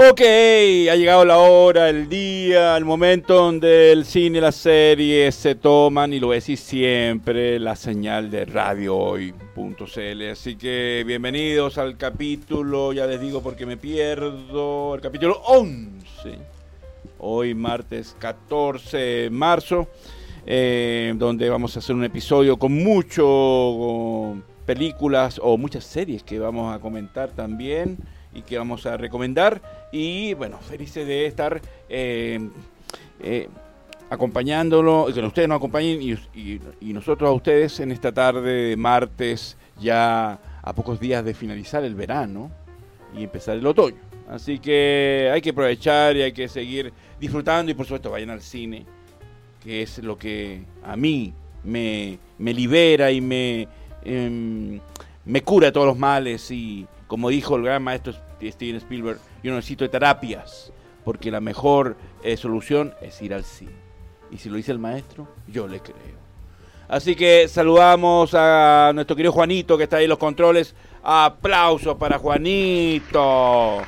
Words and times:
Ok, 0.00 0.20
ha 0.20 0.94
llegado 0.94 1.24
la 1.24 1.38
hora, 1.38 1.88
el 1.88 2.08
día, 2.08 2.76
el 2.76 2.84
momento 2.84 3.34
donde 3.34 3.90
el 3.90 4.04
cine 4.04 4.38
y 4.38 4.40
las 4.40 4.54
series 4.54 5.34
se 5.34 5.56
toman, 5.56 6.12
y 6.12 6.20
lo 6.20 6.30
a 6.30 6.34
decir 6.34 6.56
siempre, 6.56 7.58
la 7.58 7.74
señal 7.74 8.30
de 8.30 8.44
radio 8.44 8.96
hoy.cl. 8.96 10.30
Así 10.30 10.54
que 10.54 11.02
bienvenidos 11.04 11.78
al 11.78 11.96
capítulo, 11.96 12.92
ya 12.92 13.08
les 13.08 13.20
digo 13.20 13.42
porque 13.42 13.66
me 13.66 13.76
pierdo, 13.76 14.94
el 14.94 15.00
capítulo 15.00 15.42
11. 15.46 16.38
Hoy 17.18 17.54
martes 17.56 18.14
14 18.20 18.96
de 18.96 19.30
marzo, 19.30 19.88
eh, 20.46 21.12
donde 21.16 21.50
vamos 21.50 21.74
a 21.74 21.80
hacer 21.80 21.96
un 21.96 22.04
episodio 22.04 22.56
con 22.56 22.72
mucho 22.72 24.36
películas 24.64 25.40
o 25.42 25.58
muchas 25.58 25.82
series 25.82 26.22
que 26.22 26.38
vamos 26.38 26.72
a 26.72 26.78
comentar 26.78 27.30
también 27.30 27.98
y 28.38 28.42
que 28.42 28.58
vamos 28.58 28.86
a 28.86 28.96
recomendar. 28.96 29.60
Y 29.92 30.34
bueno, 30.34 30.58
felices 30.58 31.06
de 31.06 31.26
estar 31.26 31.60
eh, 31.88 32.48
eh, 33.20 33.48
acompañándolo, 34.10 35.08
que 35.12 35.20
ustedes 35.20 35.48
nos 35.48 35.56
acompañen 35.56 36.00
y, 36.34 36.92
nosotros 36.92 37.28
a 37.28 37.32
ustedes 37.32 37.80
en 37.80 37.92
esta 37.92 38.12
tarde 38.12 38.68
de 38.68 38.76
martes, 38.76 39.56
ya 39.80 40.38
a 40.62 40.72
pocos 40.72 40.98
días 41.00 41.24
de 41.24 41.34
finalizar 41.34 41.84
el 41.84 41.94
verano 41.94 42.50
y 43.16 43.24
empezar 43.24 43.56
el 43.56 43.66
otoño. 43.66 43.96
Así 44.28 44.58
que 44.58 45.30
hay 45.32 45.40
que 45.40 45.50
aprovechar 45.50 46.16
y 46.16 46.22
hay 46.22 46.32
que 46.32 46.48
seguir 46.48 46.92
disfrutando 47.18 47.72
y 47.72 47.74
por 47.74 47.86
supuesto 47.86 48.10
vayan 48.10 48.30
al 48.30 48.42
cine, 48.42 48.84
que 49.62 49.82
es 49.82 49.98
lo 49.98 50.18
que 50.18 50.62
a 50.84 50.96
mí 50.96 51.32
me, 51.64 52.18
me 52.38 52.52
libera 52.52 53.10
y 53.10 53.20
me, 53.20 53.66
em, 54.04 54.80
me 55.24 55.42
cura 55.42 55.72
todos 55.72 55.86
los 55.86 55.98
males 55.98 56.50
y 56.50 56.86
como 57.08 57.30
dijo 57.30 57.56
el 57.56 57.64
gran 57.64 57.82
maestro 57.82 58.12
Steven 58.40 58.76
Spielberg, 58.76 59.18
yo 59.42 59.52
necesito 59.54 59.88
terapias, 59.90 60.72
porque 61.04 61.30
la 61.30 61.40
mejor 61.40 61.96
eh, 62.22 62.36
solución 62.36 62.94
es 63.02 63.20
ir 63.22 63.34
al 63.34 63.44
cine. 63.44 63.72
Y 64.30 64.38
si 64.38 64.48
lo 64.48 64.56
dice 64.56 64.72
el 64.72 64.78
maestro, 64.78 65.26
yo 65.48 65.66
le 65.66 65.80
creo. 65.80 66.18
Así 66.86 67.16
que 67.16 67.48
saludamos 67.48 68.34
a 68.34 68.92
nuestro 68.94 69.16
querido 69.16 69.32
Juanito 69.32 69.76
que 69.76 69.84
está 69.84 69.96
ahí 69.96 70.04
en 70.04 70.10
los 70.10 70.18
controles. 70.18 70.74
Aplausos 71.02 71.96
para 71.96 72.18
Juanito. 72.18 73.82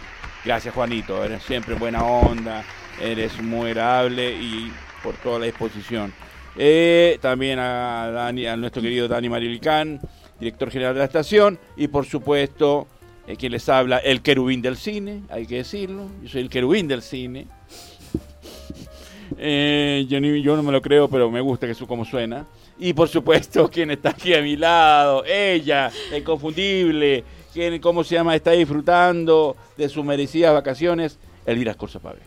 Gracias 0.45 0.75
Juanito, 0.75 1.23
eres 1.23 1.43
siempre 1.43 1.75
buena 1.75 2.03
onda, 2.03 2.65
eres 3.01 3.41
muy 3.43 3.69
agradable 3.69 4.33
y 4.33 4.73
por 5.03 5.15
toda 5.17 5.39
la 5.39 5.47
exposición. 5.47 6.13
Eh, 6.57 7.19
también 7.21 7.59
a, 7.59 8.33
nuestro 8.57 8.83
querido 8.83 9.07
Dani 9.07 9.29
Marilicán, 9.29 10.01
director 10.39 10.71
general 10.71 10.95
de 10.95 11.01
la 11.01 11.05
estación, 11.05 11.59
y 11.77 11.89
por 11.89 12.07
supuesto 12.07 12.87
eh, 13.31 13.37
quien 13.37 13.53
les 13.53 13.69
habla, 13.69 13.99
el 13.99 14.23
querubín 14.23 14.61
del 14.61 14.77
cine, 14.77 15.23
hay 15.31 15.47
que 15.47 15.57
decirlo. 15.57 16.09
Yo 16.23 16.29
soy 16.29 16.41
el 16.43 16.51
querubín 16.51 16.89
del 16.89 17.01
cine. 17.01 17.47
Eh, 19.39 20.05
yo, 20.09 20.57
no 20.57 20.63
me 20.63 20.73
lo 20.73 20.83
creo, 20.83 21.09
pero 21.09 21.31
me 21.31 21.41
gusta 21.41 21.67
que 21.67 21.75
su 21.75 21.87
como 21.87 22.05
suena. 22.05 22.47
Y 22.79 22.93
por 22.93 23.09
supuesto, 23.09 23.71
quien 23.73 23.93
está 23.93 24.11
aquí 24.11 24.35
a 24.35 24.43
mi 24.43 24.57
lado, 24.57 25.25
ella, 25.25 25.93
inconfundible, 26.17 27.23
quien, 27.53 27.81
¿cómo 27.81 28.03
se 28.03 28.17
llama? 28.17 28.35
Está 28.35 28.51
disfrutando 28.51 29.57
de 29.77 29.89
sus 29.89 30.05
merecidas 30.05 30.53
vacaciones, 30.53 31.19
Elvira 31.47 31.71
Escorza 31.71 32.01
Pávez. 32.01 32.25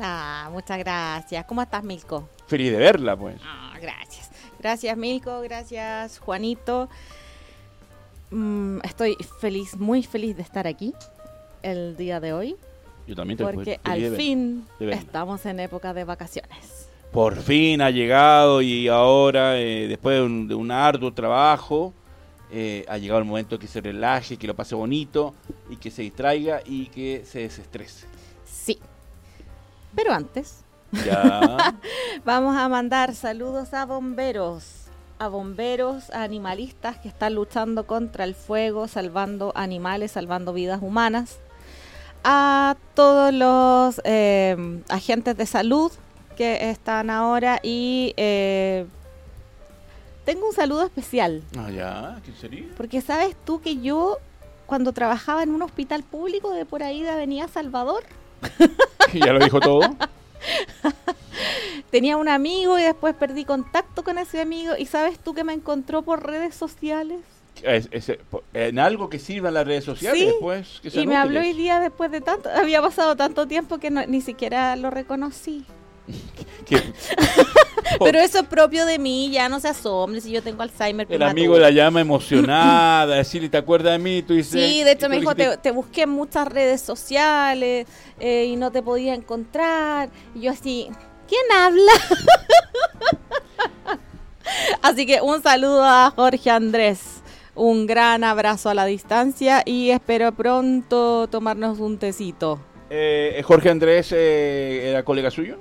Ah, 0.00 0.48
muchas 0.52 0.78
gracias. 0.78 1.44
¿Cómo 1.46 1.62
estás, 1.62 1.82
Milko? 1.82 2.28
Feliz 2.46 2.70
de 2.70 2.78
verla, 2.78 3.16
pues. 3.16 3.36
Ah, 3.44 3.76
gracias. 3.80 4.30
Gracias, 4.60 4.96
Milko. 4.96 5.40
Gracias, 5.40 6.20
Juanito. 6.20 6.88
Mm, 8.30 8.78
estoy 8.82 9.16
feliz, 9.40 9.76
muy 9.76 10.02
feliz 10.02 10.36
de 10.36 10.42
estar 10.42 10.66
aquí 10.66 10.94
el 11.62 11.96
día 11.96 12.20
de 12.20 12.32
hoy. 12.32 12.56
Yo 13.06 13.14
también 13.14 13.38
Porque 13.38 13.80
al 13.84 14.16
fin 14.16 14.66
estamos 14.80 15.44
en 15.46 15.60
época 15.60 15.92
de 15.92 16.04
vacaciones. 16.04 16.88
Por 17.12 17.36
fin 17.36 17.80
ha 17.82 17.90
llegado 17.90 18.62
y 18.62 18.88
ahora, 18.88 19.60
eh, 19.60 19.86
después 19.88 20.18
de 20.18 20.54
un, 20.54 20.70
arduo 20.70 21.12
trabajo, 21.12 21.92
eh, 22.50 22.84
ha 22.88 22.98
llegado 22.98 23.20
el 23.20 23.26
momento 23.26 23.58
que 23.58 23.68
se 23.68 23.80
relaje, 23.80 24.36
que 24.36 24.46
lo 24.46 24.54
pase 24.54 24.74
bonito 24.74 25.34
y 25.70 25.76
que 25.76 25.90
se 25.90 26.02
distraiga 26.02 26.60
y 26.64 26.86
que 26.86 27.24
se 27.24 27.40
desestrese. 27.40 28.06
Sí. 28.44 28.78
Pero 29.94 30.12
antes, 30.12 30.64
ya. 31.04 31.76
vamos 32.24 32.56
a 32.56 32.68
mandar 32.68 33.14
saludos 33.14 33.74
a 33.74 33.84
bomberos 33.84 34.83
a 35.24 35.28
bomberos, 35.28 36.10
a 36.10 36.22
animalistas 36.22 36.98
que 36.98 37.08
están 37.08 37.34
luchando 37.34 37.86
contra 37.86 38.24
el 38.24 38.34
fuego, 38.34 38.88
salvando 38.88 39.52
animales, 39.54 40.12
salvando 40.12 40.52
vidas 40.52 40.80
humanas, 40.82 41.38
a 42.22 42.76
todos 42.94 43.32
los 43.32 44.00
eh, 44.04 44.82
agentes 44.88 45.36
de 45.36 45.46
salud 45.46 45.90
que 46.36 46.70
están 46.70 47.10
ahora 47.10 47.60
y 47.62 48.12
eh, 48.16 48.86
tengo 50.24 50.48
un 50.48 50.54
saludo 50.54 50.84
especial. 50.84 51.42
Ah, 51.56 51.70
ya, 51.70 52.20
¿qué 52.24 52.32
sería? 52.32 52.66
Porque 52.76 53.00
sabes 53.00 53.36
tú 53.44 53.60
que 53.60 53.80
yo 53.80 54.18
cuando 54.66 54.92
trabajaba 54.92 55.42
en 55.42 55.50
un 55.50 55.62
hospital 55.62 56.02
público 56.02 56.52
de 56.52 56.64
por 56.64 56.82
ahí 56.82 57.02
de 57.02 57.10
Avenida 57.10 57.48
Salvador. 57.48 58.04
¿Ya 59.14 59.32
lo 59.32 59.38
dijo 59.42 59.60
todo? 59.60 59.80
Tenía 61.94 62.16
un 62.16 62.28
amigo 62.28 62.76
y 62.76 62.82
después 62.82 63.14
perdí 63.14 63.44
contacto 63.44 64.02
con 64.02 64.18
ese 64.18 64.40
amigo. 64.40 64.74
¿Y 64.76 64.86
sabes 64.86 65.16
tú 65.20 65.32
que 65.32 65.44
me 65.44 65.52
encontró 65.52 66.02
por 66.02 66.26
redes 66.26 66.56
sociales? 66.56 67.20
en 68.52 68.78
algo 68.80 69.08
que 69.08 69.20
sirva 69.20 69.46
en 69.46 69.54
las 69.54 69.64
redes 69.64 69.84
sociales 69.84 70.26
después. 70.26 70.80
y 70.82 71.06
me 71.06 71.14
habló 71.14 71.38
hoy 71.38 71.52
día 71.52 71.78
después 71.78 72.10
de 72.10 72.20
tanto. 72.20 72.48
Había 72.54 72.82
pasado 72.82 73.14
tanto 73.14 73.46
tiempo 73.46 73.78
que 73.78 73.92
ni 73.92 74.20
siquiera 74.22 74.74
lo 74.74 74.90
reconocí. 74.90 75.64
Pero 78.00 78.18
eso 78.18 78.40
es 78.40 78.46
propio 78.48 78.86
de 78.86 78.98
mí, 78.98 79.30
ya 79.30 79.48
no 79.48 79.60
se 79.60 79.68
asombre 79.68 80.20
si 80.20 80.32
yo 80.32 80.42
tengo 80.42 80.62
Alzheimer. 80.62 81.06
El 81.08 81.22
amigo 81.22 81.56
la 81.60 81.70
llama 81.70 82.00
emocionada, 82.00 83.14
decirle, 83.14 83.48
¿te 83.48 83.58
acuerdas 83.58 83.92
de 83.92 83.98
mí? 84.00 84.22
Tú 84.22 84.34
dices, 84.34 84.60
sí, 84.60 84.82
de 84.82 84.90
hecho 84.90 85.08
me 85.08 85.20
dijo, 85.20 85.36
te, 85.36 85.70
busqué 85.70 86.02
en 86.02 86.10
muchas 86.10 86.48
redes 86.48 86.80
sociales 86.80 87.86
eh, 88.18 88.46
y 88.46 88.56
no 88.56 88.72
te 88.72 88.82
podía 88.82 89.14
encontrar. 89.14 90.08
Y 90.34 90.40
yo 90.40 90.50
así, 90.50 90.90
¿quién 91.34 91.60
habla? 91.60 91.92
así 94.82 95.06
que 95.06 95.20
un 95.20 95.42
saludo 95.42 95.84
a 95.84 96.12
Jorge 96.14 96.50
Andrés. 96.50 97.22
Un 97.56 97.86
gran 97.86 98.24
abrazo 98.24 98.68
a 98.68 98.74
la 98.74 98.84
distancia 98.84 99.62
y 99.64 99.90
espero 99.90 100.32
pronto 100.32 101.28
tomarnos 101.28 101.78
un 101.78 101.98
tecito. 101.98 102.58
Eh, 102.90 103.40
¿Jorge 103.44 103.70
Andrés 103.70 104.10
eh, 104.12 104.90
era 104.90 105.04
colega 105.04 105.30
suyo? 105.30 105.56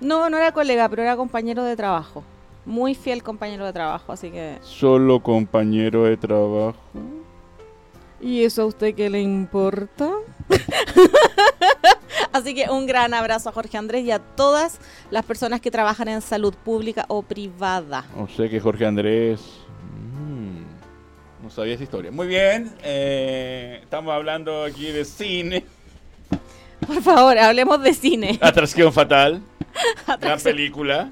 No, 0.00 0.30
no 0.30 0.36
era 0.36 0.52
colega, 0.52 0.88
pero 0.88 1.02
era 1.02 1.16
compañero 1.16 1.64
de 1.64 1.74
trabajo. 1.74 2.22
Muy 2.64 2.94
fiel 2.94 3.22
compañero 3.22 3.66
de 3.66 3.72
trabajo, 3.72 4.12
así 4.12 4.30
que... 4.30 4.58
¿Solo 4.62 5.20
compañero 5.20 6.04
de 6.04 6.16
trabajo? 6.16 6.78
¿Y 8.20 8.44
eso 8.44 8.62
a 8.62 8.66
usted 8.66 8.94
qué 8.94 9.10
le 9.10 9.20
importa? 9.20 10.10
Así 12.32 12.54
que 12.54 12.68
un 12.70 12.86
gran 12.86 13.14
abrazo 13.14 13.48
a 13.48 13.52
Jorge 13.52 13.78
Andrés 13.78 14.04
y 14.04 14.10
a 14.10 14.18
todas 14.18 14.80
las 15.10 15.24
personas 15.24 15.60
que 15.60 15.70
trabajan 15.70 16.08
en 16.08 16.20
salud 16.20 16.54
pública 16.54 17.04
o 17.08 17.22
privada. 17.22 18.04
O 18.16 18.28
sé 18.28 18.48
que 18.48 18.60
Jorge 18.60 18.86
Andrés... 18.86 19.40
Mm, 19.94 20.62
no 21.42 21.50
sabía 21.50 21.74
esa 21.74 21.84
historia. 21.84 22.10
Muy 22.10 22.26
bien, 22.26 22.72
eh, 22.82 23.80
estamos 23.82 24.12
hablando 24.12 24.64
aquí 24.64 24.90
de 24.90 25.04
cine. 25.04 25.64
Por 26.86 27.02
favor, 27.02 27.38
hablemos 27.38 27.82
de 27.82 27.92
cine. 27.92 28.38
Atracción 28.42 28.92
fatal. 28.92 29.42
Gran 30.20 30.40
película. 30.40 31.10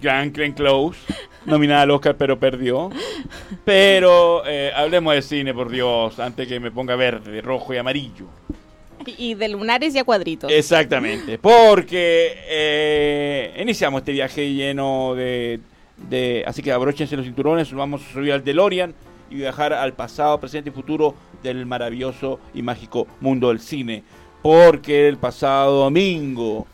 Gran 0.00 0.32
Glenn 0.32 0.52
Close. 0.52 0.98
Nominada 1.46 1.82
al 1.82 1.90
Oscar, 1.90 2.16
pero 2.16 2.38
perdió. 2.38 2.90
Pero 3.64 4.46
eh, 4.46 4.72
hablemos 4.74 5.14
de 5.14 5.22
cine, 5.22 5.52
por 5.52 5.68
Dios, 5.68 6.18
antes 6.18 6.48
que 6.48 6.58
me 6.58 6.70
ponga 6.70 6.96
verde, 6.96 7.40
rojo 7.42 7.74
y 7.74 7.76
amarillo. 7.76 8.26
Y 9.06 9.34
de 9.34 9.48
lunares 9.48 9.94
y 9.94 9.98
a 9.98 10.04
cuadritos. 10.04 10.50
Exactamente. 10.50 11.38
Porque 11.38 12.36
eh, 12.48 13.60
iniciamos 13.60 14.00
este 14.00 14.12
viaje 14.12 14.52
lleno 14.52 15.14
de, 15.14 15.60
de. 16.08 16.44
Así 16.46 16.62
que 16.62 16.72
abróchense 16.72 17.16
los 17.16 17.26
cinturones, 17.26 17.72
vamos 17.72 18.02
a 18.02 18.12
subir 18.12 18.32
al 18.32 18.44
DeLorean 18.44 18.94
y 19.30 19.36
viajar 19.36 19.72
al 19.72 19.92
pasado, 19.94 20.38
presente 20.38 20.70
y 20.70 20.72
futuro 20.72 21.14
del 21.42 21.66
maravilloso 21.66 22.40
y 22.54 22.62
mágico 22.62 23.06
mundo 23.20 23.48
del 23.48 23.60
cine. 23.60 24.02
Porque 24.42 25.08
el 25.08 25.16
pasado 25.16 25.84
domingo 25.84 26.66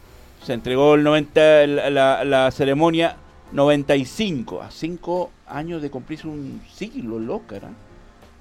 se 0.42 0.54
entregó 0.54 0.94
el 0.94 1.02
90, 1.02 1.66
la, 1.66 2.24
la, 2.24 2.50
ceremonia 2.50 3.16
95, 3.52 4.62
a 4.62 4.70
cinco 4.70 5.30
años 5.46 5.82
de 5.82 5.90
cumplirse 5.90 6.26
un 6.28 6.62
siglo, 6.72 7.18
loca, 7.18 7.60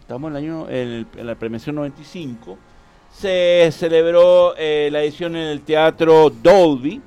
Estamos 0.01 0.31
en, 0.31 0.37
el 0.37 0.43
año, 0.43 0.69
en, 0.69 1.07
la 1.23 1.35
premiación 1.35 1.75
95. 1.75 2.57
Se 3.11 3.69
celebró 3.71 4.55
eh, 4.57 4.89
la 4.91 5.03
edición 5.03 5.35
en 5.35 5.47
el 5.47 5.61
Teatro 5.61 6.29
Dolby, 6.29 7.01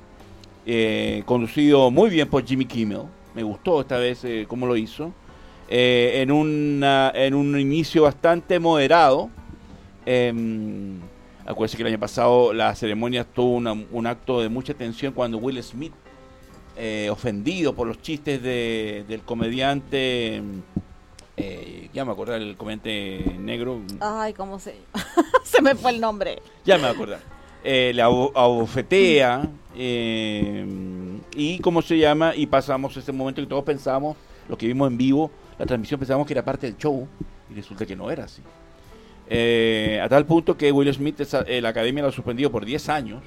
eh, 0.65 1.23
conducido 1.25 1.89
muy 1.89 2.09
bien 2.09 2.29
por 2.29 2.45
Jimmy 2.45 2.65
Kimmel. 2.65 3.03
Me 3.33 3.41
gustó 3.41 3.81
esta 3.81 3.97
vez 3.97 4.23
eh, 4.23 4.45
cómo 4.47 4.67
lo 4.67 4.77
hizo. 4.77 5.11
Eh, 5.67 6.19
en, 6.21 6.31
una, 6.31 7.11
en 7.15 7.33
un 7.33 7.59
inicio 7.59 8.03
bastante 8.03 8.59
moderado. 8.59 9.29
Em, 10.05 10.99
Acuérdense 11.45 11.75
que 11.77 11.83
el 11.83 11.87
año 11.87 11.99
pasado 11.99 12.53
la 12.53 12.73
ceremonia 12.75 13.25
tuvo 13.25 13.55
un 13.57 14.07
acto 14.07 14.39
de 14.39 14.47
mucha 14.47 14.73
tensión 14.73 15.11
cuando 15.11 15.39
Will 15.39 15.61
Smith, 15.61 15.91
ofendido 17.11 17.75
por 17.75 17.85
los 17.85 18.01
chistes 18.01 18.41
del 18.41 19.21
comediante, 19.25 20.41
eh, 21.37 21.89
ya 21.93 22.05
me 22.05 22.11
acordar, 22.11 22.41
el 22.41 22.55
comediante 22.55 23.35
negro. 23.39 23.81
Ay, 23.99 24.33
¿cómo 24.33 24.59
se? 24.59 24.75
se 25.43 25.61
me 25.61 25.75
fue 25.75 25.91
el 25.91 26.01
nombre. 26.01 26.41
Ya 26.65 26.77
me 26.77 26.87
acordar. 26.87 27.19
Eh, 27.63 27.93
la 27.95 28.05
abofetea 28.05 29.49
eh, 29.75 30.65
y 31.35 31.59
cómo 31.59 31.81
se 31.81 31.97
llama 31.97 32.35
y 32.35 32.45
pasamos 32.45 32.95
ese 32.97 33.11
momento 33.11 33.41
que 33.41 33.47
todos 33.47 33.63
pensamos, 33.63 34.17
lo 34.49 34.57
que 34.57 34.67
vimos 34.67 34.91
en 34.91 34.97
vivo, 34.97 35.31
la 35.57 35.65
transmisión 35.65 35.99
pensamos 35.99 36.27
que 36.27 36.33
era 36.33 36.43
parte 36.43 36.67
del 36.67 36.77
show 36.77 37.07
y 37.49 37.53
resulta 37.53 37.85
que 37.85 37.95
no 37.95 38.11
era 38.11 38.25
así. 38.25 38.41
Eh, 39.29 40.01
a 40.03 40.09
tal 40.09 40.25
punto 40.25 40.57
que 40.57 40.71
Will 40.71 40.93
Smith, 40.93 41.21
eh, 41.47 41.61
la 41.61 41.69
academia 41.69 42.03
lo 42.03 42.09
ha 42.09 42.11
suspendido 42.11 42.51
por 42.51 42.65
10 42.65 42.89
años. 42.89 43.23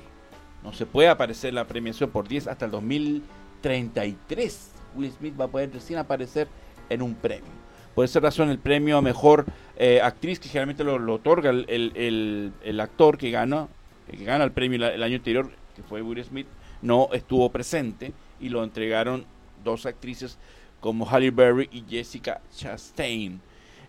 No 0.62 0.72
se 0.72 0.86
puede 0.86 1.08
aparecer 1.08 1.54
la 1.54 1.66
premiación 1.66 2.10
por 2.10 2.28
10 2.28 2.48
hasta 2.48 2.66
el 2.66 2.70
2033. 2.70 4.70
Will 4.94 5.12
Smith 5.12 5.34
va 5.38 5.46
a 5.46 5.48
poder 5.48 5.72
recién 5.72 5.98
aparecer 5.98 6.48
en 6.88 7.02
un 7.02 7.14
premio. 7.14 7.65
Por 7.96 8.04
esa 8.04 8.20
razón, 8.20 8.50
el 8.50 8.58
premio 8.58 8.98
a 8.98 9.00
mejor 9.00 9.46
eh, 9.78 10.02
actriz, 10.02 10.38
que 10.38 10.50
generalmente 10.50 10.84
lo, 10.84 11.14
otorga 11.14 11.48
el, 11.48 12.78
actor 12.78 13.16
que 13.16 13.30
gana, 13.30 13.68
que 14.10 14.22
gana 14.22 14.44
el 14.44 14.52
premio 14.52 14.86
el, 14.86 15.02
año 15.02 15.16
anterior, 15.16 15.50
que 15.74 15.82
fue 15.82 16.02
Will 16.02 16.22
Smith, 16.22 16.46
no 16.82 17.08
estuvo 17.14 17.50
presente 17.50 18.12
y 18.38 18.50
lo 18.50 18.62
entregaron 18.62 19.24
dos 19.64 19.86
actrices 19.86 20.36
como 20.78 21.06
Halle 21.06 21.30
Berry 21.30 21.70
y 21.72 21.84
Jessica 21.88 22.42
Chastain. 22.54 23.40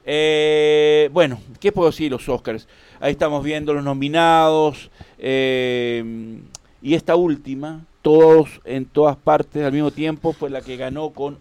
Eh, 0.05 1.09
bueno, 1.11 1.41
¿qué 1.59 1.73
puedo 1.73 1.89
decir 1.89 2.09
los 2.09 2.29
Oscars? 2.29 2.65
Ahí 3.01 3.11
estamos 3.11 3.43
viendo 3.43 3.73
los 3.73 3.83
nominados. 3.83 4.89
Eh, 5.17 6.39
y 6.81 6.93
esta 6.93 7.17
última, 7.17 7.85
todos 8.07 8.61
en 8.63 8.85
todas 8.85 9.17
partes 9.17 9.65
al 9.65 9.73
mismo 9.73 9.91
tiempo, 9.91 10.31
fue 10.31 10.49
la 10.49 10.61
que 10.61 10.77
ganó 10.77 11.09
con 11.09 11.39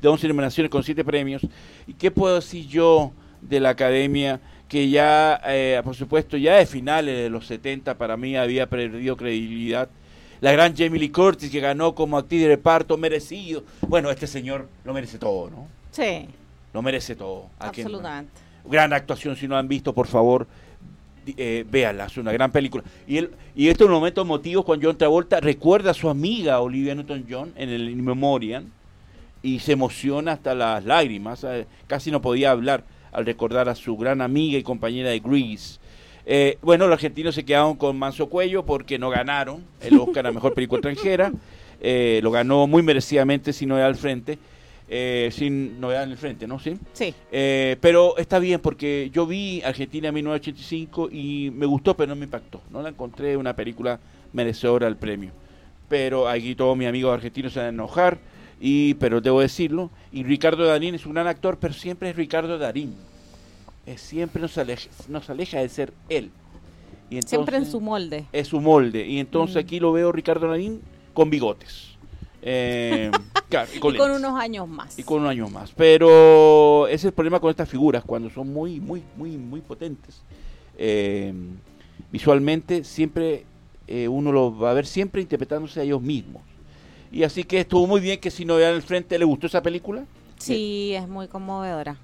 de 0.00 0.08
11 0.08 0.28
nominaciones 0.28 0.70
con 0.70 0.82
7 0.82 1.04
premios. 1.04 1.46
¿Y 1.86 1.92
qué 1.92 2.10
puedo 2.10 2.36
decir 2.36 2.66
yo 2.66 3.12
de 3.42 3.60
la 3.60 3.68
academia? 3.68 4.40
Que 4.68 4.88
ya, 4.88 5.38
eh, 5.44 5.78
por 5.84 5.94
supuesto, 5.94 6.38
ya 6.38 6.54
de 6.54 6.64
finales 6.64 7.14
de 7.14 7.28
los 7.28 7.46
70 7.46 7.98
para 7.98 8.16
mí 8.16 8.38
había 8.38 8.70
perdido 8.70 9.18
credibilidad. 9.18 9.90
La 10.40 10.50
gran 10.52 10.74
Jamie 10.74 10.98
Lee 10.98 11.10
Curtis 11.10 11.50
que 11.50 11.60
ganó 11.60 11.94
como 11.94 12.16
actriz 12.16 12.40
de 12.40 12.48
reparto 12.48 12.96
merecido. 12.96 13.64
Bueno, 13.86 14.10
este 14.10 14.26
señor 14.26 14.66
lo 14.84 14.94
merece 14.94 15.18
todo, 15.18 15.50
¿no? 15.50 15.66
Sí. 15.90 16.26
Lo 16.72 16.80
merece 16.80 17.16
todo. 17.16 17.50
Absolutamente. 17.58 18.32
Gran 18.64 18.94
actuación, 18.94 19.36
si 19.36 19.46
no 19.46 19.58
han 19.58 19.68
visto, 19.68 19.92
por 19.92 20.06
favor, 20.06 20.46
eh, 21.36 21.64
véanla, 21.68 22.06
es 22.06 22.16
una 22.16 22.32
gran 22.32 22.50
película. 22.50 22.84
Y, 23.06 23.18
él, 23.18 23.30
y 23.54 23.68
estos 23.68 23.88
momentos 23.88 24.24
emotivos 24.24 24.64
cuando 24.64 24.88
John 24.88 24.98
Travolta 24.98 25.40
recuerda 25.40 25.90
a 25.90 25.94
su 25.94 26.08
amiga 26.08 26.60
Olivia 26.60 26.94
Newton-John 26.94 27.52
en 27.56 27.68
el 27.68 27.90
In 27.90 28.04
Memoriam 28.04 28.64
y 29.42 29.60
se 29.60 29.72
emociona 29.72 30.32
hasta 30.32 30.54
las 30.54 30.84
lágrimas, 30.84 31.46
casi 31.86 32.10
no 32.10 32.20
podía 32.20 32.50
hablar 32.50 32.84
al 33.12 33.26
recordar 33.26 33.68
a 33.68 33.74
su 33.74 33.96
gran 33.96 34.20
amiga 34.20 34.58
y 34.58 34.62
compañera 34.62 35.10
de 35.10 35.20
Grease. 35.20 35.78
Eh, 36.26 36.58
bueno, 36.60 36.86
los 36.86 36.94
argentinos 36.94 37.34
se 37.34 37.44
quedaron 37.44 37.76
con 37.76 37.98
Manso 37.98 38.28
Cuello 38.28 38.64
porque 38.64 38.98
no 38.98 39.08
ganaron 39.08 39.64
el 39.80 39.98
Oscar 39.98 40.26
a 40.26 40.32
Mejor 40.32 40.54
Película 40.54 40.78
Extranjera. 40.78 41.32
Eh, 41.80 42.20
lo 42.22 42.30
ganó 42.30 42.66
muy 42.66 42.82
merecidamente, 42.82 43.52
si 43.52 43.64
no 43.64 43.76
era 43.76 43.86
al 43.86 43.96
frente 43.96 44.38
eh, 44.90 45.28
sin 45.32 45.80
novedad 45.80 46.04
en 46.04 46.10
el 46.12 46.16
frente, 46.16 46.46
¿no? 46.46 46.58
Sí. 46.58 46.78
Sí. 46.92 47.14
Eh, 47.30 47.76
pero 47.80 48.16
está 48.16 48.38
bien 48.38 48.60
porque 48.60 49.10
yo 49.12 49.26
vi 49.26 49.60
Argentina 49.62 50.08
en 50.08 50.14
1985 50.14 51.10
y 51.12 51.50
me 51.50 51.66
gustó, 51.66 51.94
pero 51.94 52.08
no 52.08 52.16
me 52.16 52.24
impactó. 52.24 52.62
No 52.70 52.80
la 52.80 52.88
encontré 52.88 53.36
una 53.36 53.54
película 53.54 54.00
merecedora 54.32 54.86
del 54.86 54.96
premio. 54.96 55.30
Pero 55.88 56.28
aquí 56.28 56.54
todos 56.54 56.76
mis 56.76 56.88
amigos 56.88 57.14
argentinos 57.14 57.52
se 57.52 57.58
van 57.58 57.66
a 57.66 57.70
enojar, 57.70 58.18
y, 58.60 58.94
pero 58.94 59.20
debo 59.20 59.40
decirlo. 59.40 59.90
Y 60.12 60.24
Ricardo 60.24 60.64
Darín 60.66 60.94
es 60.94 61.06
un 61.06 61.14
gran 61.14 61.26
actor, 61.26 61.58
pero 61.60 61.74
siempre 61.74 62.10
es 62.10 62.16
Ricardo 62.16 62.58
Darín. 62.58 62.94
Es, 63.86 64.00
siempre 64.00 64.40
nos 64.40 64.56
aleja, 64.58 64.88
nos 65.08 65.28
aleja 65.30 65.60
de 65.60 65.68
ser 65.68 65.92
él. 66.08 66.30
Y 67.10 67.22
siempre 67.22 67.56
en 67.56 67.66
su 67.66 67.80
molde. 67.80 68.26
Es 68.32 68.48
su 68.48 68.60
molde. 68.60 69.06
Y 69.06 69.18
entonces 69.18 69.56
mm. 69.56 69.60
aquí 69.60 69.80
lo 69.80 69.92
veo 69.92 70.12
Ricardo 70.12 70.48
Darín 70.48 70.80
con 71.14 71.30
bigotes. 71.30 71.97
Eh, 72.42 73.10
y, 73.74 73.78
con, 73.78 74.10
unos 74.10 74.38
años 74.38 74.68
más. 74.68 74.98
Y 74.98 75.02
con 75.02 75.20
unos 75.20 75.30
años 75.30 75.50
más. 75.50 75.72
Pero 75.72 76.86
ese 76.86 76.94
es 76.96 77.04
el 77.06 77.12
problema 77.12 77.40
con 77.40 77.50
estas 77.50 77.68
figuras, 77.68 78.04
cuando 78.04 78.30
son 78.30 78.52
muy, 78.52 78.80
muy, 78.80 79.02
muy, 79.16 79.36
muy 79.36 79.60
potentes. 79.60 80.22
Eh, 80.76 81.32
visualmente 82.12 82.84
siempre 82.84 83.44
eh, 83.86 84.06
uno 84.06 84.30
lo 84.32 84.56
va 84.56 84.70
a 84.70 84.74
ver 84.74 84.86
siempre 84.86 85.22
interpretándose 85.22 85.80
a 85.80 85.82
ellos 85.82 86.02
mismos. 86.02 86.42
Y 87.10 87.22
así 87.22 87.42
que 87.44 87.60
estuvo 87.60 87.86
muy 87.86 88.00
bien 88.00 88.20
que 88.20 88.30
si 88.30 88.44
no 88.44 88.56
vean 88.56 88.74
el 88.74 88.82
frente, 88.82 89.18
¿le 89.18 89.24
gustó 89.24 89.46
esa 89.46 89.62
película? 89.62 90.04
Sí, 90.38 90.92
es 90.94 91.08
muy 91.08 91.26
conmovedora. 91.26 91.96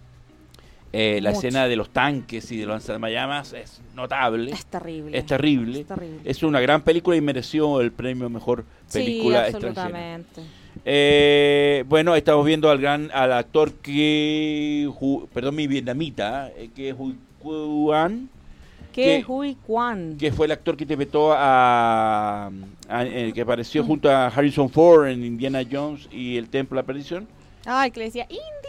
Eh, 0.96 1.18
la 1.20 1.32
escena 1.32 1.66
de 1.66 1.74
los 1.74 1.90
tanques 1.90 2.52
y 2.52 2.56
de 2.56 2.66
los 2.66 2.88
lanzallamas 2.88 3.52
es 3.52 3.80
notable. 3.96 4.52
Es 4.52 4.64
terrible. 4.66 5.18
Es 5.18 5.26
terrible. 5.26 5.84
Es, 6.22 6.44
una 6.44 6.60
gran 6.60 6.82
película 6.82 7.16
y 7.16 7.20
mereció 7.20 7.80
el 7.80 7.90
premio 7.90 8.30
mejor 8.30 8.64
película 8.92 9.48
sí, 9.48 9.54
absolutamente. 9.56 10.42
Eh, 10.84 11.82
bueno, 11.88 12.14
estamos 12.14 12.46
viendo 12.46 12.70
al 12.70 12.78
gran 12.78 13.10
al 13.12 13.32
actor 13.32 13.72
que 13.72 14.88
perdón 15.32 15.56
mi 15.56 15.66
vietnamita 15.66 16.50
eh, 16.56 16.70
que 16.72 16.90
es 16.90 16.96
Hui 16.96 17.16
Quan 17.40 18.28
que, 18.92 19.24
Hui 19.26 19.56
Quan 19.66 20.16
que 20.16 20.30
fue 20.30 20.46
el 20.46 20.52
actor 20.52 20.76
que 20.76 20.84
interpretó 20.84 21.32
a, 21.36 22.52
que 23.34 23.40
apareció 23.40 23.82
junto 23.82 24.08
a 24.08 24.28
Harrison 24.28 24.70
Ford 24.70 25.08
en 25.08 25.24
Indiana 25.24 25.62
Jones 25.68 26.08
y 26.12 26.36
el 26.36 26.48
Templo 26.48 26.76
de 26.76 26.82
la 26.82 26.86
Perdición. 26.86 27.26
Ay, 27.66 27.90
que 27.90 27.98
le 27.98 28.06
decía 28.06 28.26
Indy 28.30 28.63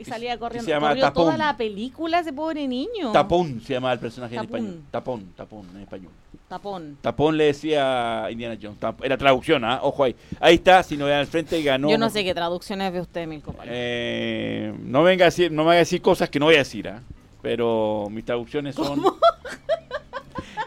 y 0.00 0.04
salía 0.04 0.38
corriendo. 0.38 0.64
Se 0.64 0.70
llama 0.70 0.88
Corrió 0.88 1.12
toda 1.12 1.36
la 1.36 1.56
película 1.56 2.20
ese 2.20 2.32
pobre 2.32 2.66
niño. 2.66 3.12
Tapón 3.12 3.60
se 3.60 3.74
llama 3.74 3.92
el 3.92 3.98
personaje 3.98 4.34
en 4.34 4.42
español. 4.42 4.80
Tapón, 4.90 5.32
tapón 5.36 5.66
en 5.74 5.82
español. 5.82 6.10
Tapón. 6.48 6.96
Tapón 7.00 7.36
le 7.36 7.44
decía 7.44 8.26
Indiana 8.30 8.58
Jones. 8.60 8.78
Era 9.02 9.16
traducción, 9.16 9.64
¿ah? 9.64 9.80
Ojo 9.82 10.04
ahí. 10.04 10.16
Ahí 10.40 10.56
está, 10.56 10.82
si 10.82 10.96
no 10.96 11.04
vean 11.04 11.20
al 11.20 11.26
frente 11.26 11.58
y 11.58 11.62
ganó. 11.62 11.90
Yo 11.90 11.98
no 11.98 12.10
sé 12.10 12.24
qué 12.24 12.34
traducciones 12.34 12.92
ve 12.92 13.00
usted, 13.00 13.26
mi 13.26 13.40
compañero. 13.40 13.74
Eh, 13.76 14.74
no, 14.82 15.02
venga 15.02 15.26
a 15.26 15.28
decir, 15.28 15.52
no 15.52 15.64
me 15.64 15.70
haga 15.70 15.80
decir 15.80 16.00
cosas 16.00 16.28
que 16.28 16.40
no 16.40 16.46
voy 16.46 16.56
a 16.56 16.58
decir, 16.58 16.88
¿ah? 16.88 17.02
Pero 17.42 18.08
mis 18.10 18.24
traducciones 18.24 18.74
son. 18.74 19.02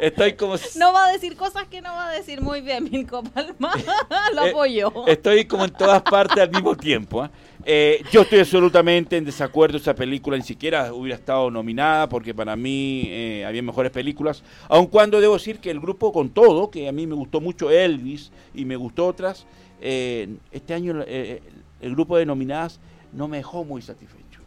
Estoy 0.04 0.34
como. 0.34 0.56
No 0.78 0.92
va 0.92 1.06
a 1.06 1.12
decir 1.14 1.38
cosas 1.38 1.66
que 1.70 1.82
no 1.82 1.88
va 1.94 2.10
a 2.10 2.12
decir 2.12 2.42
muy 2.42 2.60
bien, 2.60 2.84
Milko 2.84 3.24
Palma. 3.24 3.72
Lo 4.36 4.46
eh, 4.46 4.50
apoyo. 4.50 5.08
estoy 5.08 5.46
como 5.46 5.64
en 5.64 5.72
todas 5.72 6.02
partes 6.02 6.40
al 6.40 6.52
mismo 6.52 6.76
tiempo. 6.76 7.22
¿ah? 7.22 7.32
Eh, 7.64 8.04
yo 8.12 8.24
estoy 8.24 8.40
absolutamente 8.40 9.16
en 9.16 9.24
desacuerdo. 9.24 9.78
Esa 9.78 9.96
película 9.96 10.36
ni 10.36 10.44
siquiera 10.44 10.94
hubiera 10.94 11.16
estado 11.16 11.50
nominada 11.50 12.10
porque 12.10 12.34
para 12.34 12.58
mí 12.58 13.04
eh, 13.06 13.46
había 13.48 13.62
mejores 13.62 13.94
películas. 13.94 14.44
Aun 14.68 14.88
cuando 14.88 15.22
debo 15.22 15.36
decir 15.36 15.60
que 15.60 15.72
el 15.72 15.80
grupo 15.80 16.12
con 16.12 16.32
todo, 16.32 16.70
que 16.70 16.90
a 16.90 16.92
mí 16.92 17.08
me 17.08 17.16
gustó 17.16 17.40
mucho 17.40 17.72
Elvis 17.72 18.30
y 18.54 18.66
me 18.66 18.76
gustó 18.76 19.08
otras, 19.08 19.46
eh, 19.80 20.28
este 20.52 20.74
año 20.74 21.02
el 21.08 21.96
grupo 21.96 22.18
de 22.18 22.26
nominadas 22.26 22.82
no 23.14 23.30
me 23.30 23.38
dejó 23.38 23.64
muy 23.64 23.82
satisfecho. 23.82 24.42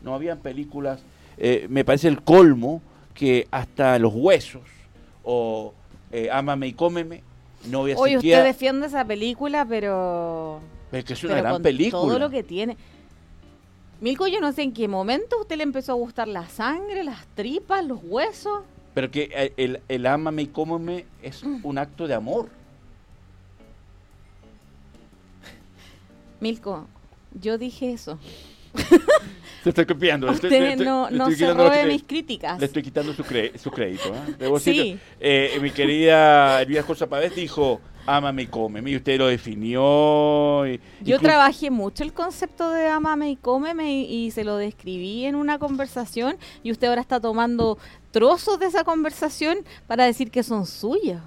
No 0.00 0.14
habían 0.14 0.38
películas, 0.38 1.02
me 1.68 1.84
parece 1.84 2.08
el 2.08 2.22
colmo 2.22 2.80
que 3.12 3.46
hasta 3.50 3.98
Los 3.98 4.14
Huesos 4.14 4.62
o 5.24 5.74
Ámame 6.30 6.68
y 6.68 6.72
Cómeme 6.72 7.22
no 7.68 7.82
había 7.82 7.96
Oye, 7.96 8.16
usted 8.16 8.44
defiende 8.44 8.86
esa 8.86 9.04
película, 9.04 9.64
pero 9.64 10.60
es 10.90 11.04
que 11.04 11.12
es 11.12 11.24
una 11.24 11.36
gran 11.36 11.62
película. 11.62 12.02
Todo 12.02 12.18
lo 12.18 12.30
que 12.30 12.42
tiene. 12.42 12.76
Milko, 14.00 14.26
yo 14.26 14.40
no 14.40 14.52
sé 14.52 14.62
en 14.62 14.72
qué 14.72 14.88
momento 14.88 15.40
usted 15.40 15.56
le 15.56 15.62
empezó 15.62 15.92
a 15.92 15.94
gustar 15.94 16.26
la 16.26 16.48
sangre, 16.48 17.04
las 17.04 17.24
tripas, 17.34 17.84
los 17.86 18.00
huesos. 18.02 18.62
Pero 18.94 19.10
que 19.10 19.30
eh, 19.32 19.52
el, 19.56 19.80
el 19.88 20.06
ámame 20.06 20.42
y 20.42 20.46
cómeme 20.48 21.06
es 21.22 21.44
mm. 21.44 21.60
un 21.62 21.78
acto 21.78 22.08
de 22.08 22.14
amor. 22.14 22.48
Milko, 26.40 26.86
yo 27.40 27.58
dije 27.58 27.92
eso. 27.92 28.18
Te 29.62 29.68
estoy 29.68 29.86
copiando. 29.86 30.30
Usted 30.30 30.76
no, 30.78 31.10
no 31.10 31.30
se 31.30 31.52
robe 31.52 31.86
mis 31.86 32.02
críticas. 32.02 32.58
Le 32.58 32.66
estoy 32.66 32.82
quitando 32.82 33.12
su, 33.12 33.22
su 33.22 33.70
crédito. 33.70 34.08
¿eh? 34.08 34.34
Debo 34.38 34.58
sí. 34.58 34.98
eh, 35.20 35.58
mi 35.60 35.70
querida 35.70 36.60
Elvira 36.60 36.82
Cosa 36.82 37.06
Pavés 37.06 37.34
dijo, 37.34 37.80
Ámame 38.04 38.42
y 38.42 38.46
cómeme, 38.46 38.90
y 38.90 38.96
usted 38.96 39.16
lo 39.18 39.28
definió. 39.28 40.66
Yo 41.02 41.20
trabajé 41.20 41.70
mucho 41.70 42.02
el 42.02 42.12
concepto 42.12 42.70
de 42.70 42.88
ámame 42.88 43.30
y 43.30 43.36
cómeme 43.36 44.02
y, 44.02 44.30
se 44.32 44.42
lo 44.42 44.56
describí 44.56 45.24
en 45.24 45.36
una 45.36 45.58
conversación 45.58 46.36
y 46.64 46.72
usted 46.72 46.88
ahora 46.88 47.00
está 47.00 47.20
tomando 47.20 47.78
trozos 48.10 48.58
de 48.58 48.66
esa 48.66 48.82
conversación 48.82 49.58
para 49.86 50.04
decir 50.04 50.30
que 50.30 50.42
son 50.42 50.66
suyas. 50.66 51.22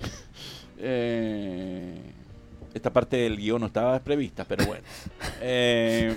Eh, 0.82 2.00
esta 2.72 2.90
parte 2.90 3.18
del 3.18 3.36
guion 3.36 3.60
no 3.60 3.66
estaba 3.66 4.00
prevista, 4.00 4.46
pero 4.46 4.64
bueno. 4.64 4.82
Eh, 5.42 6.16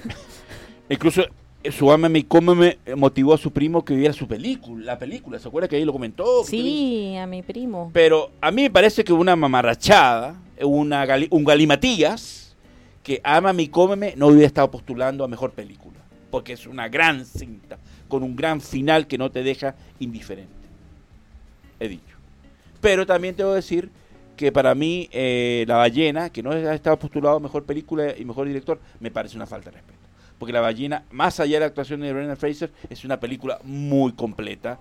incluso 0.88 1.26
su 1.72 1.92
ama 1.92 2.10
me 2.10 2.26
come 2.26 2.78
motivó 2.96 3.34
a 3.34 3.38
su 3.38 3.52
primo 3.52 3.86
que 3.86 3.96
viera 3.96 4.14
su 4.14 4.28
película, 4.28 4.86
la 4.86 5.00
película, 5.00 5.40
¿se 5.40 5.48
acuerda 5.48 5.68
que 5.68 5.76
ahí 5.76 5.86
lo 5.86 5.94
comentó? 5.94 6.44
Sí, 6.44 7.16
a 7.16 7.26
mi 7.26 7.42
primo. 7.42 7.90
Pero 7.94 8.32
a 8.42 8.52
mí 8.52 8.64
me 8.64 8.70
parece 8.70 9.04
que 9.04 9.14
una 9.14 9.36
mamarrachada, 9.36 10.36
una 10.62 11.06
un 11.30 11.44
galimatías, 11.44 12.56
que 13.02 13.22
ama 13.24 13.54
mi 13.54 13.68
cómeme 13.68 14.14
no 14.16 14.28
hubiera 14.28 14.48
estado 14.48 14.70
postulando 14.72 15.24
a 15.24 15.28
mejor 15.28 15.52
película, 15.52 16.00
porque 16.32 16.54
es 16.54 16.68
una 16.68 16.90
gran 16.90 17.26
cinta, 17.26 17.78
con 18.08 18.24
un 18.24 18.36
gran 18.36 18.62
final 18.62 19.08
que 19.08 19.18
no 19.18 19.32
te 19.32 19.44
deja 19.44 19.76
indiferente. 20.00 20.52
He 21.80 21.88
dicho. 21.88 22.18
Pero 22.82 23.06
también 23.06 23.36
tengo 23.36 23.52
que 23.52 23.58
decir 23.58 23.90
que 24.36 24.52
para 24.52 24.74
mí 24.74 25.10
eh, 25.12 25.64
La 25.68 25.76
ballena, 25.78 26.30
que 26.30 26.42
no 26.42 26.52
ha 26.52 26.74
estado 26.74 26.98
postulado 26.98 27.38
a 27.38 27.40
mejor 27.40 27.64
película 27.64 28.14
y 28.18 28.26
mejor 28.26 28.48
director, 28.48 28.80
me 29.00 29.12
parece 29.12 29.36
una 29.36 29.46
falta 29.46 29.70
de 29.70 29.78
respeto 29.78 30.03
porque 30.44 30.52
La 30.52 30.60
ballena, 30.60 31.06
más 31.10 31.40
allá 31.40 31.54
de 31.54 31.60
la 31.62 31.66
actuación 31.68 32.02
de 32.02 32.12
Brendan 32.12 32.36
Fraser, 32.36 32.70
es 32.90 33.06
una 33.06 33.18
película 33.18 33.60
muy 33.64 34.12
completa 34.12 34.78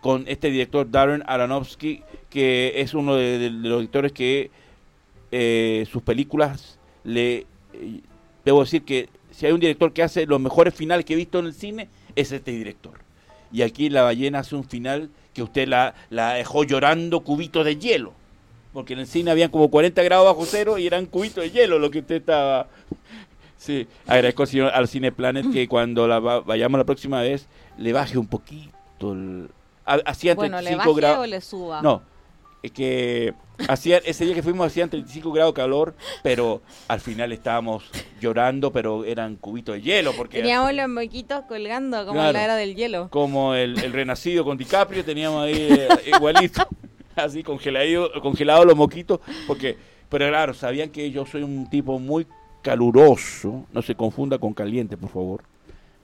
con 0.00 0.24
este 0.26 0.50
director 0.50 0.90
Darren 0.90 1.22
Aronofsky, 1.26 2.02
que 2.30 2.72
es 2.76 2.94
uno 2.94 3.16
de, 3.16 3.50
los 3.50 3.80
directores 3.80 4.12
que 4.12 4.50
eh, 5.30 5.86
sus 5.92 6.02
películas 6.02 6.78
le... 7.04 7.44
Eh, 7.74 8.00
debo 8.42 8.62
decir 8.62 8.84
que 8.84 9.10
si 9.32 9.44
hay 9.44 9.52
un 9.52 9.60
director 9.60 9.92
que 9.92 10.02
hace 10.02 10.24
los 10.24 10.40
mejores 10.40 10.72
finales 10.72 11.04
que 11.04 11.12
he 11.12 11.16
visto 11.16 11.40
en 11.40 11.44
el 11.44 11.52
cine, 11.52 11.90
es 12.16 12.32
este 12.32 12.52
director. 12.52 12.94
Y 13.52 13.60
aquí 13.60 13.90
La 13.90 14.04
ballena 14.04 14.38
hace 14.38 14.56
un 14.56 14.64
final 14.64 15.10
que 15.34 15.42
usted 15.42 15.68
la, 15.68 15.94
la 16.08 16.32
dejó 16.32 16.64
llorando 16.64 17.20
cubitos 17.20 17.66
de 17.66 17.76
hielo. 17.76 18.14
Porque 18.72 18.94
en 18.94 19.00
el 19.00 19.06
cine 19.06 19.30
habían 19.30 19.50
como 19.50 19.70
40 19.70 20.02
grados 20.04 20.24
bajo 20.24 20.46
cero 20.46 20.78
y 20.78 20.86
eran 20.86 21.04
cubitos 21.04 21.44
de 21.44 21.50
hielo 21.50 21.78
lo 21.78 21.90
que 21.90 21.98
usted 21.98 22.14
estaba 22.14 22.68
Sí, 23.62 23.86
agradezco 24.08 24.42
al 24.72 24.88
Cine 24.88 25.12
Planet 25.12 25.46
que 25.52 25.68
cuando 25.68 26.08
la 26.08 26.18
vayamos 26.18 26.78
la 26.78 26.84
próxima 26.84 27.22
vez 27.22 27.46
le 27.78 27.92
baje 27.92 28.18
un 28.18 28.26
poquito. 28.26 29.12
El, 29.12 29.50
hacía 29.84 30.34
bueno, 30.34 30.56
35 30.56 30.94
grados. 30.94 31.18
o 31.18 31.26
le 31.26 31.40
suba? 31.40 31.80
No, 31.80 32.02
es 32.60 32.72
que 32.72 33.34
hacía, 33.68 33.98
ese 33.98 34.24
día 34.24 34.34
que 34.34 34.42
fuimos 34.42 34.66
hacían 34.66 34.90
35 34.90 35.30
grados 35.30 35.54
calor, 35.54 35.94
pero 36.24 36.60
al 36.88 36.98
final 36.98 37.30
estábamos 37.30 37.84
llorando, 38.20 38.72
pero 38.72 39.04
eran 39.04 39.36
cubitos 39.36 39.76
de 39.76 39.82
hielo. 39.82 40.12
porque 40.16 40.38
Teníamos 40.38 40.74
los 40.74 40.88
moquitos 40.88 41.42
colgando 41.46 42.04
como 42.04 42.20
la 42.20 42.42
era 42.42 42.56
del 42.56 42.74
hielo. 42.74 43.10
Como 43.10 43.54
el, 43.54 43.76
renacido 43.92 44.42
con 44.42 44.58
DiCaprio, 44.58 45.04
teníamos 45.04 45.44
ahí 45.44 45.68
eh, 45.70 45.88
igualito, 46.16 46.66
así 47.14 47.44
congelado, 47.44 48.10
congelado 48.20 48.64
los 48.64 48.74
moquitos, 48.74 49.20
porque, 49.46 49.76
pero 50.08 50.26
claro, 50.26 50.52
sabían 50.52 50.90
que 50.90 51.12
yo 51.12 51.24
soy 51.26 51.44
un 51.44 51.70
tipo 51.70 52.00
muy 52.00 52.26
caluroso, 52.62 53.66
no 53.72 53.82
se 53.82 53.94
confunda 53.94 54.38
con 54.38 54.54
caliente, 54.54 54.96
por 54.96 55.10
favor, 55.10 55.42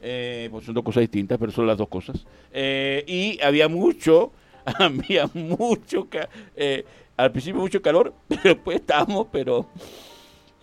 eh, 0.02 0.48
pues 0.50 0.64
son 0.64 0.74
dos 0.74 0.84
cosas 0.84 1.02
distintas, 1.02 1.38
pero 1.38 1.50
son 1.50 1.66
las 1.66 1.78
dos 1.78 1.88
cosas. 1.88 2.24
Eh, 2.52 3.04
y 3.06 3.40
había 3.42 3.68
mucho, 3.68 4.32
había 4.78 5.28
mucho, 5.32 6.08
eh, 6.56 6.84
al 7.16 7.32
principio 7.32 7.60
mucho 7.60 7.80
calor, 7.80 8.12
pero 8.28 8.42
después 8.42 8.80
estábamos, 8.80 9.28
pero 9.32 9.66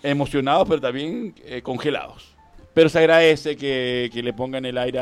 emocionados, 0.03 0.67
pero 0.67 0.81
también 0.81 1.33
congelados. 1.63 2.35
Pero 2.73 2.89
se 2.89 2.99
agradece 2.99 3.55
que, 3.55 4.11
le 4.13 4.33
pongan 4.33 4.65
el 4.65 4.77
aire 4.77 5.01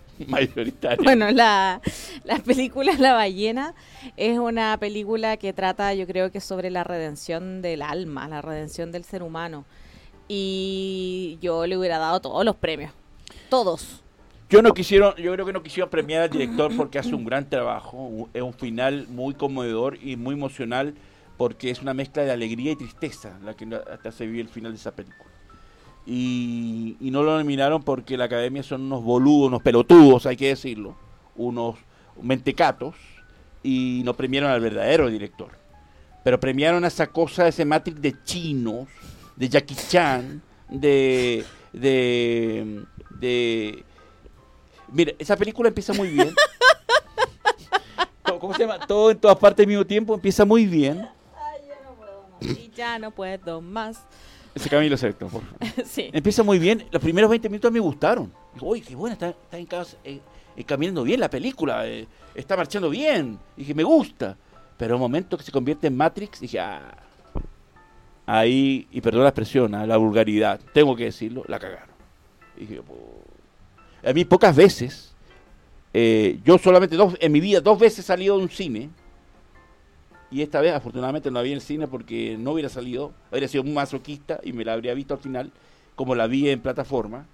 mayoritario. 0.26 1.04
Bueno, 1.04 1.30
la, 1.30 1.80
la 2.24 2.38
película 2.38 2.94
La 2.98 3.12
ballena 3.12 3.74
es 4.16 4.38
una 4.38 4.76
película 4.78 5.36
que 5.36 5.52
trata, 5.52 5.92
yo 5.94 6.06
creo 6.06 6.32
que 6.32 6.40
sobre 6.40 6.70
la 6.70 6.82
redención 6.82 7.60
del 7.60 7.82
alma, 7.82 8.26
la 8.26 8.40
redención 8.40 8.90
del 8.90 9.04
ser 9.04 9.22
humano 9.22 9.66
y 10.32 11.38
yo 11.42 11.66
le 11.66 11.76
hubiera 11.76 11.98
dado 11.98 12.20
todos 12.20 12.44
los 12.44 12.54
premios. 12.54 12.92
Todos. 13.48 14.00
Yo 14.48 14.62
no 14.62 14.72
quisieron, 14.72 15.16
yo 15.16 15.32
creo 15.32 15.44
que 15.44 15.52
no 15.52 15.60
quisieron 15.60 15.90
premiar 15.90 16.22
al 16.22 16.30
director 16.30 16.70
porque 16.76 17.00
hace 17.00 17.16
un 17.16 17.24
gran 17.24 17.50
trabajo, 17.50 18.28
es 18.32 18.40
un 18.40 18.54
final 18.54 19.08
muy 19.08 19.34
conmovedor 19.34 19.98
y 20.00 20.14
muy 20.14 20.34
emocional 20.34 20.94
porque 21.36 21.70
es 21.70 21.82
una 21.82 21.94
mezcla 21.94 22.22
de 22.22 22.30
alegría 22.30 22.70
y 22.70 22.76
tristeza 22.76 23.40
la 23.44 23.54
que 23.54 23.66
hasta 23.92 24.12
se 24.12 24.24
vive 24.24 24.42
el 24.42 24.48
final 24.48 24.70
de 24.70 24.78
esa 24.78 24.92
película. 24.92 25.30
Y, 26.06 26.96
no 27.00 27.24
lo 27.24 27.36
nominaron 27.36 27.82
porque 27.82 28.16
la 28.16 28.26
academia 28.26 28.62
son 28.62 28.82
unos 28.82 29.02
boludos, 29.02 29.48
unos 29.48 29.62
pelotudos, 29.62 30.26
hay 30.26 30.36
que 30.36 30.48
decirlo, 30.48 30.94
unos 31.34 31.74
mentecatos, 32.22 32.94
y 33.64 34.02
no 34.04 34.14
premiaron 34.14 34.52
al 34.52 34.60
verdadero 34.60 35.10
director. 35.10 35.50
Pero 36.22 36.38
premiaron 36.38 36.84
a 36.84 36.88
esa 36.88 37.08
cosa, 37.08 37.48
ese 37.48 37.64
Matrix 37.64 38.00
de 38.00 38.14
chinos, 38.22 38.86
de 39.40 39.48
Jackie 39.48 39.74
Chan, 39.74 40.42
de, 40.68 41.46
de, 41.72 42.84
de... 43.18 43.84
Mira, 44.92 45.14
esa 45.18 45.34
película 45.34 45.68
empieza 45.68 45.94
muy 45.94 46.08
bien. 46.08 46.34
¿Cómo 48.38 48.52
se 48.52 48.60
llama? 48.60 48.86
Todo 48.86 49.10
en 49.10 49.18
todas 49.18 49.38
partes 49.38 49.64
al 49.64 49.68
mismo 49.68 49.86
tiempo 49.86 50.14
empieza 50.14 50.44
muy 50.44 50.66
bien. 50.66 51.08
Ay, 51.34 51.60
ya 51.66 51.80
no 51.82 51.94
puedo 51.94 52.22
más. 52.28 52.58
Y 52.58 52.70
ya 52.76 52.98
no 52.98 53.10
puedo 53.12 53.60
más. 53.62 54.02
Ese 54.54 54.68
Camilo 54.68 54.98
Sexto, 54.98 55.26
por 55.28 55.40
favor. 55.40 55.58
sí. 55.86 56.10
Empieza 56.12 56.42
muy 56.42 56.58
bien. 56.58 56.86
Los 56.90 57.00
primeros 57.00 57.30
20 57.30 57.48
minutos 57.48 57.72
me 57.72 57.80
gustaron. 57.80 58.30
Digo, 58.52 58.68
uy, 58.68 58.82
qué 58.82 58.94
buena, 58.94 59.14
está, 59.14 59.30
está 59.30 59.56
en 59.56 59.64
casa, 59.64 59.96
eh, 60.04 60.20
eh, 60.54 60.64
caminando 60.64 61.02
bien 61.02 61.18
la 61.18 61.30
película. 61.30 61.86
Eh, 61.86 62.06
está 62.34 62.58
marchando 62.58 62.90
bien. 62.90 63.38
Dije, 63.56 63.74
me 63.74 63.84
gusta. 63.84 64.36
Pero 64.76 64.96
el 64.96 65.00
momento 65.00 65.38
que 65.38 65.44
se 65.44 65.52
convierte 65.52 65.86
en 65.86 65.96
Matrix, 65.96 66.40
dije, 66.40 66.60
ah 66.60 67.06
ahí, 68.38 68.86
y 68.92 69.00
perdón 69.00 69.24
la 69.24 69.30
expresión, 69.30 69.74
¿ah? 69.74 69.86
la 69.86 69.96
vulgaridad, 69.96 70.60
tengo 70.72 70.94
que 70.94 71.04
decirlo, 71.04 71.42
la 71.48 71.58
cagaron. 71.58 71.96
a 74.04 74.12
mí 74.12 74.24
pocas 74.24 74.54
veces, 74.54 75.12
eh, 75.92 76.38
yo 76.44 76.56
solamente 76.58 76.94
dos, 76.94 77.16
en 77.20 77.32
mi 77.32 77.40
vida 77.40 77.60
dos 77.60 77.78
veces 77.78 78.00
he 78.00 78.02
salido 78.02 78.36
de 78.36 78.44
un 78.44 78.50
cine, 78.50 78.90
y 80.30 80.42
esta 80.42 80.60
vez 80.60 80.72
afortunadamente 80.72 81.28
no 81.28 81.40
había 81.40 81.52
en 81.52 81.56
el 81.56 81.62
cine 81.62 81.88
porque 81.88 82.36
no 82.38 82.52
hubiera 82.52 82.68
salido, 82.68 83.12
habría 83.32 83.48
sido 83.48 83.64
muy 83.64 83.72
masoquista 83.72 84.38
y 84.44 84.52
me 84.52 84.64
la 84.64 84.74
habría 84.74 84.94
visto 84.94 85.14
al 85.14 85.20
final, 85.20 85.50
como 85.96 86.14
la 86.14 86.28
vi 86.28 86.48
en 86.48 86.60
plataforma, 86.60 87.26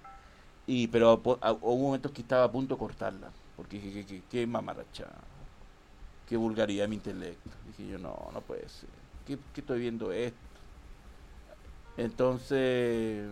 y 0.65 0.87
pero 0.87 1.21
hubo 1.23 1.77
momentos 1.77 2.11
que 2.11 2.21
estaba 2.21 2.45
a 2.45 2.51
punto 2.51 2.73
de 2.73 2.79
cortarla, 2.79 3.29
porque 3.55 3.79
qué, 3.79 4.03
qué, 4.03 4.21
qué 4.31 4.47
mamaracha, 4.47 5.05
qué 6.27 6.35
vulgaridad 6.37 6.87
mi 6.87 6.95
intelecto. 6.95 7.51
Dije 7.67 7.91
yo, 7.91 7.99
no, 7.99 8.29
no 8.33 8.41
puede 8.41 8.67
ser, 8.67 8.89
¿qué, 9.27 9.37
qué 9.53 9.61
estoy 9.61 9.79
viendo 9.79 10.11
esto? 10.11 10.46
Entonces, 11.97 13.25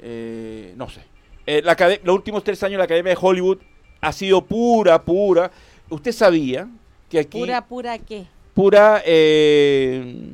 eh, 0.00 0.74
no 0.76 0.88
sé. 0.88 1.02
Eh, 1.46 1.62
los 2.04 2.14
últimos 2.14 2.44
tres 2.44 2.62
años 2.62 2.78
la 2.78 2.84
Academia 2.84 3.12
de 3.12 3.18
Hollywood 3.20 3.58
ha 4.00 4.12
sido 4.12 4.44
pura, 4.44 5.02
pura. 5.02 5.50
¿Usted 5.88 6.12
sabía 6.12 6.68
que 7.08 7.18
aquí... 7.20 7.40
¿Pura, 7.40 7.64
pura 7.66 7.98
qué? 7.98 8.26
Pura, 8.54 9.02
eh, 9.04 10.26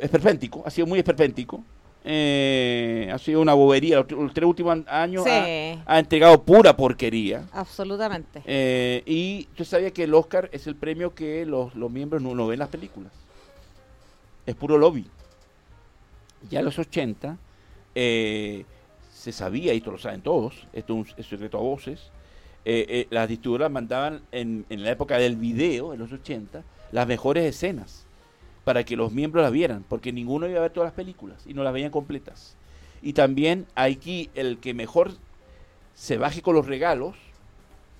esperpéntico, 0.00 0.62
ha 0.66 0.70
sido 0.70 0.86
muy 0.86 0.98
esperpéntico. 0.98 1.62
Eh, 2.06 3.08
ha 3.12 3.18
sido 3.18 3.40
una 3.40 3.54
bobería. 3.54 3.96
Los, 3.96 4.34
tres 4.34 4.46
últimos 4.46 4.78
años 4.86 5.24
ha, 5.26 5.98
entregado 5.98 6.42
pura 6.42 6.76
porquería. 6.76 7.44
Absolutamente. 7.52 8.42
Eh, 8.44 9.02
y 9.06 9.46
usted 9.52 9.64
sabía 9.64 9.90
que 9.90 10.04
el 10.04 10.12
Oscar 10.12 10.50
es 10.52 10.66
el 10.66 10.76
premio 10.76 11.14
que 11.14 11.46
los, 11.46 11.74
los 11.74 11.90
miembros 11.90 12.20
no, 12.20 12.34
no 12.34 12.46
ven 12.46 12.58
las 12.58 12.68
películas. 12.68 13.12
Es 14.44 14.54
puro 14.54 14.76
lobby 14.76 15.06
ya 16.48 16.60
en 16.60 16.64
los 16.64 16.78
80 16.78 17.38
eh, 17.94 18.64
se 19.12 19.32
sabía, 19.32 19.72
y 19.72 19.78
esto 19.78 19.90
lo 19.90 19.98
saben 19.98 20.20
todos, 20.20 20.66
esto 20.72 21.00
es 21.00 21.16
un 21.18 21.24
secreto 21.24 21.58
a 21.58 21.62
voces, 21.62 22.10
eh, 22.66 22.86
eh, 22.88 23.06
las 23.10 23.28
distribuidoras 23.28 23.70
mandaban 23.70 24.22
en, 24.32 24.64
la 24.70 24.90
época 24.90 25.18
del 25.18 25.36
video, 25.36 25.92
en 25.92 26.00
los 26.00 26.12
80, 26.12 26.62
las 26.92 27.06
mejores 27.06 27.44
escenas 27.44 28.06
para 28.64 28.84
que 28.84 28.96
los 28.96 29.12
miembros 29.12 29.42
las 29.42 29.52
vieran, 29.52 29.84
porque 29.88 30.12
ninguno 30.12 30.48
iba 30.48 30.58
a 30.58 30.62
ver 30.62 30.72
todas 30.72 30.88
las 30.88 30.94
películas 30.94 31.42
y 31.46 31.52
no 31.52 31.62
las 31.62 31.74
veían 31.74 31.90
completas. 31.90 32.56
Y 33.02 33.12
también 33.12 33.66
aquí 33.74 34.30
el 34.34 34.58
que 34.58 34.72
mejor 34.72 35.12
se 35.94 36.16
baje 36.16 36.40
con 36.40 36.54
los 36.54 36.66
regalos, 36.66 37.16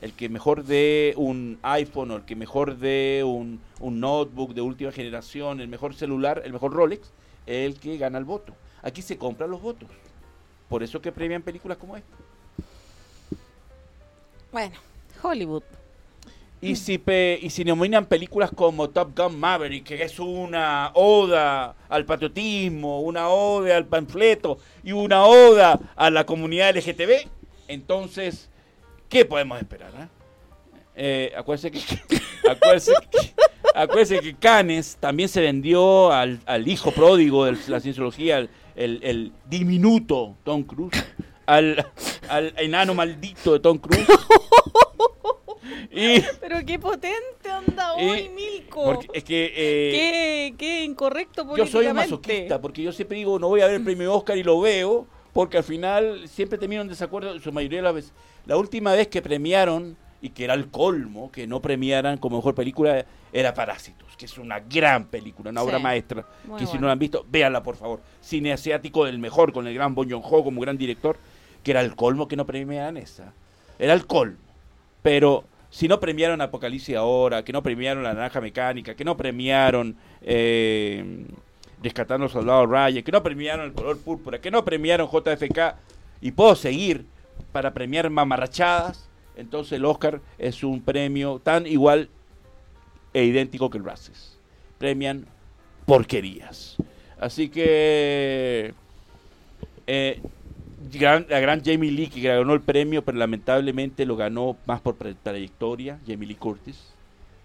el 0.01 0.13
que 0.15 0.31
mejor 0.31 0.65
dé 0.65 1.13
un 1.17 1.59
iPhone 1.63 2.11
o 2.11 2.17
el 2.17 2.25
que 2.25 2.35
mejor 2.35 2.79
dé 2.79 3.23
un, 3.25 3.61
un 3.81 4.01
notebook 4.01 4.55
de 4.55 4.63
última 4.63 4.93
generación, 4.93 5.61
el 5.61 5.69
mejor 5.69 5.95
celular, 5.95 6.41
el 6.45 6.53
mejor 6.55 6.73
Rolex, 6.73 7.13
el 7.47 7.79
que 7.79 7.97
gana 7.99 8.19
el 8.19 8.25
voto. 8.25 8.55
Aquí 8.83 9.03
se 9.03 9.17
compran 9.17 9.51
los 9.51 9.63
votos. 9.63 9.89
Por 10.69 10.83
eso 10.83 11.01
que 11.01 11.13
premian 11.13 11.43
películas 11.43 11.79
como 11.79 11.97
esta. 11.97 12.17
Bueno, 14.53 14.77
Hollywood. 15.23 15.63
Y 16.61 16.77
si, 16.77 17.03
y 17.43 17.51
si 17.51 17.65
nominan 17.65 18.07
películas 18.07 18.51
como 18.55 18.89
Top 18.89 19.15
Gun 19.15 19.39
Maverick, 19.39 19.85
que 19.85 20.03
es 20.03 20.19
una 20.19 20.93
oda 20.95 21.75
al 21.91 22.07
patriotismo, 22.07 23.03
una 23.03 23.29
oda 23.29 23.77
al 23.77 23.85
panfleto 23.85 24.59
y 24.83 24.93
una 24.93 25.25
oda 25.25 25.79
a 25.95 26.11
la 26.11 26.25
comunidad 26.25 26.75
LGTB, 26.75 27.29
entonces, 27.69 28.49
¿qué 29.11 29.27
podemos 29.27 29.59
esperar? 29.59 29.93
Eh? 29.95 30.09
Eh, 30.97 31.33
acuérdense 31.37 31.71
que, 31.71 31.81
acuérdense 32.51 32.93
que 33.11 33.35
Acuérdense 33.75 34.21
que 34.21 34.35
Canes 34.35 34.97
también 35.01 35.29
se 35.29 35.41
vendió 35.41 36.13
al, 36.13 36.41
hijo 36.67 36.93
pródigo 36.93 37.45
de 37.45 37.59
la 37.69 37.81
cienciología, 37.81 38.49
el, 38.77 39.33
diminuto 39.49 40.37
Tom 40.45 40.63
Cruise, 40.63 41.05
al, 41.47 41.85
al 42.29 42.55
enano 42.57 42.95
maldito 42.95 43.53
de 43.53 43.61
Tom 43.61 43.79
Cruise. 43.79 44.07
Pero 46.41 46.59
qué 46.67 46.79
potente 46.79 47.51
anda 47.51 47.95
hoy, 47.95 48.29
Milko. 48.31 49.01
es 49.13 49.25
que. 49.25 49.53
Eh, 49.55 50.55
qué, 50.59 50.85
incorrecto 50.85 51.57
Yo 51.57 51.67
soy 51.67 51.87
un 51.87 51.97
masoquista, 51.97 52.61
porque 52.61 52.83
yo 52.83 52.93
siempre 52.93 53.19
digo, 53.19 53.39
no 53.39 53.49
voy 53.49 53.61
a 53.61 53.67
ver 53.67 53.77
el 53.77 53.85
premio 53.85 54.15
Oscar 54.15 54.37
y 54.37 54.43
lo 54.43 54.61
veo, 54.61 55.07
porque 55.33 55.59
al 55.59 55.65
final 55.65 56.29
siempre 56.29 56.59
termino 56.59 56.83
en 56.83 56.89
desacuerdo, 56.89 57.39
su 57.41 57.53
mayoría 57.53 57.79
de 57.79 57.83
las 57.83 57.95
veces. 57.95 58.13
La 58.47 58.57
última 58.57 58.93
vez 58.93 59.09
que 59.09 59.23
premiaron, 59.23 59.97
y 60.25 60.31
que 60.31 60.45
era 60.45 60.55
el 60.55 60.69
colmo, 60.69 61.31
que 61.31 61.47
no 61.47 61.61
premiaran 61.61 62.17
como 62.17 62.39
mejor 62.39 62.55
película, 62.55 63.05
era 63.31 63.53
Parásitos, 63.53 64.17
que 64.17 64.25
es 64.25 64.39
una 64.39 64.59
gran 64.59 65.05
película, 65.09 65.51
una 65.51 65.61
obra 65.61 65.79
maestra, 65.79 66.25
que 66.59 66.67
si 66.67 66.79
no 66.79 66.87
la 66.87 66.95
han 66.95 66.99
visto, 66.99 67.27
véanla 67.29 67.63
por 67.63 67.77
favor. 67.77 68.01
Cine 68.23 68.51
asiático 68.51 69.05
del 69.05 69.19
mejor, 69.19 69.53
con 69.53 69.67
el 69.67 69.75
gran 69.75 69.95
Bon 69.95 70.09
Joon-ho 70.09 70.43
como 70.43 70.63
gran 70.63 70.79
director, 70.79 71.19
que 71.63 71.73
era 71.73 71.83
el 71.83 71.95
colmo 71.95 72.27
que 72.27 72.37
no 72.37 72.47
premiaran 72.47 72.97
esa. 72.97 73.35
Era 73.79 73.93
el 73.93 74.07
colmo. 74.07 74.39
Pero 75.03 75.45
si 75.69 75.89
no 75.89 76.01
premiaron 76.01 76.41
Apocalipsis 76.41 76.97
ahora, 76.97 77.45
que 77.45 77.53
no 77.53 77.63
premiaron 77.63 78.03
La 78.03 78.15
Naranja 78.15 78.41
Mecánica, 78.41 78.95
que 78.95 79.05
no 79.05 79.19
premiaron 79.19 79.95
eh, 80.23 81.27
Rescatando 81.83 82.31
Soldado 82.31 82.65
Ryan, 82.65 83.03
que 83.03 83.13
no 83.13 83.23
premiaron 83.23 83.67
El 83.67 83.75
Color 83.75 83.99
Púrpura, 83.99 84.41
que 84.41 84.51
no 84.51 84.65
premiaron 84.65 85.07
JFK, 85.07 85.75
y 86.23 86.31
puedo 86.31 86.55
seguir 86.55 87.05
para 87.53 87.75
premiar 87.75 88.09
mamarrachadas, 88.09 89.11
entonces 89.37 89.73
el 89.73 89.85
Oscar 89.85 90.21
es 90.39 90.63
un 90.63 90.83
premio 90.83 91.41
tan 91.43 91.67
igual 91.67 92.09
e 93.13 93.25
idéntico 93.25 93.71
que 93.71 93.79
el 93.79 93.85
Razzies. 93.85 94.39
Premian 94.79 95.27
porquerías. 95.87 96.77
Así 97.19 97.49
que 97.49 98.75
eh, 99.87 100.21
la 100.99 101.41
gran 101.41 101.65
Jamie 101.65 101.91
Lee 101.91 102.09
que 102.09 102.21
ganó 102.21 102.55
el 102.55 102.61
premio, 102.61 103.05
pero 103.05 103.19
lamentablemente 103.19 104.05
lo 104.05 104.17
ganó 104.17 104.57
más 104.67 104.81
por 104.81 104.97
trayectoria, 104.97 105.99
Jamie 106.07 106.29
Lee 106.29 106.35
Curtis. 106.35 106.93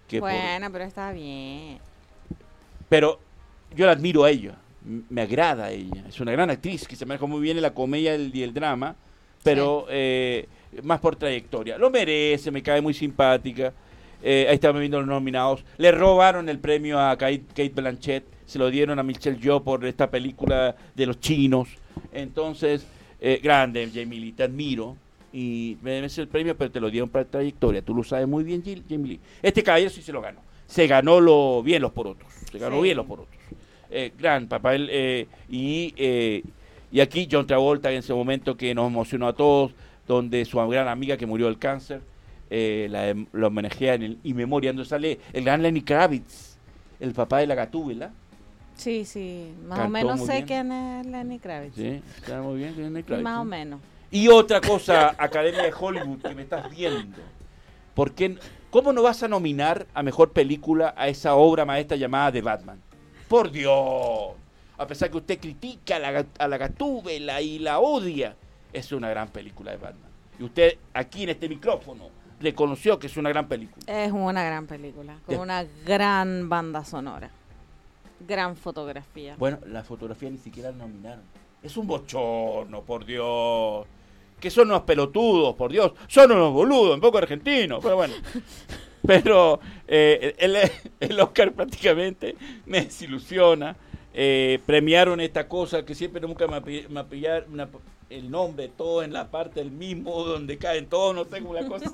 Que 0.07 0.19
bueno, 0.19 0.71
pero 0.71 0.83
está 0.83 1.11
bien. 1.11 1.77
Pero 2.89 3.19
yo 3.75 3.85
la 3.85 3.91
admiro 3.91 4.23
a 4.23 4.31
ella, 4.31 4.55
me 5.09 5.21
agrada 5.21 5.65
a 5.65 5.71
ella. 5.71 6.03
Es 6.07 6.19
una 6.19 6.31
gran 6.31 6.49
actriz 6.49 6.87
que 6.87 6.95
se 6.95 7.05
maneja 7.05 7.27
muy 7.27 7.41
bien 7.41 7.57
en 7.57 7.63
la 7.63 7.73
comedia 7.73 8.15
y 8.15 8.41
el, 8.41 8.53
drama, 8.53 8.95
pero 9.43 9.85
eh, 9.89 10.47
más 10.83 10.99
por 10.99 11.15
trayectoria. 11.15 11.77
Lo 11.77 11.89
merece, 11.89 12.51
me 12.51 12.61
cae 12.61 12.81
muy 12.81 12.93
simpática. 12.93 13.73
Eh, 14.21 14.47
ahí 14.49 14.55
estamos 14.55 14.79
viendo 14.79 14.99
los 14.99 15.07
nominados. 15.07 15.63
Le 15.77 15.91
robaron 15.91 16.49
el 16.49 16.59
premio 16.59 16.99
a 16.99 17.17
Kate, 17.17 17.43
Kate 17.49 17.69
Blanchett, 17.69 18.25
se 18.45 18.59
lo 18.59 18.69
dieron 18.69 18.99
a 18.99 19.03
Michelle 19.03 19.39
Yeoh 19.39 19.63
por 19.63 19.85
esta 19.85 20.09
película 20.09 20.75
de 20.95 21.05
los 21.05 21.19
chinos. 21.19 21.69
Entonces, 22.11 22.85
eh, 23.21 23.39
grande, 23.41 23.89
Jamie 23.93 24.19
Lee, 24.19 24.31
te 24.33 24.43
admiro 24.43 24.97
y 25.31 25.77
me 25.81 25.91
debes 25.91 26.17
el 26.17 26.27
premio, 26.27 26.57
pero 26.57 26.71
te 26.71 26.79
lo 26.79 26.89
dieron 26.89 27.09
para 27.09 27.25
trayectoria. 27.25 27.81
Tú 27.81 27.93
lo 27.93 28.03
sabes 28.03 28.27
muy 28.27 28.43
bien, 28.43 28.63
Jamie 28.63 29.07
Lee. 29.07 29.19
Este 29.41 29.63
caballero 29.63 29.89
sí 29.89 30.01
se 30.01 30.11
lo 30.11 30.21
ganó. 30.21 30.41
Se 30.67 30.85
ganó 30.87 31.19
lo 31.19 31.63
bien 31.63 31.81
los 31.81 31.91
por 31.91 32.07
otros. 32.07 32.31
Se 32.51 32.59
ganó 32.59 32.81
bien 32.81 32.97
los 32.97 33.05
por 33.05 33.21
otros. 33.21 33.37
Eh, 33.89 34.11
gran 34.17 34.47
papel. 34.47 34.87
Eh, 34.91 35.27
y, 35.49 35.93
y 36.91 36.99
aquí 36.99 37.27
John 37.31 37.47
Travolta, 37.47 37.91
en 37.91 37.99
ese 37.99 38.13
momento 38.13 38.55
que 38.57 38.73
nos 38.75 38.87
emocionó 38.87 39.27
a 39.27 39.33
todos, 39.33 39.71
donde 40.15 40.43
su 40.45 40.57
gran 40.67 40.87
amiga 40.87 41.17
que 41.17 41.25
murió 41.25 41.45
del 41.45 41.57
cáncer, 41.57 42.01
la, 42.49 43.15
lo 43.31 43.47
homenajea 43.47 43.93
en 43.93 44.03
el 44.03 44.19
y 44.23 44.33
memoria, 44.33 44.71
donde 44.71 44.85
sale 44.85 45.19
el 45.31 45.45
gran 45.45 45.61
Lenny 45.61 45.81
Kravitz, 45.81 46.57
el 46.99 47.13
papá 47.13 47.37
de 47.39 47.47
la 47.47 47.55
gatúbela 47.55 48.11
Sí, 48.79 49.03
sí, 49.03 49.53
más 49.67 49.79
o 49.79 49.89
menos 49.89 50.25
sé 50.25 50.45
quién 50.45 50.71
es 50.71 51.05
Lenny 51.05 51.37
Kravitz. 51.37 51.75
Sí, 51.75 52.01
está 52.15 52.41
muy 52.41 52.59
bien 52.59 52.73
Lenny 52.77 53.03
Kravitz. 53.03 53.23
Más 53.25 53.39
o 53.39 53.43
menos. 53.43 53.81
Y 54.09 54.29
otra 54.29 54.61
cosa, 54.61 55.13
Academia 55.17 55.63
de 55.63 55.73
Hollywood, 55.77 56.21
que 56.21 56.33
me 56.33 56.43
estás 56.43 56.71
viendo. 56.71 57.17
¿Por 57.93 58.13
qué, 58.13 58.37
¿Cómo 58.69 58.93
no 58.93 59.03
vas 59.03 59.21
a 59.21 59.27
nominar 59.27 59.85
a 59.93 60.01
mejor 60.01 60.31
película 60.31 60.93
a 60.95 61.09
esa 61.09 61.35
obra 61.35 61.65
maestra 61.65 61.97
llamada 61.97 62.31
The 62.31 62.41
Batman? 62.41 62.81
Por 63.27 63.51
Dios. 63.51 64.31
A 64.77 64.87
pesar 64.87 65.11
que 65.11 65.17
usted 65.17 65.39
critica 65.39 65.97
a 65.97 65.99
la, 65.99 66.25
a 66.39 66.47
la 66.47 66.57
Gatúbela 66.57 67.41
y 67.41 67.59
la 67.59 67.79
odia, 67.79 68.37
es 68.71 68.93
una 68.93 69.09
gran 69.09 69.27
película 69.27 69.71
de 69.71 69.77
Batman. 69.77 70.08
Y 70.39 70.43
usted 70.43 70.77
aquí 70.93 71.23
en 71.23 71.29
este 71.29 71.49
micrófono 71.49 72.09
reconoció 72.39 72.97
que 72.97 73.07
es 73.07 73.17
una 73.17 73.29
gran 73.29 73.47
película. 73.47 73.85
Es 73.85 74.11
una 74.11 74.43
gran 74.43 74.67
película, 74.67 75.17
con 75.25 75.37
una 75.39 75.65
gran 75.85 76.47
banda 76.47 76.85
sonora. 76.85 77.29
Gran 78.25 78.55
fotografía. 78.55 79.35
Bueno, 79.37 79.59
la 79.67 79.83
fotografía 79.83 80.29
ni 80.29 80.37
siquiera 80.37 80.71
la 80.71 80.77
nominaron. 80.77 81.23
Es 81.61 81.75
un 81.75 81.87
bochorno, 81.87 82.83
por 82.83 83.05
Dios. 83.05 83.85
Que 84.39 84.49
son 84.49 84.69
unos 84.69 84.83
pelotudos, 84.83 85.55
por 85.55 85.71
Dios. 85.71 85.91
Son 86.07 86.31
unos 86.31 86.53
boludos, 86.53 86.95
un 86.95 87.01
poco 87.01 87.17
argentinos, 87.17 87.79
pero 87.83 87.95
bueno. 87.97 88.13
Pero 89.01 89.59
eh, 89.87 90.35
el, 90.37 90.57
el, 90.99 91.19
Oscar 91.21 91.53
prácticamente 91.53 92.35
me 92.65 92.81
desilusiona. 92.81 93.75
Eh, 94.13 94.59
premiaron 94.65 95.21
esta 95.21 95.47
cosa 95.47 95.85
que 95.85 95.95
siempre 95.95 96.21
nunca 96.21 96.45
me, 96.47 96.59
me 96.59 96.99
el 98.09 98.31
nombre, 98.31 98.69
todo 98.69 99.03
en 99.03 99.13
la 99.13 99.29
parte 99.29 99.59
del 99.59 99.71
mismo, 99.71 100.23
donde 100.23 100.57
caen 100.57 100.87
todos, 100.87 101.15
no 101.15 101.25
tengo 101.25 101.51
una 101.51 101.67
cosa. 101.67 101.91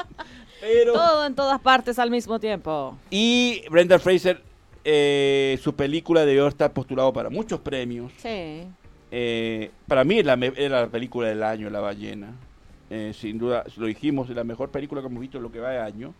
Pero, 0.60 0.92
todo 0.92 1.26
en 1.26 1.34
todas 1.34 1.60
partes 1.60 1.98
al 1.98 2.10
mismo 2.10 2.40
tiempo. 2.40 2.96
Y 3.10 3.62
Brenda 3.70 3.98
Fraser 3.98 4.42
eh, 4.90 5.58
su 5.62 5.74
película 5.74 6.24
debió 6.24 6.46
estar 6.48 6.72
postulado 6.72 7.12
para 7.12 7.28
muchos 7.28 7.60
premios. 7.60 8.10
Sí. 8.16 8.62
Eh, 9.10 9.70
para 9.86 10.02
mí 10.02 10.18
era 10.18 10.36
la, 10.36 10.86
película 10.86 11.28
del 11.28 11.42
año, 11.42 11.68
La 11.68 11.80
ballena. 11.80 12.32
Eh, 12.88 13.12
sin 13.14 13.36
duda, 13.38 13.64
lo 13.76 13.86
dijimos, 13.86 14.30
es 14.30 14.36
la 14.36 14.44
mejor 14.44 14.70
película 14.70 15.02
que 15.02 15.08
hemos 15.08 15.20
visto 15.20 15.36
en 15.36 15.42
lo 15.42 15.52
que 15.52 15.60
va 15.60 15.70
de 15.70 15.78
año. 15.78 16.14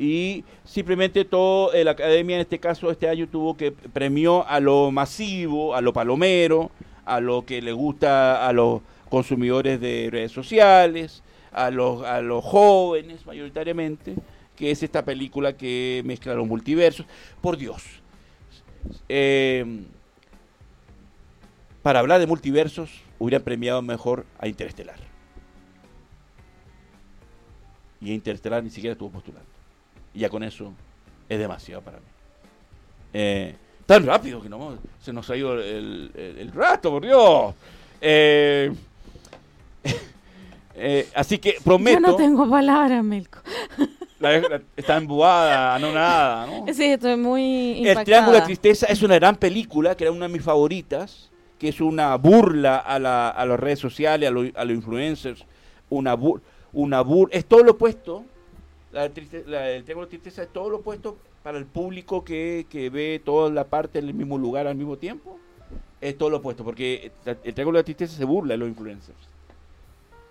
Y 0.00 0.42
simplemente 0.64 1.24
todo, 1.24 1.70
la 1.72 1.92
academia 1.92 2.36
en 2.36 2.40
este 2.40 2.58
caso, 2.58 2.90
este 2.90 3.08
año 3.08 3.28
tuvo 3.28 3.56
que 3.56 3.70
premió 3.70 4.44
a 4.48 4.58
lo 4.58 4.90
masivo, 4.90 5.76
a 5.76 5.80
lo 5.80 5.92
palomero, 5.92 6.72
a 7.04 7.20
lo 7.20 7.44
que 7.44 7.62
le 7.62 7.72
gusta 7.72 8.46
a 8.46 8.52
los 8.52 8.82
consumidores 9.08 9.80
de 9.80 10.08
redes 10.10 10.32
sociales, 10.32 11.22
a 11.52 11.70
los, 11.70 12.02
a 12.02 12.20
los 12.20 12.44
jóvenes 12.44 13.26
mayoritariamente 13.26 14.16
que 14.56 14.70
es 14.70 14.82
esta 14.82 15.04
película 15.04 15.56
que 15.56 16.02
mezcla 16.04 16.34
los 16.34 16.46
multiversos. 16.46 17.06
Por 17.40 17.56
Dios. 17.56 17.82
Eh, 19.08 19.84
para 21.82 21.98
hablar 21.98 22.20
de 22.20 22.26
multiversos, 22.26 23.00
hubieran 23.18 23.42
premiado 23.42 23.82
mejor 23.82 24.26
a 24.38 24.46
Interestelar. 24.46 24.98
Y 28.00 28.12
Interestelar 28.12 28.62
ni 28.62 28.70
siquiera 28.70 28.92
estuvo 28.92 29.10
postulando. 29.10 29.48
Y 30.14 30.20
ya 30.20 30.28
con 30.28 30.42
eso 30.42 30.72
es 31.28 31.38
demasiado 31.38 31.82
para 31.82 31.98
mí. 31.98 32.06
Eh, 33.14 33.56
tan 33.86 34.06
rápido 34.06 34.40
que 34.40 34.48
no, 34.48 34.78
se 35.00 35.12
nos 35.12 35.28
ha 35.30 35.36
ido 35.36 35.58
el, 35.58 36.50
rato, 36.54 36.90
por 36.90 37.02
Dios. 37.02 37.54
Eh, 38.00 38.72
así 41.14 41.38
que 41.38 41.56
prometo. 41.62 42.00
Yo 42.00 42.06
no 42.06 42.16
tengo 42.16 42.48
palabras, 42.48 43.04
Melco. 43.04 43.38
está 44.76 44.96
embobada, 44.96 45.78
no 45.78 45.92
nada, 45.92 46.46
¿no? 46.46 46.72
Sí, 46.72 46.84
estoy 46.84 47.16
muy 47.16 47.78
impactada. 47.78 48.00
El 48.00 48.04
Triángulo 48.04 48.36
de 48.38 48.42
Tristeza 48.42 48.86
es 48.86 49.02
una 49.02 49.16
gran 49.16 49.36
película, 49.36 49.96
que 49.96 50.04
era 50.04 50.12
una 50.12 50.26
de 50.28 50.32
mis 50.32 50.42
favoritas, 50.42 51.30
que 51.58 51.68
es 51.68 51.80
una 51.80 52.16
burla 52.16 52.78
a, 52.78 52.98
la, 52.98 53.28
a 53.28 53.46
las 53.46 53.58
redes 53.58 53.78
sociales, 53.78 54.28
a, 54.28 54.60
a 54.60 54.64
los 54.64 54.74
influencers, 54.74 55.44
una 55.90 56.14
bur, 56.14 56.40
una 56.72 57.02
bur 57.02 57.28
es 57.32 57.44
todo 57.44 57.62
lo 57.62 57.72
opuesto, 57.72 58.24
la, 58.92 59.04
el 59.04 59.12
Triángulo 59.84 60.06
de 60.06 60.10
Tristeza 60.10 60.42
es 60.42 60.52
todo 60.52 60.70
lo 60.70 60.76
opuesto 60.78 61.16
para 61.42 61.58
el 61.58 61.66
público 61.66 62.24
que, 62.24 62.66
que 62.68 62.90
ve 62.90 63.20
toda 63.24 63.50
la 63.50 63.64
parte 63.64 63.98
en 63.98 64.08
el 64.08 64.14
mismo 64.14 64.38
lugar 64.38 64.66
al 64.66 64.76
mismo 64.76 64.96
tiempo, 64.96 65.38
es 66.00 66.18
todo 66.18 66.30
lo 66.30 66.38
opuesto, 66.38 66.64
porque 66.64 67.12
el 67.24 67.54
Triángulo 67.54 67.78
de 67.78 67.84
Tristeza 67.84 68.16
se 68.16 68.24
burla 68.24 68.54
de 68.54 68.58
los 68.58 68.68
influencers. 68.68 69.18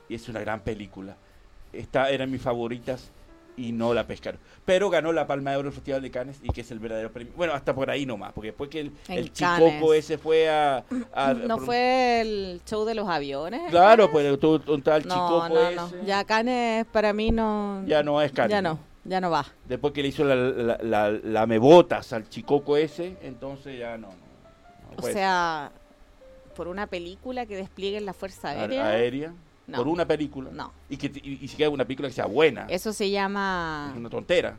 Y 0.09 0.15
es 0.15 0.27
una 0.27 0.41
gran 0.41 0.59
película. 0.61 1.15
Esta 1.71 2.09
era 2.09 2.27
mis 2.27 2.41
favoritas 2.41 3.11
y 3.55 3.71
no 3.71 3.93
la 3.93 4.05
pescaron. 4.05 4.39
Pero 4.65 4.89
ganó 4.89 5.13
la 5.13 5.27
Palma 5.27 5.51
de 5.51 5.57
Oro 5.57 5.69
el 5.69 5.73
Festival 5.73 6.01
de 6.01 6.11
Cannes 6.11 6.39
y 6.43 6.49
que 6.49 6.61
es 6.61 6.71
el 6.71 6.79
verdadero 6.79 7.11
premio. 7.11 7.33
Bueno, 7.35 7.53
hasta 7.53 7.73
por 7.73 7.89
ahí 7.89 8.05
nomás, 8.05 8.33
porque 8.33 8.47
después 8.47 8.69
que 8.69 8.81
el, 8.81 8.91
el 9.07 9.31
Chicoco 9.31 9.93
ese 9.93 10.17
fue 10.17 10.49
a, 10.49 10.83
¿No 11.47 11.57
fue 11.57 12.21
el 12.21 12.61
show 12.65 12.83
de 12.85 12.95
los 12.95 13.07
aviones? 13.07 13.69
Claro, 13.69 14.11
pues 14.11 14.37
un 14.43 14.81
tal 14.81 15.07
no, 15.07 15.13
Chicoco 15.13 15.49
no, 15.49 15.71
no. 15.71 16.05
Ya 16.05 16.23
Cannes 16.25 16.85
para 16.87 17.13
mí 17.13 17.31
no... 17.31 17.83
Ya 17.85 18.03
no 18.03 18.21
es 18.21 18.31
Cannes. 18.31 18.51
Ya 18.51 18.61
no, 18.61 18.79
ya 19.03 19.21
no 19.21 19.29
va. 19.31 19.45
Después 19.67 19.93
que 19.93 20.01
le 20.01 20.09
hizo 20.09 20.23
la, 20.23 20.35
la, 20.35 20.77
la, 20.81 21.09
la 21.09 21.45
mebotas 21.47 22.13
al 22.13 22.29
Chicoco 22.29 22.77
ese, 22.77 23.17
entonces 23.21 23.79
ya 23.79 23.97
no. 23.97 24.09
o 24.95 25.01
sea, 25.01 25.71
por 26.55 26.67
una 26.67 26.87
película 26.87 27.45
que 27.45 27.55
despliegue 27.55 27.99
la 28.01 28.13
Fuerza 28.13 28.49
Aérea. 28.49 28.87
Aérea 28.87 29.33
por 29.77 29.87
una 29.87 30.05
película. 30.05 30.49
No. 30.51 30.73
Y 30.89 30.97
que 30.97 31.11
y, 31.23 31.47
si 31.47 31.55
queda 31.57 31.69
una 31.69 31.85
película 31.85 32.09
que 32.09 32.13
sea 32.13 32.25
buena. 32.25 32.65
Eso 32.69 32.93
se 32.93 33.09
llama... 33.09 33.89
Es 33.91 33.97
una 33.97 34.09
tontera. 34.09 34.57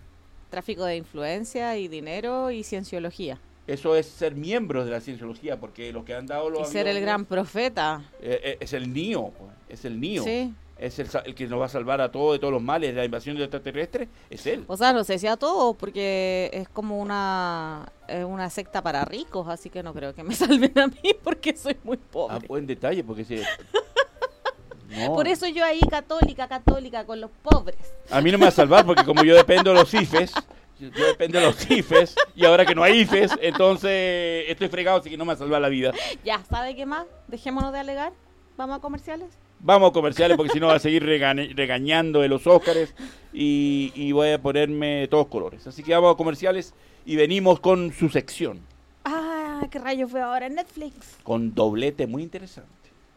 Tráfico 0.51 0.85
de 0.85 0.97
influencia 0.97 1.77
y 1.77 1.89
dinero 1.89 2.51
y 2.51 2.63
cienciología. 2.63 3.39
Eso 3.67 3.95
es 3.97 4.07
ser 4.07 4.35
miembros 4.35 4.85
de 4.85 4.91
la 4.91 5.01
cienciología, 5.01 5.59
porque 5.59 5.93
los 5.93 6.05
que 6.05 6.15
han 6.15 6.27
dado 6.27 6.51
los... 6.51 6.69
Y 6.69 6.73
ser 6.73 6.89
el 6.89 7.01
gran 7.01 7.25
profeta. 7.25 8.03
Eh, 8.21 8.41
eh, 8.43 8.57
es 8.61 8.73
el 8.73 8.93
niño, 8.93 9.31
pues, 9.31 9.51
es 9.69 9.85
el 9.85 10.01
niño. 10.01 10.25
Sí. 10.25 10.53
Es 10.83 10.99
el, 10.99 11.09
que 11.37 11.47
nos 11.47 11.61
va 11.61 11.67
a 11.67 11.69
salvar 11.69 12.01
a 12.01 12.11
todos 12.11 12.33
de 12.33 12.39
todos 12.41 12.53
los 12.53 12.61
males 12.61 12.91
de 12.91 12.97
la 12.97 13.05
invasión 13.05 13.37
de 13.37 13.45
extraterrestre, 13.45 14.09
es 14.29 14.45
él. 14.49 14.65
O 14.67 14.77
sea, 14.77 14.93
no 14.93 15.05
sé 15.05 15.17
si 15.17 15.29
a 15.29 15.37
todos, 15.37 15.77
porque 15.77 16.51
es 16.53 16.69
como 16.69 16.99
una, 16.99 17.93
una 18.27 18.51
secta 18.51 18.83
para 18.83 19.05
ricos, 19.05 19.47
así 19.47 19.71
que 19.71 19.85
no 19.85 19.95
creo 19.95 20.13
que 20.13 20.25
me 20.25 20.35
salven 20.35 20.77
a 20.77 20.89
mí 20.89 21.15
porque 21.23 21.57
soy 21.57 21.77
muy 21.85 21.99
pobre. 21.99 22.37
Ah, 22.37 22.41
buen 22.49 22.67
detalle, 22.67 23.05
porque 23.05 23.25
si... 23.25 23.41
Por 25.07 25.29
eso 25.29 25.47
yo 25.47 25.65
ahí 25.65 25.81
católica, 25.89 26.49
católica, 26.49 27.07
con 27.07 27.21
los 27.21 27.31
pobres. 27.43 27.95
A 28.11 28.21
mí 28.21 28.31
no 28.33 28.39
me 28.39 28.45
va 28.45 28.49
a 28.49 28.53
salvar 28.53 28.85
porque 28.85 29.05
como 29.05 29.23
yo 29.23 29.35
dependo 29.35 29.73
de 29.73 29.79
los 29.79 29.95
IFES, 29.95 30.35
yo 30.81 31.07
dependo 31.07 31.39
de 31.39 31.47
los 31.47 31.71
IFES 31.71 32.17
y 32.35 32.45
ahora 32.45 32.67
que 32.67 32.75
no 32.75 32.83
hay 32.83 33.01
IFES, 33.01 33.39
entonces 33.41 34.45
estoy 34.49 34.69
fregado, 34.69 34.99
así 34.99 35.09
que 35.09 35.17
no 35.17 35.25
me 35.25 35.29
va 35.29 35.35
a 35.35 35.39
salvar 35.39 35.63
la 35.63 35.69
vida. 35.69 35.93
Ya, 36.25 36.43
¿sabe 36.51 36.75
qué 36.75 36.87
más? 36.87 37.07
Dejémonos 37.29 37.73
de 37.73 37.79
alegar. 37.79 38.13
¿Vamos 38.57 38.79
a 38.79 38.81
comerciales? 38.81 39.31
Vamos 39.65 39.91
a 39.91 39.93
comerciales 39.93 40.37
porque 40.37 40.53
si 40.53 40.59
no 40.59 40.67
va 40.67 40.75
a 40.75 40.81
seguir 40.81 41.05
regañando 41.05 42.21
de 42.21 42.29
los 42.29 42.49
Óscares 42.49 42.95
y, 43.33 43.93
y 43.95 44.11
voy 44.11 44.31
a 44.31 44.43
ponerme 44.43 45.07
todos 45.09 45.29
colores. 45.29 45.67
Así 45.69 45.85
que 45.85 45.95
vamos 45.95 46.13
a 46.13 46.17
comerciales 46.17 46.75
y 47.07 47.15
venimos 47.15 47.61
con 47.61 47.93
su 47.93 48.09
sección. 48.09 48.61
Ah, 49.05 49.61
qué 49.71 49.79
rayos 49.79 50.11
fue 50.11 50.21
ahora 50.21 50.47
en 50.47 50.57
Netflix. 50.57 51.17
Con 51.23 51.55
doblete 51.55 52.09
muy 52.09 52.25
interesante. 52.25 52.71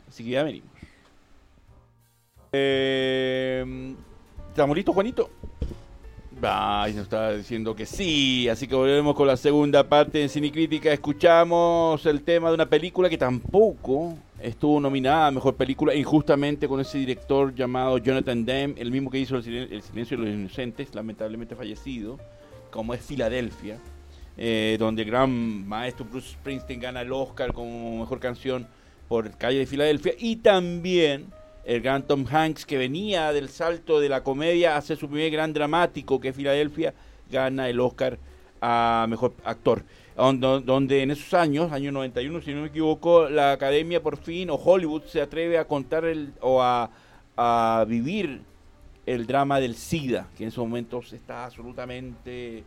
Así 0.08 0.24
que 0.24 0.30
ya 0.30 0.44
venimos. 0.44 0.70
Eh, 2.52 3.96
¿Estamos 4.50 4.76
listos, 4.76 4.94
Juanito? 4.94 5.30
Ay, 6.42 6.94
nos 6.94 7.04
estaba 7.04 7.34
diciendo 7.34 7.76
que 7.76 7.86
sí, 7.86 8.48
así 8.50 8.68
que 8.68 8.76
volvemos 8.76 9.16
con 9.16 9.26
la 9.26 9.36
segunda 9.36 9.88
parte 9.90 10.22
en 10.22 10.30
Cinecrítica. 10.30 10.94
Escuchamos 10.94 12.06
el 12.06 12.22
tema 12.22 12.50
de 12.50 12.56
una 12.56 12.70
película 12.70 13.10
que 13.10 13.18
tampoco 13.18 14.16
estuvo 14.40 14.80
nominada 14.80 15.28
a 15.28 15.32
Mejor 15.32 15.56
Película, 15.56 15.94
injustamente 15.94 16.68
con 16.68 16.80
ese 16.80 16.98
director 16.98 17.54
llamado 17.54 17.98
Jonathan 17.98 18.46
Demme, 18.46 18.76
el 18.80 18.92
mismo 18.92 19.10
que 19.10 19.20
hizo 19.20 19.38
El, 19.38 19.82
Silencio 19.82 20.18
de 20.18 20.26
los 20.26 20.34
Inocentes, 20.34 20.94
lamentablemente 20.94 21.56
fallecido, 21.56 22.20
como 22.72 22.94
es 22.94 23.02
Filadelfia, 23.02 23.80
eh, 24.38 24.76
donde 24.80 25.04
el 25.04 25.10
gran 25.10 25.68
maestro 25.68 26.06
Bruce 26.06 26.34
Springsteen 26.34 26.80
gana 26.80 27.02
el 27.02 27.12
Oscar 27.12 27.54
como 27.54 28.00
Mejor 28.00 28.20
Canción 28.20 28.68
por 29.08 29.38
Calle 29.38 29.60
de 29.60 29.66
Filadelfia, 29.66 30.14
y 30.18 30.38
también 30.38 31.28
el 31.64 31.82
gran 31.82 32.04
Tom 32.04 32.26
Hanks, 32.30 32.66
que 32.66 32.78
venía 32.78 33.32
del 33.34 33.50
salto 33.50 34.00
de 34.00 34.10
la 34.10 34.24
comedia 34.24 34.78
hace 34.78 34.96
su 34.96 35.10
primer 35.10 35.32
gran 35.32 35.54
dramático, 35.54 36.20
que 36.20 36.30
es 36.30 36.36
Filadelfia, 36.36 36.94
gana 37.32 37.70
el 37.70 37.80
Oscar 37.80 38.20
a 38.62 39.06
Mejor 39.10 39.34
Actor. 39.44 39.84
Donde 40.16 41.04
en 41.04 41.12
esos 41.12 41.34
años, 41.34 41.74
año 41.74 41.92
91, 41.92 42.42
si 42.42 42.54
no 42.54 42.62
me 42.62 42.68
equivoco, 42.68 43.28
la 43.30 43.52
Academia 43.52 44.02
por 44.02 44.16
fin, 44.18 44.50
o 44.50 44.56
Hollywood, 44.56 45.04
se 45.04 45.22
atreve 45.22 45.58
a 45.58 45.66
contar 45.66 46.06
el, 46.06 46.34
o 46.40 46.62
a, 46.62 46.90
vivir 47.88 48.42
el 49.06 49.28
drama 49.28 49.60
del 49.60 49.76
SIDA, 49.76 50.28
que 50.38 50.44
en 50.44 50.50
esos 50.50 50.64
momentos 50.64 51.14
está 51.14 51.46
absolutamente... 51.46 52.64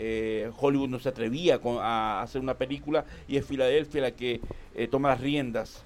Eh, 0.00 0.48
Hollywood 0.56 0.88
no 0.88 1.00
se 1.00 1.08
atrevía 1.08 1.60
a 1.80 2.22
hacer 2.22 2.40
una 2.40 2.54
película 2.54 3.04
y 3.26 3.36
es 3.36 3.44
Filadelfia 3.44 4.02
la 4.02 4.10
que 4.12 4.40
eh, 4.76 4.86
toma 4.86 5.08
las 5.08 5.20
riendas, 5.20 5.82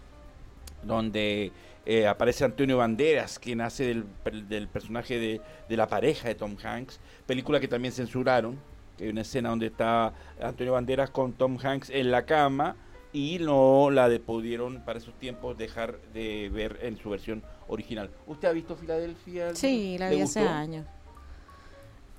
donde 0.83 1.51
eh, 1.85 2.07
aparece 2.07 2.45
Antonio 2.45 2.77
Banderas, 2.77 3.39
que 3.39 3.57
nace 3.57 3.85
del, 3.85 4.69
personaje 4.69 5.19
de, 5.19 5.77
la 5.77 5.89
pareja 5.89 6.29
de 6.29 6.37
Tom 6.37 6.57
Hanks, 6.63 7.01
película 7.27 7.59
que 7.59 7.67
también 7.67 7.93
censuraron, 7.93 8.57
hay 9.01 9.09
una 9.09 9.23
escena 9.23 9.51
donde 9.51 9.67
está 9.67 10.13
Antonio 10.41 10.73
Banderas 10.73 11.11
con 11.11 11.33
Tom 11.33 11.59
Hanks 11.63 11.91
en 11.91 12.11
la 12.11 12.25
cama 12.25 12.77
y 13.13 13.39
no 13.41 13.91
la 13.91 14.09
de, 14.09 14.21
pudieron 14.21 14.81
para 14.85 14.99
esos 14.99 15.15
tiempos 15.15 15.59
dejar 15.59 15.99
de 16.15 16.51
ver 16.53 16.79
en 16.83 16.97
su 16.97 17.11
versión 17.11 17.43
original. 17.69 18.11
¿Usted 18.27 18.49
ha 18.49 18.53
visto 18.53 18.77
Filadelfia? 18.77 19.55
Sí, 19.55 19.97
la 19.99 20.11
vi 20.11 20.21
hace 20.21 20.41
años. 20.41 20.87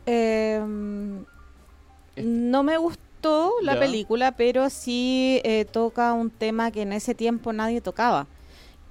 Em, 0.05 1.23
no 2.17 2.63
me 2.63 2.77
gustó 2.77 3.53
la 3.61 3.79
película, 3.79 4.33
pero 4.33 4.69
sí 4.69 5.41
eh, 5.43 5.65
toca 5.65 6.13
un 6.13 6.29
tema 6.29 6.71
que 6.71 6.81
en 6.81 6.93
ese 6.93 7.15
tiempo 7.15 7.53
nadie 7.53 7.81
tocaba 7.81 8.27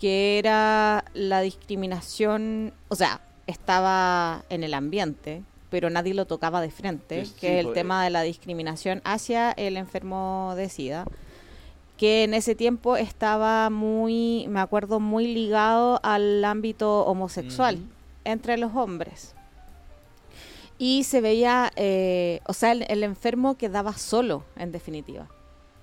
que 0.03 0.40
era 0.40 1.05
la 1.14 1.42
discriminación, 1.42 2.73
o 2.88 2.97
sea, 2.97 3.21
estaba 3.47 4.45
en 4.49 4.64
el 4.64 4.75
ambiente, 4.75 5.45
pero 5.72 5.88
nadie 5.88 6.12
lo 6.12 6.26
tocaba 6.26 6.61
de 6.61 6.70
frente, 6.70 7.26
que 7.40 7.58
es 7.58 7.64
el 7.64 7.72
tema 7.72 8.04
de 8.04 8.11
la 8.11 8.20
discriminación 8.20 9.00
hacia 9.04 9.52
el 9.52 9.78
enfermo 9.78 10.52
de 10.54 10.68
SIDA, 10.68 11.06
que 11.96 12.24
en 12.24 12.35
ese 12.35 12.54
tiempo 12.54 12.98
estaba 12.98 13.70
muy, 13.70 14.44
me 14.50 14.61
acuerdo, 14.61 15.00
muy 15.00 15.32
ligado 15.32 15.98
al 16.02 16.44
ámbito 16.44 17.06
homosexual 17.06 17.78
entre 18.26 18.58
los 18.58 18.76
hombres. 18.76 19.35
Y 20.76 21.04
se 21.04 21.22
veía, 21.22 21.72
eh, 21.76 22.40
o 22.46 22.52
sea, 22.52 22.72
el 22.72 23.02
enfermo 23.02 23.56
quedaba 23.56 23.94
solo, 23.94 24.44
en 24.56 24.72
definitiva. 24.72 25.26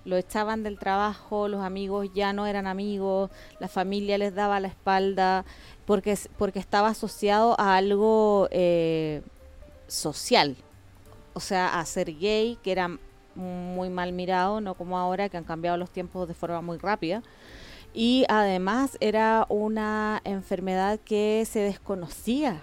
Lo 0.06 0.18
echaban 0.18 0.62
del 0.62 0.78
trabajo, 0.78 1.48
los 1.48 1.64
amigos 1.64 2.10
ya 2.14 2.32
no 2.32 2.46
eran 2.46 2.68
amigos, 2.68 3.32
la 3.60 3.68
familia 3.68 4.20
les 4.20 4.36
daba 4.36 4.60
la 4.60 4.68
espalda, 4.68 5.46
porque, 5.88 6.16
porque 6.38 6.60
estaba 6.60 6.90
asociado 6.90 7.60
a 7.60 7.76
algo 7.76 8.50
eh, 8.52 9.24
social, 9.90 10.56
o 11.34 11.40
sea, 11.40 11.80
a 11.80 11.86
ser 11.86 12.18
gay, 12.18 12.58
que 12.64 12.72
era 12.72 12.98
muy 13.36 13.90
mal 13.90 14.12
mirado, 14.12 14.62
no 14.62 14.74
como 14.74 14.98
ahora 14.98 15.30
que 15.30 15.38
han 15.38 15.44
cambiado 15.44 15.78
los 15.78 15.90
tiempos 15.90 16.28
de 16.28 16.34
forma 16.34 16.62
muy 16.62 16.78
rápida. 16.78 17.24
Y 17.94 18.26
además 18.30 18.98
era 19.00 19.46
una 19.50 20.22
enfermedad 20.24 21.00
que 21.04 21.46
se 21.50 21.60
desconocía. 21.60 22.62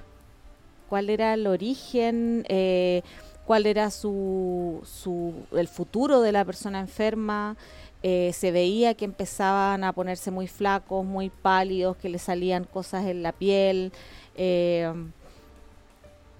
¿Cuál 0.88 1.10
era 1.10 1.34
el 1.34 1.46
origen? 1.46 2.44
Eh, 2.48 3.02
cuál 3.44 3.66
era 3.66 3.90
su, 3.90 4.80
su, 4.84 5.34
el 5.52 5.68
futuro 5.68 6.20
de 6.20 6.32
la 6.32 6.44
persona 6.44 6.78
enferma. 6.78 7.56
Eh, 8.02 8.30
se 8.34 8.52
veía 8.52 8.94
que 8.94 9.04
empezaban 9.04 9.82
a 9.82 9.92
ponerse 9.92 10.30
muy 10.30 10.46
flacos, 10.46 11.04
muy 11.04 11.30
pálidos, 11.30 11.96
que 11.96 12.08
le 12.08 12.18
salían 12.18 12.64
cosas 12.64 13.06
en 13.06 13.22
la 13.22 13.32
piel. 13.32 13.92
Eh, 14.36 14.92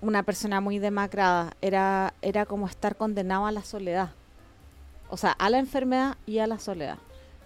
una 0.07 0.23
persona 0.23 0.61
muy 0.61 0.79
demacrada. 0.79 1.57
Era, 1.61 2.15
era 2.23 2.47
como 2.47 2.67
estar 2.67 2.97
condenado 2.97 3.47
a 3.47 3.53
la 3.53 3.63
soledad. 3.63 4.11
O 5.09 5.17
sea, 5.17 5.33
a 5.33 5.51
la 5.51 5.59
enfermedad 5.59 6.17
y 6.27 6.39
a 6.39 6.47
la 6.47 6.59
soledad. 6.59 6.99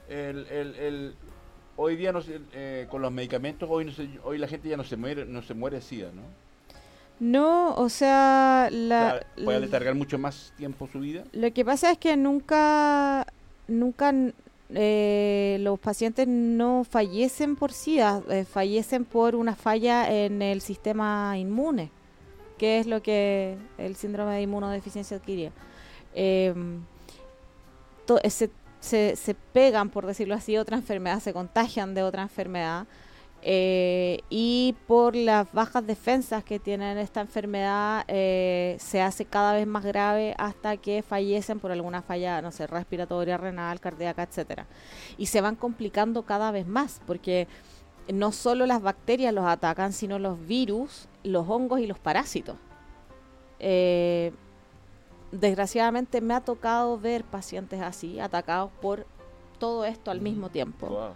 El, 0.09 0.47
el, 0.49 0.75
el, 0.77 1.15
hoy 1.77 1.97
día 1.97 2.13
no 2.13 2.21
eh, 2.53 2.87
con 2.91 3.03
los 3.03 3.13
medicamentos, 3.13 3.69
hoy, 3.71 3.85
no 3.85 3.93
hoy 4.25 4.39
la 4.39 4.49
gente 4.49 4.69
ya 4.69 4.77
no 4.77 4.85
se 4.85 4.97
muere, 4.97 5.25
no 5.25 5.43
se 5.43 5.55
muere 5.55 5.77
de 5.77 5.83
SIDA, 5.83 6.11
¿no? 6.13 6.23
No, 7.21 7.75
o 7.75 7.91
sea, 7.91 8.71
la, 8.73 9.27
puede 9.45 9.59
alargar 9.59 9.95
mucho 9.95 10.19
más 10.19 10.55
tiempo 10.57 10.89
su 10.91 11.01
vida. 11.01 11.25
Lo 11.33 11.53
que 11.53 11.67
pasa 11.67 11.93
es 11.93 11.99
que 11.99 12.17
nunca, 12.17 13.27
nunca 13.69 14.15
eh, 14.71 15.59
los 15.61 15.79
pacientes 15.79 16.27
no 16.27 16.85
fallecen 16.89 17.57
por 17.57 17.73
SIDA, 17.73 18.23
eh, 18.31 18.45
fallecen 18.45 19.05
por 19.05 19.35
una 19.35 19.55
falla 19.55 20.11
en 20.11 20.41
el 20.41 20.63
sistema 20.63 21.37
inmune, 21.37 21.91
que 22.61 22.79
es 22.79 22.87
lo 22.87 23.03
que 23.03 23.57
el 23.79 23.97
síndrome 23.97 24.35
de 24.35 24.43
inmunodeficiencia 24.43 25.17
adquiría. 25.17 25.51
Em, 26.15 26.83
se, 28.29 28.51
se, 28.81 29.17
se 29.17 29.35
pegan, 29.35 29.89
por 29.89 30.05
decirlo 30.05 30.35
así, 30.35 30.59
otra 30.59 30.77
enfermedad, 30.77 31.21
se 31.21 31.33
contagian 31.33 31.95
de 31.95 32.03
otra 32.03 32.21
enfermedad 32.21 32.87
eh, 33.41 34.21
y 34.29 34.75
por 34.87 35.17
las 35.17 35.51
bajas 35.55 35.87
defensas 35.87 36.45
que 36.45 36.59
tienen 36.59 36.99
esta 36.99 37.23
enfermedad 37.23 38.05
eh, 38.09 38.77
se 38.79 39.01
hace 39.01 39.25
cada 39.25 39.55
vez 39.55 39.67
más 39.67 39.83
grave 39.83 40.35
hasta 40.37 40.77
que 40.77 41.03
fallecen 41.03 41.61
por 41.61 41.73
alguna 41.73 42.03
falla, 42.03 42.43
no 42.43 42.53
sé, 42.53 42.67
respiratoria, 42.67 43.39
renal, 43.39 43.81
cardíaca, 43.81 44.23
etcétera. 44.23 44.67
Y 45.17 45.27
se 45.27 45.41
van 45.41 45.57
complicando 45.57 46.25
cada 46.25 46.51
vez 46.51 46.67
más 46.67 47.01
porque 47.07 47.49
no 48.13 48.33
solo 48.33 48.67
las 48.67 48.83
bacterias 48.83 49.33
los 49.33 49.47
atacan, 49.47 49.95
sino 49.95 50.19
los 50.19 50.47
virus, 50.47 51.09
los 51.23 51.49
hongos 51.49 51.81
y 51.81 51.87
los 51.87 51.99
parásitos. 51.99 52.57
Eh, 53.59 54.33
desgraciadamente 55.33 56.21
me 56.21 56.35
ha 56.35 56.41
tocado 56.41 56.99
ver 56.99 57.25
pacientes 57.25 57.81
así, 57.81 58.21
atacados 58.21 58.71
por 58.81 59.07
todo 59.59 59.85
esto 59.85 60.11
al 60.11 60.21
mismo 60.21 60.49
tiempo. 60.51 61.15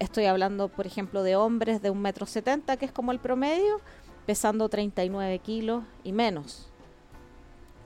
Estoy 0.00 0.24
hablando, 0.24 0.68
por 0.68 0.86
ejemplo, 0.86 1.22
de 1.22 1.36
hombres 1.36 1.82
de 1.82 1.90
un 1.90 2.00
metro 2.00 2.24
setenta, 2.24 2.78
que 2.78 2.86
es 2.86 2.92
como 2.92 3.12
el 3.12 3.18
promedio, 3.18 3.82
pesando 4.24 4.70
39 4.70 5.38
kilos 5.40 5.84
y 6.02 6.12
menos. 6.12 6.72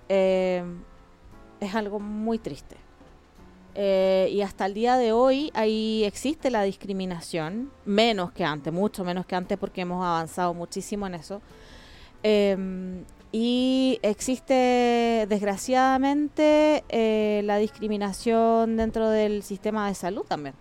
Eh, 0.08 0.62
es 1.58 1.74
algo 1.74 1.98
muy 1.98 2.38
triste. 2.38 2.76
Eh, 3.74 4.28
y 4.32 4.42
hasta 4.42 4.66
el 4.66 4.74
día 4.74 4.96
de 4.96 5.12
hoy 5.12 5.50
ahí 5.54 6.04
existe 6.04 6.50
la 6.50 6.62
discriminación, 6.62 7.70
menos 7.84 8.32
que 8.32 8.44
antes, 8.44 8.72
mucho 8.72 9.04
menos 9.04 9.26
que 9.26 9.34
antes 9.34 9.58
porque 9.58 9.80
hemos 9.80 10.04
avanzado 10.04 10.54
muchísimo 10.54 11.06
en 11.06 11.14
eso. 11.14 11.42
Eh, 12.22 12.56
y 13.36 13.98
existe 14.02 15.26
desgraciadamente 15.28 16.84
eh, 16.88 17.42
la 17.44 17.58
discriminación 17.58 18.76
dentro 18.76 19.10
del 19.10 19.42
sistema 19.42 19.88
de 19.88 19.96
salud 19.96 20.22
también. 20.22 20.54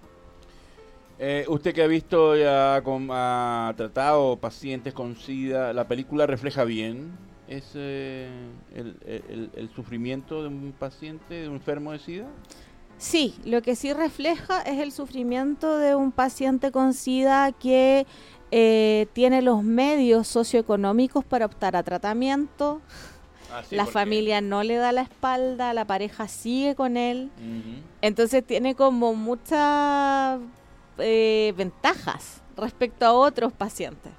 Eh, 1.19 1.45
usted 1.49 1.71
que 1.75 1.83
ha 1.83 1.87
visto 1.87 2.35
ya 2.35 2.77
ha 2.77 3.73
tratado 3.77 4.37
pacientes 4.37 4.91
con 4.91 5.15
SIDA, 5.15 5.71
¿la 5.71 5.87
película 5.87 6.25
refleja 6.25 6.63
bien 6.63 7.11
ese, 7.47 8.27
el, 8.73 9.69
sufrimiento 9.75 10.41
de 10.41 10.47
un 10.47 10.73
paciente, 10.73 11.43
de 11.43 11.49
un 11.49 11.57
enfermo 11.57 11.91
de 11.91 11.99
SIDA? 11.99 12.27
Sí, 12.97 13.35
lo 13.43 13.61
que 13.61 13.75
sí 13.75 13.93
refleja 13.93 14.61
es 14.61 14.79
el 14.79 14.91
sufrimiento 14.91 15.77
de 15.77 15.95
un 15.95 16.11
paciente 16.11 16.71
con 16.71 16.93
SIDA 16.93 17.51
que 17.51 18.05
eh, 18.51 19.07
tiene 19.13 19.41
los 19.41 19.63
medios 19.63 20.27
socioeconómicos 20.27 21.25
para 21.25 21.45
optar 21.45 21.75
a 21.75 21.83
tratamiento. 21.83 22.81
Ah, 23.51 23.61
la 23.71 23.85
familia 23.85 24.41
no 24.41 24.63
le 24.63 24.77
da 24.77 24.91
la 24.91 25.01
espalda, 25.01 25.73
la 25.73 25.85
pareja 25.85 26.27
sigue 26.27 26.75
con 26.75 26.97
él. 26.97 27.29
Entonces 28.01 28.45
tiene 28.45 28.75
como 28.75 29.13
muchas 29.13 30.39
eh, 30.97 31.53
ventajas 31.57 32.41
respecto 32.55 33.05
a 33.05 33.13
otros 33.13 33.53
pacientes. 33.53 34.11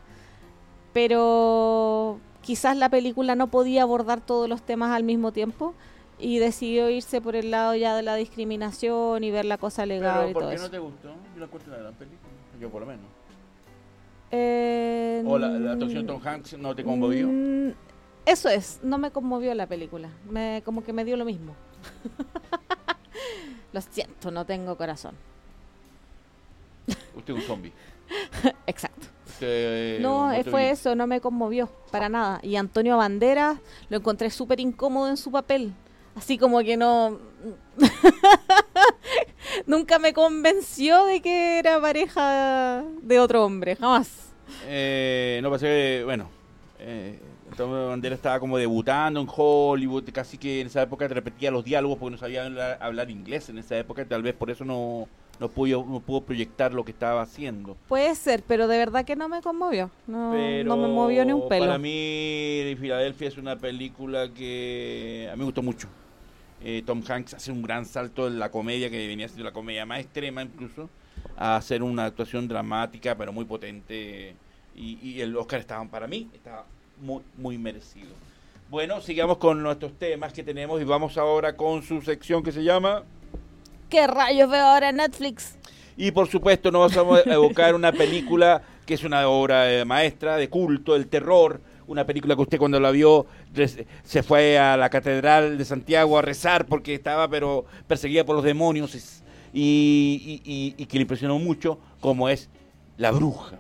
Pero 0.92 2.20
quizás 2.42 2.76
la 2.76 2.88
película 2.88 3.34
no 3.34 3.48
podía 3.48 3.82
abordar 3.82 4.20
todos 4.20 4.48
los 4.48 4.62
temas 4.62 4.90
al 4.92 5.02
mismo 5.02 5.32
tiempo 5.32 5.74
y 6.18 6.38
decidió 6.38 6.88
irse 6.90 7.20
por 7.20 7.36
el 7.36 7.50
lado 7.50 7.74
ya 7.74 7.96
de 7.96 8.02
la 8.02 8.14
discriminación 8.16 9.24
y 9.24 9.30
ver 9.30 9.44
la 9.44 9.58
cosa 9.58 9.84
legal 9.86 10.32
¿Por 10.32 10.48
qué 10.48 10.56
no 10.56 10.70
te 10.70 10.78
gustó? 10.78 11.08
Yo 11.08 11.40
la 11.40 11.46
encuentro 11.46 11.72
una 11.72 11.82
gran 11.82 11.94
película, 11.94 12.30
yo 12.60 12.70
por 12.70 12.80
lo 12.82 12.86
menos. 12.86 13.06
Eh, 14.30 15.22
¿O 15.26 15.38
la, 15.38 15.72
actuación 15.72 16.06
de 16.06 16.12
Tom 16.12 16.20
Hanks 16.24 16.58
no 16.58 16.74
te 16.74 16.82
conmovió? 16.82 17.28
Mm, 17.28 17.72
eso 18.26 18.48
es, 18.48 18.80
no 18.82 18.98
me 18.98 19.10
conmovió 19.10 19.54
la 19.54 19.66
película, 19.66 20.08
me, 20.28 20.62
como 20.64 20.82
que 20.82 20.92
me 20.92 21.04
dio 21.04 21.16
lo 21.16 21.24
mismo. 21.24 21.54
lo 23.72 23.80
siento, 23.80 24.30
no 24.30 24.44
tengo 24.44 24.76
corazón. 24.76 25.14
Usted 27.16 27.34
es 27.34 27.40
un 27.40 27.46
zombie. 27.46 27.72
Exacto. 28.66 29.06
no, 30.00 30.32
eh, 30.32 30.44
fue 30.44 30.70
eso, 30.70 30.94
no 30.94 31.06
me 31.06 31.20
conmovió 31.20 31.68
para 31.90 32.08
nada. 32.08 32.40
Y 32.42 32.56
Antonio 32.56 32.96
Banderas 32.96 33.58
lo 33.88 33.98
encontré 33.98 34.30
súper 34.30 34.60
incómodo 34.60 35.08
en 35.08 35.16
su 35.16 35.30
papel. 35.30 35.72
Así 36.14 36.38
como 36.38 36.60
que 36.60 36.76
no... 36.76 37.18
Nunca 39.66 39.98
me 39.98 40.12
convenció 40.12 41.04
de 41.06 41.20
que 41.20 41.58
era 41.58 41.80
pareja 41.80 42.84
de 43.02 43.18
otro 43.18 43.44
hombre, 43.44 43.76
jamás. 43.76 44.32
Eh, 44.66 45.40
no, 45.42 45.50
pasa 45.50 45.66
que, 45.66 46.02
bueno, 46.04 46.28
eh, 46.78 47.18
Antonio 47.50 47.88
Banderas 47.88 48.18
estaba 48.18 48.40
como 48.40 48.58
debutando 48.58 49.20
en 49.20 49.28
Hollywood, 49.30 50.04
casi 50.12 50.38
que 50.38 50.60
en 50.60 50.68
esa 50.68 50.82
época 50.82 51.06
repetía 51.08 51.50
los 51.50 51.64
diálogos 51.64 51.98
porque 51.98 52.12
no 52.12 52.18
sabía 52.18 52.44
hablar 52.80 53.10
inglés 53.10 53.48
en 53.48 53.58
esa 53.58 53.76
época, 53.78 54.04
tal 54.04 54.22
vez 54.22 54.34
por 54.34 54.50
eso 54.50 54.64
no 54.64 55.08
no 55.40 55.48
pudo, 55.48 55.84
no 55.84 56.00
pudo 56.00 56.20
proyectar 56.22 56.72
lo 56.72 56.84
que 56.84 56.92
estaba 56.92 57.22
haciendo. 57.22 57.76
Puede 57.88 58.14
ser, 58.14 58.42
pero 58.46 58.68
de 58.68 58.78
verdad 58.78 59.04
que 59.04 59.16
no 59.16 59.28
me 59.28 59.42
conmovió. 59.42 59.90
No, 60.06 60.32
no 60.32 60.76
me 60.76 60.88
movió 60.88 61.24
ni 61.24 61.32
un 61.32 61.48
pelo. 61.48 61.66
Para 61.66 61.78
mí, 61.78 62.74
Filadelfia 62.78 63.28
es 63.28 63.38
una 63.38 63.56
película 63.56 64.32
que 64.32 65.28
a 65.30 65.34
mí 65.34 65.40
me 65.40 65.44
gustó 65.44 65.62
mucho. 65.62 65.88
Eh, 66.66 66.82
Tom 66.86 67.02
Hanks 67.06 67.34
hace 67.34 67.52
un 67.52 67.62
gran 67.62 67.84
salto 67.84 68.26
en 68.26 68.38
la 68.38 68.50
comedia, 68.50 68.88
que 68.88 69.06
venía 69.06 69.28
siendo 69.28 69.44
la 69.44 69.52
comedia 69.52 69.84
más 69.84 70.00
extrema 70.00 70.42
incluso, 70.42 70.88
a 71.36 71.56
hacer 71.56 71.82
una 71.82 72.06
actuación 72.06 72.48
dramática, 72.48 73.14
pero 73.16 73.32
muy 73.32 73.44
potente. 73.44 74.34
Y, 74.74 74.98
y 75.02 75.20
el 75.20 75.36
Oscar 75.36 75.60
estaba, 75.60 75.84
para 75.84 76.06
mí, 76.06 76.30
estaba 76.32 76.64
muy, 77.00 77.22
muy 77.36 77.58
merecido. 77.58 78.08
Bueno, 78.70 79.00
sigamos 79.02 79.36
con 79.36 79.62
nuestros 79.62 79.92
temas 79.98 80.32
que 80.32 80.42
tenemos 80.42 80.80
y 80.80 80.84
vamos 80.84 81.18
ahora 81.18 81.54
con 81.54 81.82
su 81.82 82.00
sección 82.00 82.42
que 82.42 82.50
se 82.50 82.64
llama... 82.64 83.04
¿Qué 83.90 84.06
rayos 84.06 84.50
veo 84.50 84.64
ahora 84.64 84.88
en 84.88 84.96
Netflix? 84.96 85.58
Y 85.96 86.10
por 86.10 86.28
supuesto 86.28 86.72
nos 86.72 86.94
vamos 86.94 87.24
a 87.26 87.34
evocar 87.34 87.74
una 87.74 87.92
película 87.92 88.62
que 88.86 88.94
es 88.94 89.04
una 89.04 89.28
obra 89.28 89.84
maestra 89.84 90.36
de 90.36 90.48
culto, 90.48 90.96
el 90.96 91.06
terror, 91.06 91.60
una 91.86 92.04
película 92.04 92.34
que 92.34 92.42
usted 92.42 92.58
cuando 92.58 92.80
la 92.80 92.90
vio 92.90 93.26
se 94.04 94.22
fue 94.22 94.58
a 94.58 94.76
la 94.76 94.90
catedral 94.90 95.58
de 95.58 95.64
Santiago 95.64 96.18
a 96.18 96.22
rezar 96.22 96.66
porque 96.66 96.94
estaba 96.94 97.28
pero 97.28 97.64
perseguida 97.86 98.24
por 98.24 98.36
los 98.36 98.44
demonios 98.44 99.22
y, 99.52 100.72
que 100.86 100.96
le 100.96 101.02
impresionó 101.02 101.38
mucho, 101.38 101.78
como 102.00 102.28
es 102.28 102.48
La 102.98 103.10
Bruja. 103.10 103.58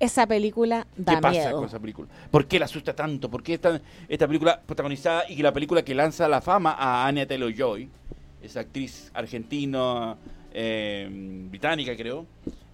Esa 0.00 0.26
película 0.26 0.86
da 0.96 1.14
¿Qué 1.14 1.20
pasa 1.20 1.52
con 1.52 1.64
esa 1.64 1.78
película? 1.78 2.08
¿Por 2.30 2.46
qué 2.46 2.58
la 2.58 2.64
asusta 2.66 2.94
tanto? 2.94 3.30
¿Por 3.30 3.42
qué 3.42 3.54
esta, 3.54 3.80
esta 4.08 4.26
película 4.26 4.60
protagonizada 4.66 5.24
y 5.28 5.36
la 5.36 5.52
película 5.52 5.82
que 5.82 5.94
lanza 5.94 6.28
la 6.28 6.40
fama 6.40 6.76
a 6.78 7.06
Anya 7.06 7.26
Taylor-Joy? 7.26 7.88
esa 8.44 8.60
actriz 8.60 9.10
argentina, 9.14 10.16
eh, 10.52 11.08
británica 11.50 11.96
creo, 11.96 12.26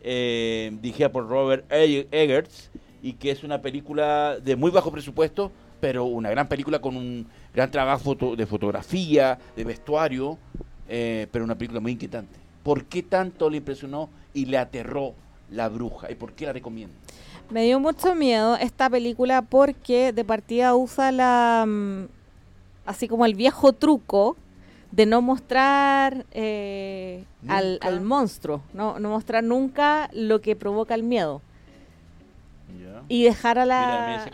eh, 0.03 0.71
dirigida 0.83 1.11
por 1.11 1.29
Robert 1.29 1.65
Eggers, 1.71 2.71
y 3.03 3.15
que 3.15 3.31
es 3.31 3.45
una 3.45 3.63
película 3.63 4.39
de 4.39 4.57
muy 4.57 4.71
bajo 4.71 4.91
presupuesto, 4.91 5.51
pero 5.81 6.05
una 6.05 6.31
gran 6.31 6.49
película 6.49 6.81
con 6.81 6.97
un 6.97 7.27
gran 7.55 7.71
trabajo 7.71 8.15
de 8.15 8.47
fotografía, 8.47 9.39
de 9.57 9.65
vestuario, 9.65 10.39
eh, 10.89 11.27
pero 11.33 11.45
una 11.45 11.57
película 11.57 11.81
muy 11.81 11.93
inquietante. 11.93 12.39
¿Por 12.63 12.85
qué 12.85 13.03
tanto 13.03 13.49
le 13.49 13.59
impresionó 13.59 14.11
y 14.35 14.47
le 14.47 14.59
aterró 14.59 15.15
la 15.51 15.69
bruja? 15.69 16.11
¿Y 16.11 16.15
por 16.15 16.33
qué 16.33 16.47
la 16.47 16.53
recomiendo? 16.53 16.95
Me 17.49 17.65
dio 17.65 17.81
mucho 17.81 18.15
miedo 18.15 18.57
esta 18.57 18.89
película 18.91 19.43
porque 19.43 20.13
de 20.13 20.25
partida 20.25 20.75
usa 20.75 21.11
la... 21.11 21.65
Mm, 21.67 22.05
así 22.87 23.09
como 23.09 23.25
el 23.25 23.35
viejo 23.35 23.73
truco 23.73 24.37
de 24.93 25.07
no 25.07 25.23
mostrar 25.23 26.27
eh, 26.33 27.25
al, 27.49 28.01
monstruo, 28.01 28.63
no, 28.75 28.99
no, 28.99 29.11
mostrar 29.11 29.45
nunca 29.45 30.11
lo 30.13 30.41
que 30.41 30.57
provoca 30.57 30.95
el 30.95 31.03
miedo. 31.03 31.43
Y 33.11 33.25
dejar 33.25 33.59
a 33.59 33.67
la 33.67 34.25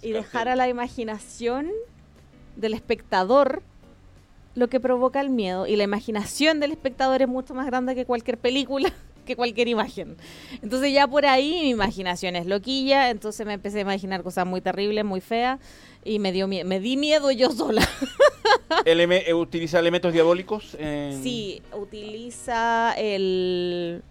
y 0.00 0.12
dejar 0.12 0.48
a 0.48 0.56
la 0.56 0.68
imaginación 0.68 1.70
del 2.54 2.72
espectador 2.72 3.62
lo 4.54 4.68
que 4.68 4.80
provoca 4.80 5.20
el 5.20 5.28
miedo 5.28 5.66
y 5.66 5.76
la 5.76 5.82
imaginación 5.82 6.60
del 6.60 6.70
espectador 6.70 7.20
es 7.20 7.28
mucho 7.28 7.52
más 7.52 7.66
grande 7.66 7.94
que 7.94 8.06
cualquier 8.06 8.38
película 8.38 8.92
que 9.26 9.34
cualquier 9.36 9.68
imagen. 9.68 10.16
Entonces 10.62 10.92
ya 10.92 11.08
por 11.08 11.26
ahí 11.26 11.50
mi 11.62 11.70
imaginación 11.70 12.36
es 12.36 12.46
loquilla, 12.46 13.10
entonces 13.10 13.44
me 13.44 13.54
empecé 13.54 13.78
a 13.78 13.82
imaginar 13.82 14.22
cosas 14.22 14.46
muy 14.46 14.60
terribles, 14.60 15.04
muy 15.04 15.20
feas 15.20 15.58
y 16.04 16.20
me 16.20 16.30
dio 16.30 16.46
me 16.46 16.80
di 16.80 16.96
miedo 16.96 17.30
yo 17.30 17.50
sola. 17.50 17.86
Eh, 18.84 19.34
¿Utiliza 19.34 19.78
elementos 19.78 20.12
diabólicos? 20.12 20.76
Sí, 21.22 21.62
utiliza 21.72 22.94
el, 22.96 24.02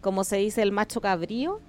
como 0.00 0.24
se 0.24 0.36
dice, 0.36 0.62
el 0.62 0.72
macho 0.72 1.00
cabrío. 1.00 1.60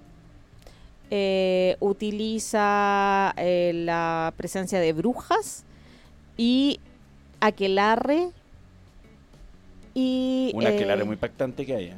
Eh, 1.10 1.76
utiliza 1.78 3.32
eh, 3.36 3.72
la 3.74 4.34
presencia 4.36 4.80
de 4.80 4.92
brujas 4.92 5.64
y 6.36 6.80
aquelarre. 7.40 8.30
Y, 9.94 10.50
Un 10.54 10.66
aquelarre 10.66 11.04
muy 11.04 11.14
impactante 11.14 11.64
que 11.64 11.74
hay. 11.74 11.94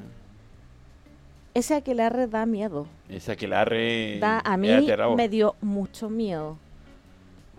Ese 1.54 1.74
aquelarre 1.74 2.26
da 2.26 2.46
miedo. 2.46 2.86
Ese 3.08 3.32
aquelarre 3.32 4.18
da, 4.20 4.40
a 4.44 4.56
mí 4.56 4.68
me 5.16 5.28
dio 5.28 5.56
mucho 5.60 6.08
miedo. 6.08 6.58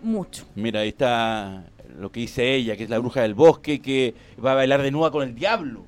Mucho. 0.02 0.46
Mira, 0.54 0.80
ahí 0.80 0.88
está 0.88 1.64
lo 1.98 2.10
que 2.10 2.20
dice 2.20 2.54
ella, 2.54 2.76
que 2.76 2.84
es 2.84 2.90
la 2.90 2.98
bruja 2.98 3.22
del 3.22 3.34
bosque, 3.34 3.82
que 3.82 4.14
va 4.42 4.52
a 4.52 4.54
bailar 4.54 4.82
de 4.82 4.90
nuevo 4.90 5.10
con 5.10 5.28
el 5.28 5.34
diablo. 5.34 5.84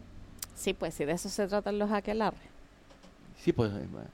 Sí, 0.55 0.75
pues 0.75 0.95
sí, 0.95 1.05
de 1.05 1.13
eso 1.13 1.29
se 1.29 1.47
tratan 1.47 1.79
los 1.79 1.91
aquelarres. 1.91 2.41
Sí, 3.41 3.53
pues, 3.53 3.73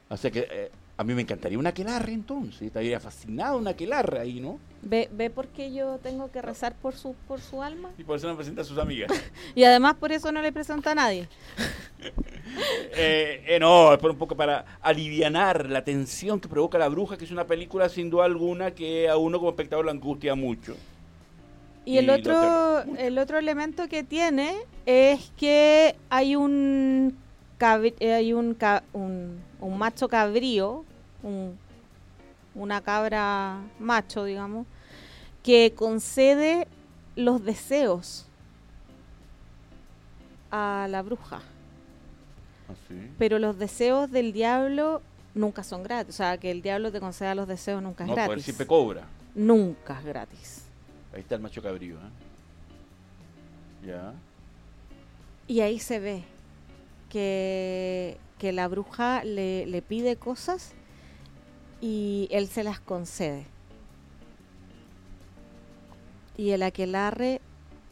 o 0.09 0.17
sea 0.17 0.31
que 0.31 0.47
eh, 0.51 0.71
a 0.99 1.05
mí 1.05 1.15
me 1.15 1.23
encantaría 1.23 1.57
un 1.57 1.67
aquelarre 1.67 2.13
entonces, 2.13 2.63
estaría 2.63 2.99
fascinado 2.99 3.57
un 3.57 3.69
aquelarre 3.69 4.19
ahí, 4.19 4.41
¿no? 4.41 4.59
¿Ve, 4.83 5.09
¿Ve 5.13 5.31
por 5.31 5.47
qué 5.47 5.73
yo 5.73 5.99
tengo 5.99 6.33
que 6.33 6.43
rezar 6.43 6.75
por 6.75 6.97
su, 6.97 7.15
por 7.29 7.41
su 7.41 7.63
alma? 7.63 7.91
Y 7.97 8.03
por 8.03 8.17
eso 8.17 8.27
no 8.27 8.35
presenta 8.35 8.63
a 8.63 8.65
sus 8.65 8.79
amigas. 8.79 9.09
y 9.55 9.63
además 9.63 9.95
por 9.95 10.11
eso 10.11 10.33
no 10.33 10.43
le 10.43 10.53
presenta 10.53 10.91
a 10.93 10.95
nadie. 10.95 11.29
Eh, 12.97 13.45
eh, 13.47 13.59
no, 13.61 13.93
es 13.93 13.99
por 13.99 14.11
un 14.11 14.17
poco 14.17 14.35
para 14.35 14.65
alivianar 14.81 15.69
la 15.69 15.85
tensión 15.85 16.41
que 16.41 16.49
provoca 16.49 16.79
La 16.79 16.89
Bruja, 16.89 17.17
que 17.17 17.25
es 17.25 17.31
una 17.31 17.47
película 17.47 17.89
sin 17.89 18.09
duda 18.09 18.25
alguna 18.25 18.71
que 18.71 19.09
a 19.09 19.17
uno 19.17 19.39
como 19.39 19.51
espectador 19.51 19.85
le 19.85 19.91
angustia 19.91 20.35
mucho. 20.35 20.75
Y, 21.85 21.99
el 21.99 22.09
otro, 22.09 22.83
el 22.97 23.19
otro 23.19 23.39
elemento 23.39 23.87
que 23.89 24.03
tiene 24.03 24.57
es 24.87 25.31
que 25.37 25.97
hay 26.09 26.37
un 26.37 27.17
hay 27.61 28.33
un, 28.33 28.57
un, 28.93 29.79
macho 29.79 30.09
cabrío, 30.09 30.85
un, 31.23 31.59
una 32.55 32.81
cabra 32.81 33.61
macho, 33.79 34.25
digamos, 34.25 34.67
que 35.43 35.73
concede 35.75 36.69
los 37.17 37.45
deseos 37.45 38.27
a 40.51 40.87
la 40.89 41.03
bruja. 41.03 41.41
¿Ah, 42.69 42.75
Pero 43.19 43.39
los 43.39 43.59
deseos 43.59 44.11
del 44.11 44.33
diablo 44.33 45.03
nunca 45.35 45.65
son 45.65 45.83
gratis. 45.83 46.15
O 46.15 46.17
sea, 46.17 46.39
que 46.39 46.51
el 46.51 46.63
diablo 46.63 46.93
te 46.93 47.01
conceda 47.01 47.35
los 47.35 47.49
deseos 47.49 47.83
nunca 47.83 48.05
es 48.05 48.09
no, 48.09 48.15
pues, 48.15 48.27
gratis. 48.27 48.45
siempre 48.45 48.67
cobra. 48.67 49.05
nunca 49.35 49.99
es 49.99 50.05
gratis. 50.05 50.65
Ahí 51.15 51.21
está 51.21 51.37
el 51.37 51.41
macho 51.41 51.63
cabrío, 51.63 51.97
¿eh? 51.97 53.87
Ya. 53.87 54.13
Y 55.47 55.61
ahí 55.61 55.79
se 55.79 55.99
ve 55.99 56.25
que, 57.09 58.19
que 58.39 58.53
la 58.53 58.69
bruja 58.69 59.25
le, 59.25 59.67
le 59.67 59.83
pide 59.83 60.17
cosas 60.17 60.75
y 61.81 62.29
él 62.31 62.49
se 62.49 62.65
las 62.65 62.81
concede. 62.81 63.47
Y 66.37 66.51
el 66.51 66.63
aquelarre 66.63 67.41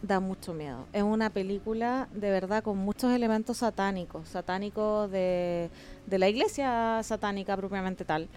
da 0.02 0.20
mucho 0.20 0.54
miedo. 0.54 0.86
Es 0.92 1.02
una 1.02 1.30
película 1.30 2.08
de 2.12 2.30
verdad 2.30 2.62
con 2.62 2.78
muchos 2.78 3.12
elementos 3.12 3.58
satánicos, 3.58 4.28
satánicos 4.28 5.10
de, 5.10 5.70
de 6.06 6.18
la 6.18 6.28
iglesia 6.28 7.00
satánica 7.02 7.56
propiamente 7.56 8.04
tal, 8.04 8.28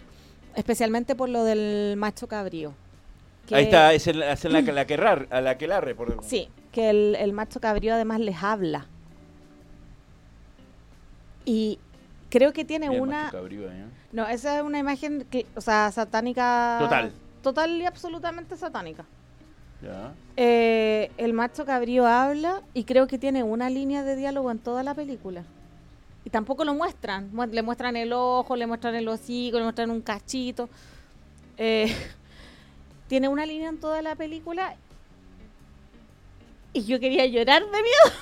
especialmente 0.55 1.15
por 1.15 1.29
lo 1.29 1.43
del 1.43 1.95
macho 1.97 2.27
cabrío. 2.27 2.73
Ahí 3.51 3.63
está, 3.63 3.93
es, 3.93 4.05
el, 4.07 4.21
es 4.21 4.43
la, 4.43 4.61
la, 4.61 4.85
que 4.85 4.93
a 4.93 5.41
la 5.41 5.57
que 5.57 5.67
larre, 5.67 5.95
por 5.95 6.23
Sí, 6.23 6.49
que 6.71 6.91
el, 6.91 7.15
el, 7.15 7.33
macho 7.33 7.59
cabrío 7.59 7.95
además 7.95 8.19
les 8.19 8.43
habla. 8.43 8.85
Y 11.49 11.79
creo 12.29 12.53
que 12.53 12.63
tiene 12.63 12.91
una... 12.91 13.31
¿eh? 13.33 13.85
No, 14.11 14.27
esa 14.27 14.57
es 14.57 14.63
una 14.63 14.77
imagen, 14.77 15.25
que, 15.31 15.47
o 15.55 15.61
sea, 15.61 15.91
satánica... 15.91 16.77
Total. 16.79 17.11
Total 17.41 17.71
y 17.71 17.85
absolutamente 17.87 18.55
satánica. 18.55 19.03
Eh, 20.37 21.09
el 21.17 21.33
macho 21.33 21.65
cabrío 21.65 22.05
habla 22.05 22.61
y 22.75 22.83
creo 22.83 23.07
que 23.07 23.17
tiene 23.17 23.41
una 23.41 23.71
línea 23.71 24.03
de 24.03 24.15
diálogo 24.15 24.51
en 24.51 24.59
toda 24.59 24.83
la 24.83 24.93
película. 24.93 25.43
Y 26.23 26.29
tampoco 26.29 26.65
lo 26.65 26.75
muestran. 26.75 27.31
Le 27.51 27.63
muestran 27.63 27.95
el 27.95 28.13
ojo, 28.13 28.55
le 28.55 28.67
muestran 28.67 28.93
el 28.93 29.07
hocico, 29.07 29.57
le 29.57 29.63
muestran 29.63 29.89
un 29.89 30.01
cachito. 30.01 30.69
Eh, 31.57 31.91
tiene 33.07 33.27
una 33.27 33.47
línea 33.47 33.69
en 33.69 33.79
toda 33.79 34.03
la 34.03 34.15
película 34.15 34.75
y 36.73 36.83
yo 36.83 36.99
quería 36.99 37.25
llorar 37.25 37.63
de 37.63 37.71
miedo. 37.71 38.19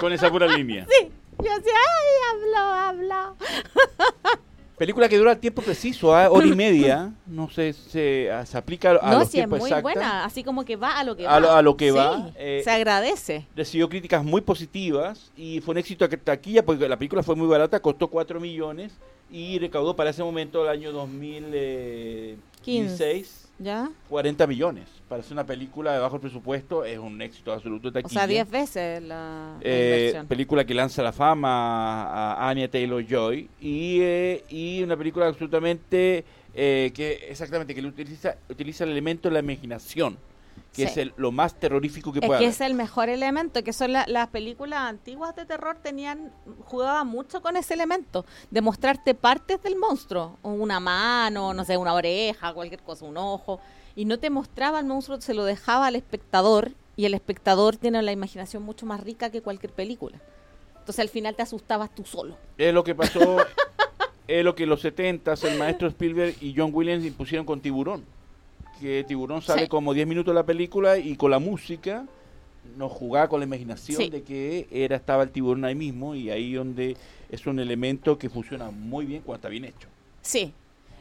Con 0.00 0.12
esa 0.12 0.28
pura 0.32 0.48
línea. 0.48 0.84
Sí. 0.98 1.05
Yo 1.46 1.56
decía, 1.56 1.72
ay, 1.74 2.08
hablo, 2.32 2.58
hablo. 2.58 3.36
Película 4.78 5.08
que 5.08 5.16
dura 5.16 5.32
el 5.32 5.38
tiempo 5.38 5.62
preciso, 5.62 6.20
¿eh? 6.20 6.26
hora 6.26 6.46
y 6.46 6.54
media. 6.54 7.10
No 7.24 7.48
sé, 7.48 7.72
se, 7.72 8.30
ah, 8.30 8.44
se 8.44 8.58
aplica 8.58 8.90
a 8.90 9.12
no, 9.12 9.20
los 9.20 9.30
sí, 9.30 9.40
es 9.40 9.48
muy 9.48 9.72
buena, 9.80 10.22
así 10.24 10.44
como 10.44 10.66
que 10.66 10.76
va 10.76 10.98
a 10.98 11.04
lo 11.04 11.16
que 11.16 11.24
va. 11.24 11.36
A 11.36 11.62
lo, 11.62 11.78
que 11.78 11.92
va. 11.92 12.30
Eh, 12.36 12.60
se 12.62 12.70
agradece. 12.70 13.46
Recibió 13.56 13.88
críticas 13.88 14.22
muy 14.22 14.42
positivas 14.42 15.32
y 15.36 15.60
fue 15.60 15.72
un 15.72 15.78
éxito 15.78 16.04
a 16.04 16.08
taquilla 16.08 16.62
porque 16.64 16.86
la 16.88 16.98
película 16.98 17.22
fue 17.22 17.36
muy 17.36 17.46
barata, 17.46 17.80
costó 17.80 18.08
4 18.08 18.38
millones 18.38 18.92
y 19.30 19.58
recaudó 19.58 19.96
para 19.96 20.10
ese 20.10 20.22
momento, 20.22 20.64
el 20.64 20.68
año 20.68 20.92
2016, 20.92 23.45
¿Ya? 23.58 23.90
40 24.08 24.46
millones. 24.46 24.88
Para 25.08 25.20
hacer 25.20 25.32
una 25.32 25.46
película 25.46 25.92
de 25.94 25.98
bajo 25.98 26.18
presupuesto 26.20 26.84
es 26.84 26.98
un 26.98 27.20
éxito 27.22 27.52
absoluto 27.52 27.90
taquilla. 27.90 28.06
O 28.06 28.12
sea, 28.12 28.26
10 28.26 28.50
veces 28.50 29.02
la, 29.02 29.56
eh, 29.60 30.22
Película 30.28 30.64
que 30.64 30.74
lanza 30.74 31.02
la 31.02 31.12
fama 31.12 32.34
a 32.34 32.48
Anya 32.48 32.70
Taylor-Joy 32.70 33.48
y, 33.60 33.98
eh, 34.00 34.44
y 34.50 34.82
una 34.82 34.96
película 34.96 35.26
absolutamente 35.26 36.24
eh, 36.54 36.90
que 36.94 37.26
exactamente 37.30 37.74
que 37.74 37.80
utiliza, 37.80 38.36
utiliza 38.48 38.84
el 38.84 38.90
elemento 38.90 39.28
de 39.28 39.34
la 39.34 39.40
imaginación 39.40 40.18
que 40.76 40.84
es 40.84 40.96
el, 40.96 41.14
lo 41.16 41.32
más 41.32 41.54
terrorífico 41.54 42.12
que 42.12 42.18
es 42.18 42.26
puede 42.26 42.40
que 42.40 42.46
es 42.46 42.60
el 42.60 42.74
mejor 42.74 43.08
elemento, 43.08 43.64
que 43.64 43.72
son 43.72 43.92
las 43.92 44.28
películas 44.28 44.80
antiguas 44.80 45.34
de 45.34 45.46
terror 45.46 45.78
tenían 45.82 46.32
jugaban 46.64 47.06
mucho 47.06 47.40
con 47.40 47.56
ese 47.56 47.74
elemento, 47.74 48.26
de 48.50 48.60
mostrarte 48.60 49.14
partes 49.14 49.62
del 49.62 49.76
monstruo, 49.76 50.38
una 50.42 50.78
mano, 50.78 51.54
no 51.54 51.64
sé, 51.64 51.76
una 51.76 51.94
oreja, 51.94 52.52
cualquier 52.52 52.82
cosa, 52.82 53.06
un 53.06 53.16
ojo, 53.16 53.60
y 53.94 54.04
no 54.04 54.18
te 54.18 54.28
mostraba 54.28 54.78
el 54.78 54.86
monstruo, 54.86 55.20
se 55.20 55.34
lo 55.34 55.44
dejaba 55.44 55.86
al 55.86 55.96
espectador 55.96 56.72
y 56.96 57.06
el 57.06 57.14
espectador 57.14 57.76
tiene 57.76 58.02
la 58.02 58.12
imaginación 58.12 58.62
mucho 58.62 58.84
más 58.86 59.02
rica 59.02 59.30
que 59.30 59.40
cualquier 59.40 59.72
película. 59.72 60.18
Entonces 60.78 61.00
al 61.00 61.08
final 61.08 61.34
te 61.34 61.42
asustabas 61.42 61.94
tú 61.94 62.04
solo. 62.04 62.36
Es 62.58 62.72
lo 62.72 62.84
que 62.84 62.94
pasó, 62.94 63.38
es 64.28 64.44
lo 64.44 64.54
que 64.54 64.66
los 64.66 64.82
70 64.82 65.34
el 65.42 65.58
maestro 65.58 65.88
Spielberg 65.88 66.34
y 66.40 66.54
John 66.56 66.70
Williams 66.72 67.04
impusieron 67.04 67.46
con 67.46 67.60
Tiburón 67.60 68.04
que 68.80 69.04
Tiburón 69.04 69.42
sale 69.42 69.68
como 69.68 69.94
10 69.94 70.06
minutos 70.06 70.32
de 70.32 70.40
la 70.40 70.46
película 70.46 70.98
y 70.98 71.16
con 71.16 71.30
la 71.30 71.38
música 71.38 72.06
nos 72.76 72.92
jugaba 72.92 73.28
con 73.28 73.40
la 73.40 73.46
imaginación 73.46 74.10
de 74.10 74.22
que 74.22 74.66
era 74.70 74.96
estaba 74.96 75.22
el 75.22 75.30
tiburón 75.30 75.64
ahí 75.64 75.74
mismo 75.74 76.14
y 76.14 76.30
ahí 76.30 76.54
donde 76.54 76.96
es 77.30 77.46
un 77.46 77.60
elemento 77.60 78.18
que 78.18 78.28
funciona 78.28 78.70
muy 78.70 79.06
bien 79.06 79.22
cuando 79.22 79.36
está 79.36 79.48
bien 79.48 79.64
hecho. 79.64 79.88
Sí. 80.20 80.52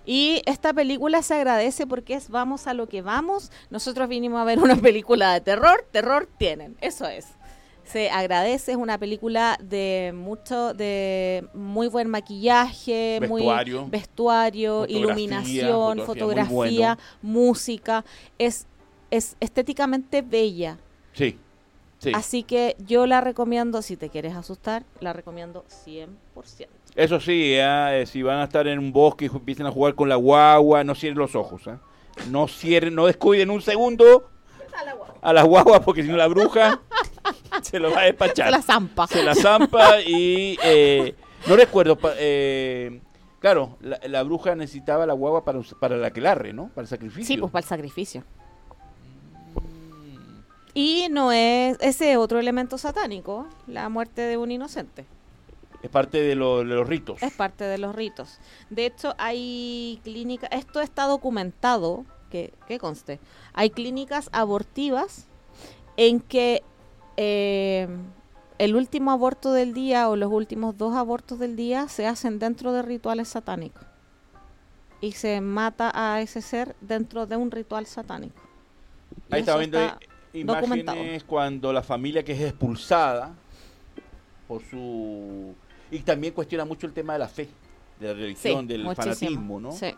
Y 0.06 0.44
esta 0.46 0.72
película 0.74 1.24
se 1.24 1.34
agradece 1.34 1.88
porque 1.88 2.14
es 2.14 2.30
vamos 2.30 2.68
a 2.68 2.76
lo 2.76 2.88
que 2.88 3.02
vamos. 3.02 3.52
Nosotros 3.72 4.08
vinimos 4.08 4.40
a 4.40 4.44
ver 4.44 4.60
una 4.60 4.76
película 4.82 5.34
de 5.34 5.42
terror, 5.42 5.86
terror 5.92 6.30
tienen, 6.38 6.76
eso 6.82 7.08
es 7.08 7.26
se 7.86 8.10
agradece, 8.10 8.72
es 8.72 8.78
una 8.78 8.98
película 8.98 9.58
de 9.62 10.12
mucho, 10.14 10.74
de 10.74 11.48
muy 11.54 11.88
buen 11.88 12.10
maquillaje, 12.10 13.20
vestuario, 13.22 13.82
muy 13.82 13.90
vestuario, 13.90 14.86
iluminación, 14.88 16.00
fotografía, 16.00 16.98
música, 17.22 18.04
es, 18.38 18.68
es 19.12 19.38
estéticamente 19.40 20.22
bella. 20.22 20.78
Sí, 21.14 21.38
sí. 22.00 22.12
Así 22.14 22.44
que 22.44 22.76
yo 22.80 23.06
la 23.06 23.22
recomiendo, 23.22 23.82
si 23.82 23.98
te 23.98 24.10
quieres 24.10 24.36
asustar, 24.36 24.84
la 25.00 25.14
recomiendo 25.14 25.64
100%. 25.86 26.68
Eso 26.96 27.20
sí, 27.20 27.54
¿eh? 27.54 28.02
Eh, 28.02 28.06
si 28.06 28.24
van 28.24 28.40
a 28.40 28.46
estar 28.46 28.68
en 28.68 28.80
un 28.80 28.92
bosque 28.92 29.26
y 29.26 29.28
empiecen 29.28 29.66
a 29.66 29.72
jugar 29.72 29.96
con 29.96 30.10
la 30.10 30.16
guagua, 30.16 30.84
no 30.84 30.96
cierren 30.96 31.20
los 31.20 31.36
ojos. 31.36 31.68
¿eh? 31.68 31.78
No 32.30 32.48
cierren, 32.48 32.96
no 32.96 33.06
descuiden 33.06 33.50
un 33.50 33.62
segundo 33.62 34.30
a 35.22 35.34
las 35.34 35.46
guaguas 35.46 35.82
porque 35.82 36.04
si 36.04 36.10
no 36.10 36.18
la 36.18 36.28
bruja 36.28 36.80
se 37.62 37.80
lo 37.80 37.92
va 37.92 38.02
a 38.02 38.04
despachar. 38.04 38.48
Se 38.48 38.52
la 38.52 38.62
zampa. 38.62 39.08
Se 39.08 39.24
la 39.24 39.36
zampa 39.36 40.02
y 40.02 40.58
eh, 40.64 41.16
no 41.48 41.56
recuerdo, 41.56 41.98
eh, 42.18 43.02
claro, 43.40 43.78
la, 43.82 44.24
bruja 44.24 44.56
necesitaba 44.56 45.06
la 45.06 45.14
guagua 45.14 45.44
para, 45.44 45.60
para 45.80 45.98
la 45.98 46.08
aquelarre, 46.08 46.54
¿no? 46.54 46.70
Para 46.70 46.84
el 46.84 46.88
sacrificio. 46.88 47.26
Sí, 47.26 47.38
pues 47.38 47.52
para 47.52 47.64
el 47.64 47.70
sacrificio. 47.70 48.24
Y 50.74 51.08
no 51.10 51.32
es 51.32 51.78
ese 51.80 52.18
otro 52.18 52.38
elemento 52.38 52.78
satánico, 52.78 53.48
la 53.66 53.88
muerte 53.88 54.22
de 54.22 54.36
un 54.36 54.52
inocente. 54.52 55.06
Es 55.82 55.90
parte 55.90 56.20
de, 56.20 56.36
los 56.36 56.88
ritos. 56.88 57.22
Es 57.22 57.32
parte 57.32 57.64
de 57.64 57.78
los 57.78 57.96
ritos. 57.96 58.40
De 58.72 58.88
hecho, 58.88 59.14
hay 59.20 60.02
clínicas, 60.04 60.50
esto 60.52 60.82
está 60.82 61.06
documentado, 61.06 62.06
que, 62.30 62.54
que 62.68 62.80
conste, 62.80 63.20
hay 63.54 63.70
clínicas 63.70 64.30
abortivas 64.32 65.28
en 65.98 66.20
que 66.20 66.62
eh, 67.18 67.88
el 68.58 68.76
último 68.76 69.12
aborto 69.12 69.52
del 69.52 69.74
día 69.74 70.10
o 70.10 70.16
los 70.16 70.32
últimos 70.32 70.78
dos 70.78 70.96
abortos 70.96 71.40
del 71.40 71.56
día 71.56 71.88
se 71.88 72.08
hacen 72.08 72.40
dentro 72.40 72.74
de 72.74 72.82
rituales 72.82 73.30
satánicos. 73.30 73.84
Y 75.02 75.12
se 75.12 75.42
mata 75.42 75.92
a 75.94 76.22
ese 76.22 76.42
ser 76.42 76.76
dentro 76.82 77.26
de 77.28 77.36
un 77.36 77.52
ritual 77.52 77.86
satánico. 77.86 78.42
Ahí 79.30 79.42
está 79.42 79.58
viendo 79.58 79.80
imágenes 80.34 81.24
cuando 81.24 81.72
la 81.72 81.84
familia 81.84 82.24
que 82.24 82.32
es 82.32 82.42
expulsada 82.42 83.34
por 84.48 84.64
su... 84.64 85.54
Y 85.92 86.00
también 86.00 86.34
cuestiona 86.34 86.66
mucho 86.66 86.88
el 86.88 86.94
tema 86.94 87.14
de 87.14 87.20
la 87.20 87.28
fe, 87.28 87.48
de 88.00 88.08
la 88.08 88.14
religión, 88.14 88.68
del 88.68 88.96
fanatismo, 88.96 89.60
¿no? 89.60 89.72
Sí. 89.72 89.95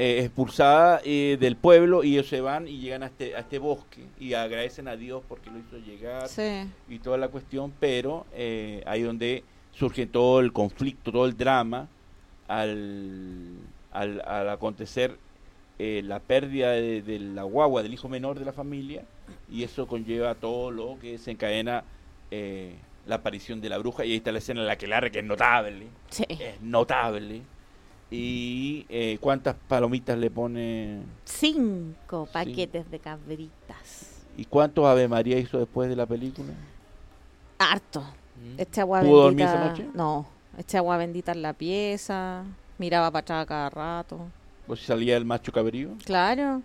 Eh, 0.00 0.20
expulsada 0.20 1.00
eh, 1.04 1.36
del 1.40 1.56
pueblo 1.56 2.04
y 2.04 2.12
ellos 2.12 2.28
se 2.28 2.40
van 2.40 2.68
y 2.68 2.78
llegan 2.78 3.02
a 3.02 3.06
este, 3.06 3.34
a 3.34 3.40
este 3.40 3.58
bosque 3.58 4.04
y 4.20 4.32
agradecen 4.34 4.86
a 4.86 4.94
Dios 4.94 5.24
porque 5.28 5.50
lo 5.50 5.58
hizo 5.58 5.76
llegar 5.78 6.28
y 6.88 7.00
toda 7.00 7.18
la 7.18 7.26
cuestión, 7.26 7.72
pero 7.80 8.24
eh, 8.32 8.80
ahí 8.86 9.02
donde 9.02 9.42
surge 9.72 10.06
todo 10.06 10.38
el 10.38 10.52
conflicto, 10.52 11.10
todo 11.10 11.26
el 11.26 11.36
drama 11.36 11.88
al, 12.46 13.56
al, 13.90 14.48
acontecer 14.50 15.18
la 15.80 16.20
pérdida 16.20 16.70
de, 16.70 17.18
la 17.18 17.42
guagua 17.42 17.82
del 17.82 17.92
hijo 17.92 18.08
menor 18.08 18.38
de 18.38 18.44
la 18.44 18.52
familia 18.52 19.02
y 19.50 19.64
eso 19.64 19.88
conlleva 19.88 20.36
todo 20.36 20.70
lo 20.70 20.96
que 21.00 21.18
se 21.18 21.32
encadena 21.32 21.82
la 22.30 23.16
aparición 23.16 23.60
de 23.60 23.68
la 23.68 23.78
bruja 23.78 24.04
y 24.04 24.12
ahí 24.12 24.18
está 24.18 24.30
la 24.30 24.38
escena 24.38 24.60
en 24.60 24.68
la 24.68 24.78
que 24.78 24.86
larga 24.86 25.10
que 25.10 25.18
es 25.18 25.24
notable, 25.24 25.88
es 26.28 26.60
notable 26.60 27.42
¿Y 28.10 28.86
eh, 28.88 29.18
cuántas 29.20 29.54
palomitas 29.54 30.16
le 30.18 30.30
pone? 30.30 31.02
Cinco 31.24 32.26
paquetes 32.32 32.90
de 32.90 32.98
cabritas. 32.98 34.24
¿Y 34.36 34.44
cuántos 34.44 34.86
Ave 34.86 35.08
María 35.08 35.38
hizo 35.38 35.58
después 35.58 35.88
de 35.90 35.96
la 35.96 36.06
película? 36.06 36.52
Harto. 37.58 38.00
Mm. 38.00 38.60
Este 38.60 38.80
agua 38.80 39.00
¿Pudo 39.00 39.22
dormir 39.24 39.44
esa 39.44 39.68
noche? 39.68 39.86
No. 39.94 40.26
Este 40.56 40.78
agua 40.78 40.96
bendita 40.96 41.32
en 41.32 41.42
la 41.42 41.52
pieza. 41.52 42.44
Miraba 42.78 43.10
para 43.10 43.20
atrás 43.20 43.46
cada 43.46 43.70
rato. 43.70 44.20
¿O 44.66 44.76
si 44.76 44.84
salía 44.84 45.16
el 45.16 45.24
macho 45.24 45.52
cabrío? 45.52 45.90
Claro. 46.04 46.62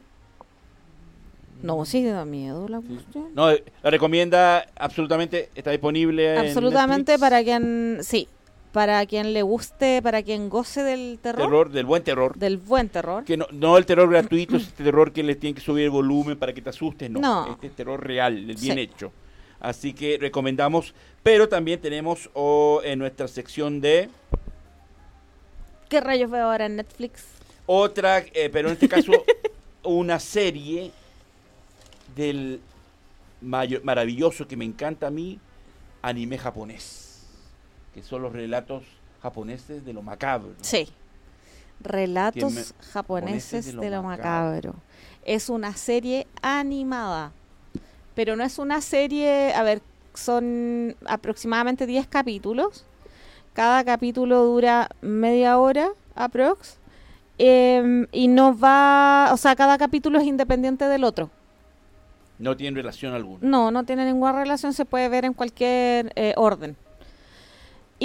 No, 1.62 1.86
sí 1.86 2.04
da 2.04 2.26
miedo 2.26 2.68
la 2.68 2.82
cuestión. 2.82 3.30
No, 3.34 3.50
la 3.50 3.90
recomienda 3.90 4.66
absolutamente, 4.76 5.50
está 5.56 5.72
disponible 5.72 6.38
Absolutamente 6.38 7.18
para 7.18 7.42
quien, 7.42 8.00
sí, 8.02 8.28
para 8.74 9.06
quien 9.06 9.34
le 9.34 9.44
guste, 9.44 10.02
para 10.02 10.24
quien 10.24 10.50
goce 10.50 10.82
del 10.82 11.20
terror. 11.22 11.44
Terror, 11.44 11.72
del 11.72 11.86
buen 11.86 12.04
terror. 12.04 12.36
Del 12.36 12.58
buen 12.58 12.90
terror. 12.90 13.24
Que 13.24 13.38
no, 13.38 13.46
no 13.52 13.78
el 13.78 13.86
terror 13.86 14.10
gratuito, 14.10 14.58
es 14.58 14.64
este 14.64 14.84
terror 14.84 15.14
que 15.14 15.22
le 15.22 15.36
tienen 15.36 15.54
que 15.54 15.62
subir 15.62 15.86
el 15.86 15.92
volumen 15.92 16.38
para 16.38 16.54
que 16.54 16.62
te 16.62 16.72
asustes, 16.72 17.10
no. 17.10 17.20
No. 17.20 17.52
Este 17.52 17.68
es 17.68 17.76
terror 17.76 18.04
real, 18.04 18.50
el 18.50 18.58
bien 18.58 18.80
hecho. 18.80 19.14
Así 19.60 19.94
que 19.94 20.18
recomendamos, 20.20 20.94
pero 21.22 21.48
también 21.48 21.80
tenemos 21.80 22.30
oh, 22.34 22.82
en 22.84 23.00
nuestra 23.00 23.28
sección 23.28 23.80
de... 23.80 24.10
¿Qué 25.88 26.02
rayos 26.02 26.32
veo 26.32 26.50
ahora 26.50 26.66
en 26.66 26.78
Netflix? 26.78 27.26
Otra, 27.68 28.26
eh, 28.34 28.50
pero 28.52 28.70
en 28.70 28.74
este 28.74 28.90
caso 28.90 29.12
una 29.84 30.20
serie 30.20 30.92
del 32.16 32.60
maravilloso 33.40 34.48
que 34.48 34.58
me 34.58 34.66
encanta 34.66 35.08
a 35.08 35.12
mí, 35.12 35.40
anime 36.02 36.38
japonés, 36.40 37.13
que 37.94 38.04
son 38.04 38.22
los 38.22 38.34
relatos 38.34 38.84
japoneses 39.22 39.86
de 39.86 39.94
lo 39.94 40.02
macabro. 40.02 40.54
Sí. 40.62 40.90
Relatos 41.80 42.74
japoneses 42.92 43.76
de 43.76 43.90
lo, 43.90 44.04
macabro. 44.04 44.76
Es 45.26 45.50
una 45.50 45.74
serie 45.74 46.28
animada, 46.42 47.32
pero 48.16 48.36
no 48.36 48.44
es 48.44 48.58
una 48.58 48.82
serie, 48.82 49.54
a 49.54 49.64
ver, 49.64 49.82
son 50.14 50.96
aproximadamente 51.06 51.86
10 51.86 52.08
capítulos. 52.08 52.86
Cada 53.54 53.84
capítulo 53.84 54.44
dura 54.46 54.90
media 55.02 55.58
hora 55.60 55.90
aprox. 56.16 56.78
Em, 57.38 58.06
y 58.12 58.28
no 58.28 58.58
va, 58.58 59.32
o 59.34 59.38
sea, 59.38 59.56
cada 59.56 59.78
capítulo 59.78 60.20
es 60.20 60.26
independiente 60.26 60.86
del 60.86 61.04
otro. 61.04 61.30
No 62.40 62.56
tiene 62.56 62.78
relación 62.78 63.14
alguna. 63.14 63.40
No, 63.42 63.72
no 63.72 63.84
tiene 63.84 64.06
ninguna 64.06 64.34
relación, 64.34 64.74
se 64.74 64.86
puede 64.86 65.10
ver 65.10 65.26
en 65.26 65.34
cualquier 65.34 66.12
eh, 66.16 66.34
orden. 66.38 66.76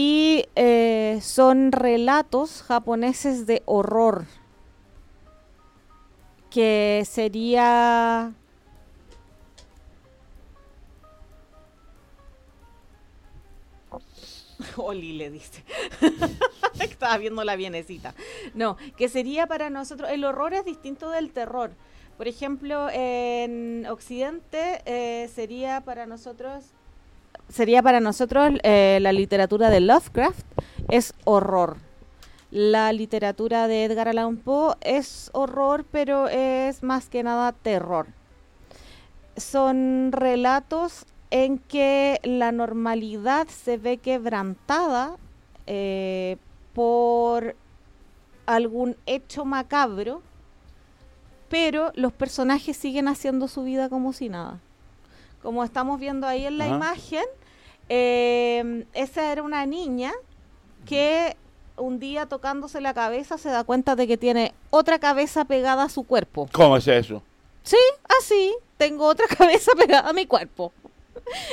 Y 0.01 0.47
eh, 0.55 1.19
son 1.23 1.73
relatos 1.73 2.63
japoneses 2.63 3.47
de 3.49 3.65
horror, 3.67 4.27
que 6.53 7.03
sería... 7.05 8.33
Oli 14.77 15.15
le 15.15 15.31
dice. 15.31 15.65
Estaba 16.81 17.19
viendo 17.19 17.43
la 17.43 17.57
bienecita. 17.57 18.15
No, 18.55 18.77
que 18.97 19.09
sería 19.09 19.49
para 19.49 19.69
nosotros, 19.69 20.11
el 20.13 20.23
horror 20.25 20.55
es 20.55 20.65
distinto 20.65 21.11
del 21.11 21.33
terror. 21.33 21.73
Por 22.17 22.29
ejemplo, 22.29 22.89
en 22.93 23.85
Occidente 23.91 24.81
eh, 24.87 25.29
sería 25.35 25.81
para 25.81 26.07
nosotros 26.07 26.67
sería 27.49 27.83
para 27.83 28.01
nosotros 28.01 28.53
eh, 28.63 28.99
la 29.01 29.13
literatura 29.13 29.71
de 29.71 29.81
Lovecraft 29.81 30.47
es 30.89 31.15
horror. 31.25 31.77
La 32.51 32.93
literatura 32.93 33.69
de 33.69 33.85
Edgar 33.85 34.09
Allan 34.09 34.39
Poe 34.39 34.75
es 34.81 35.31
horror, 35.35 35.85
pero 35.91 36.29
es 36.29 36.83
más 36.83 37.09
que 37.09 37.23
nada 37.23 37.53
terror. 37.53 38.07
Son 39.37 40.11
relatos 40.13 41.05
en 41.31 41.59
que 41.59 42.21
la 42.23 42.53
normalidad 42.53 43.49
se 43.49 43.77
ve 43.77 43.99
quebrantada 43.99 45.17
eh, 45.67 46.39
por 46.73 47.55
algún 48.47 48.97
hecho 49.05 49.45
macabro 49.45 50.23
pero 51.49 51.93
los 51.95 52.13
personajes 52.13 52.77
siguen 52.77 53.09
haciendo 53.09 53.49
su 53.49 53.63
vida 53.65 53.89
como 53.89 54.13
si 54.13 54.29
nada. 54.29 54.61
Como 55.43 55.65
estamos 55.65 56.01
viendo 56.01 56.27
ahí 56.27 56.47
en 56.47 56.59
la 56.59 56.67
imagen, 56.67 57.25
eh, 57.89 58.85
esa 58.95 59.33
era 59.33 59.43
una 59.43 59.65
niña 59.67 60.13
que 60.85 61.37
un 61.77 61.99
día 62.01 62.27
tocándose 62.27 62.81
la 62.81 62.93
cabeza 62.95 63.39
se 63.39 63.49
da 63.51 63.65
cuenta 63.65 63.97
de 63.97 64.07
que 64.07 64.17
tiene 64.17 64.53
otra 64.71 64.99
cabeza 64.99 65.45
pegada 65.45 65.85
a 65.85 65.89
su 65.89 66.03
cuerpo. 66.05 66.49
¿Cómo 66.53 66.77
es 66.77 66.89
eso? 66.89 67.23
Sí, 67.63 67.77
así, 68.21 68.55
tengo 68.77 69.07
otra 69.07 69.27
cabeza 69.39 69.73
pegada 69.77 70.09
a 70.09 70.13
mi 70.13 70.27
cuerpo. 70.27 70.73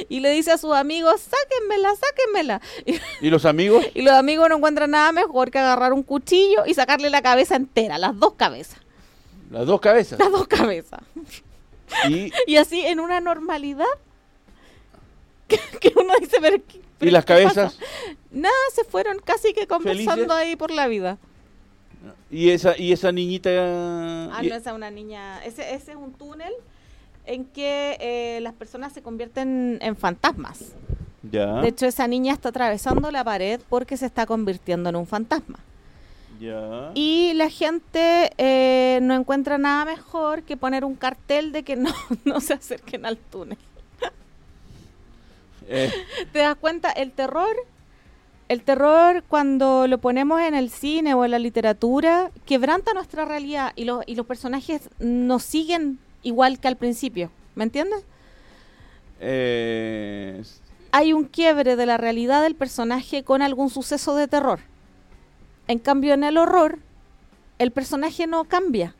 Y 0.08 0.22
le 0.22 0.32
dice 0.32 0.52
a 0.52 0.58
sus 0.58 0.74
amigos, 0.74 1.22
sáquenmela, 1.22 1.94
sáquenmela. 1.96 2.62
¿Y 3.22 3.30
los 3.30 3.46
amigos? 3.46 3.86
y 3.94 4.02
los 4.04 4.14
amigos 4.14 4.48
no 4.50 4.56
encuentran 4.56 4.92
nada 4.92 5.12
mejor 5.12 5.52
que 5.52 5.60
agarrar 5.60 5.92
un 5.92 6.04
cuchillo 6.04 6.66
y 6.66 6.74
sacarle 6.74 7.10
la 7.10 7.22
cabeza 7.22 7.56
entera, 7.56 7.98
las 7.98 8.18
dos 8.18 8.34
cabezas. 8.36 8.80
Las 9.52 9.68
dos 9.68 9.80
cabezas. 9.82 10.20
Las 10.20 10.32
dos 10.32 10.48
cabezas. 10.48 11.02
Y, 12.48 12.56
así 12.58 12.82
en 12.82 13.00
una 13.00 13.20
normalidad 13.20 13.86
que, 15.48 15.94
uno 15.96 16.14
dice, 16.20 16.38
pero, 16.42 16.58
¿Y 17.02 17.12
las 17.12 17.26
cabezas? 17.26 17.78
Nada, 18.32 18.54
se 18.74 18.84
fueron 18.84 19.20
casi 19.20 19.54
que 19.54 19.68
conversando 19.68 20.34
ahí 20.34 20.56
por 20.56 20.72
la 20.72 20.88
vida. 20.88 21.18
¿Y 22.32 22.50
esa, 22.50 22.78
y 22.78 22.92
esa 22.92 23.12
niñita? 23.12 23.50
Ah, 23.52 24.42
no, 24.44 24.56
esa 24.56 24.72
es 24.72 24.76
una 24.76 24.92
niña. 24.92 25.44
Ese, 25.46 25.74
ese 25.74 25.92
es 25.92 25.98
un 25.98 26.14
túnel 26.14 26.54
en 27.26 27.46
que 27.46 27.98
eh, 28.00 28.40
las 28.42 28.54
personas 28.54 28.94
se 28.94 29.02
convierten 29.02 29.80
en 29.82 29.96
fantasmas. 29.96 30.74
Ya. 31.24 31.62
De 31.62 31.70
hecho, 31.70 31.86
esa 31.86 32.08
niña 32.08 32.34
está 32.34 32.50
atravesando 32.50 33.12
la 33.12 33.24
pared 33.24 33.60
porque 33.70 33.98
se 33.98 34.06
está 34.06 34.26
convirtiendo 34.26 34.90
en 34.90 34.96
un 34.96 35.08
fantasma. 35.08 35.60
Y 36.94 37.34
la 37.36 37.50
gente 37.50 38.32
eh, 38.38 39.00
no 39.02 39.14
encuentra 39.14 39.58
nada 39.58 39.86
mejor 39.86 40.44
que 40.44 40.58
poner 40.58 40.86
un 40.86 40.96
cartel 40.96 41.52
de 41.52 41.64
que 41.64 41.76
no, 41.76 41.92
no 42.26 42.40
se 42.42 42.54
acerquen 42.54 43.06
al 43.06 43.18
túnel. 43.18 43.58
Eh. 45.68 45.92
¿Te 46.32 46.40
das 46.40 46.56
cuenta? 46.56 46.92
El 46.92 47.12
terror, 47.12 47.56
el 48.50 48.62
terror 48.62 49.24
cuando 49.28 49.88
lo 49.88 49.98
ponemos 49.98 50.42
en 50.42 50.54
el 50.54 50.70
cine 50.70 51.14
o 51.14 51.26
en 51.26 51.32
la 51.32 51.40
literatura, 51.40 52.32
quebranta 52.46 52.94
nuestra 52.94 53.26
realidad 53.26 53.72
y, 53.76 53.86
los 53.86 54.04
y 54.06 54.16
los 54.16 54.26
personajes 54.26 54.90
nos 55.00 55.44
siguen 55.44 56.00
igual 56.24 56.60
que 56.60 56.68
al 56.68 56.78
principio. 56.78 57.32
¿Me 57.56 57.64
entiendes? 57.64 58.04
Eh, 59.20 60.44
Hay 60.92 61.14
un 61.14 61.24
quiebre 61.24 61.76
de 61.76 61.86
la 61.86 61.98
realidad 61.98 62.44
del 62.44 62.56
personaje 62.56 63.24
con 63.24 63.42
algún 63.42 63.70
suceso 63.70 64.16
de 64.16 64.28
terror. 64.28 64.60
En 65.68 65.80
cambio, 65.80 66.14
en 66.14 66.24
el 66.24 66.38
horror, 66.38 66.80
el 67.60 67.72
personaje 67.72 68.28
no 68.28 68.46
cambia. 68.46 68.96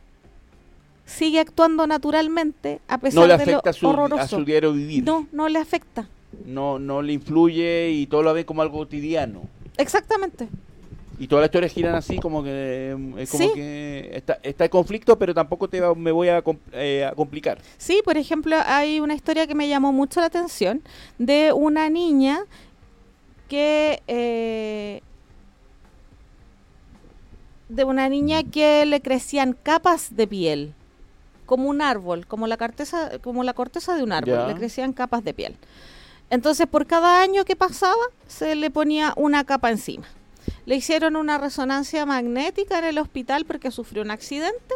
Sigue 1.06 1.40
actuando 1.40 1.86
naturalmente 1.86 2.80
a 2.88 2.98
pesar 2.98 3.22
no 3.22 3.28
le 3.28 3.38
de 3.38 3.52
lo 3.52 3.62
a 3.64 3.74
su, 3.74 3.88
horroroso. 3.88 4.24
a 4.24 4.28
su 4.28 4.44
diario 4.44 4.74
vivir. 4.74 5.04
No, 5.04 5.28
no 5.32 5.48
le 5.50 5.60
afecta. 5.60 6.08
No, 6.46 6.80
no 6.80 7.02
le 7.02 7.14
influye 7.14 7.92
y 7.92 8.08
todo 8.08 8.24
lo 8.24 8.34
ve 8.34 8.46
como 8.46 8.64
algo 8.64 8.80
cotidiano. 8.80 9.44
Exactamente. 9.78 10.50
Y 11.18 11.28
todas 11.28 11.44
las 11.44 11.48
historias 11.48 11.72
giran 11.72 11.96
así, 11.96 12.18
como 12.18 12.44
que 12.44 12.94
mm, 12.98 13.20
es 13.20 13.30
como 13.30 13.54
que 13.54 14.10
está, 14.14 14.40
está 14.44 14.66
en 14.66 14.70
conflicto, 14.70 15.18
pero 15.18 15.34
tampoco 15.34 15.70
te 15.70 15.80
me 15.96 16.12
voy 16.12 16.28
eh, 16.28 17.06
a, 17.06 17.16
complicar. 17.16 17.60
Sí, 17.78 18.02
por 18.04 18.18
ejemplo, 18.18 18.58
hay 18.66 19.00
una 19.00 19.14
historia 19.14 19.48
que 19.48 19.56
me 19.56 19.70
llamó 19.70 19.94
mucho 19.94 20.20
la 20.20 20.26
atención 20.26 20.82
de 21.18 21.54
una 21.54 21.90
niña 21.90 22.42
que 23.48 24.02
eh, 24.08 25.02
de 27.70 27.84
una 27.84 28.10
niña 28.10 28.44
que 28.44 28.86
le 28.86 29.02
crecían 29.02 29.54
capas 29.54 30.16
de 30.16 30.28
piel, 30.28 30.74
como 31.46 31.70
un 31.70 31.82
árbol, 31.82 32.28
como 32.28 32.48
la 32.48 32.58
corteza, 32.58 33.20
como 33.20 33.44
la 33.44 33.54
corteza 33.54 33.96
de 33.96 34.04
un 34.04 34.12
árbol, 34.12 34.48
le 34.48 34.56
crecían 34.56 34.94
capas 34.94 35.24
de 35.24 35.34
piel. 35.34 35.56
Entonces, 36.30 36.68
por 36.68 36.88
cada 36.88 37.22
año 37.22 37.46
que 37.46 37.56
pasaba, 37.56 38.04
se 38.28 38.56
le 38.56 38.72
ponía 38.72 39.14
una 39.16 39.44
capa 39.44 39.70
encima. 39.70 40.08
Le 40.66 40.76
hicieron 40.76 41.16
una 41.16 41.38
resonancia 41.38 42.06
magnética 42.06 42.80
en 42.80 42.86
el 42.86 42.98
hospital 42.98 43.46
porque 43.46 43.72
sufrió 43.72 44.02
un 44.02 44.12
accidente 44.12 44.74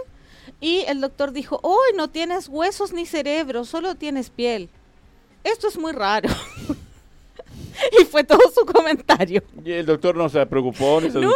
y 0.61 0.81
el 0.87 1.01
doctor 1.01 1.31
dijo, 1.31 1.59
hoy 1.63 1.89
no 1.95 2.09
tienes 2.09 2.47
huesos 2.47 2.93
ni 2.93 3.05
cerebro, 3.05 3.65
solo 3.65 3.95
tienes 3.95 4.29
piel. 4.29 4.69
Esto 5.43 5.67
es 5.67 5.77
muy 5.77 5.91
raro. 5.91 6.29
y 8.01 8.05
fue 8.05 8.23
todo 8.23 8.51
su 8.51 8.65
comentario. 8.65 9.43
Y 9.63 9.71
el 9.71 9.85
doctor 9.85 10.15
no 10.15 10.29
se 10.29 10.45
preocupó, 10.45 11.01
ni 11.01 11.11
se 11.11 11.19
No, 11.21 11.31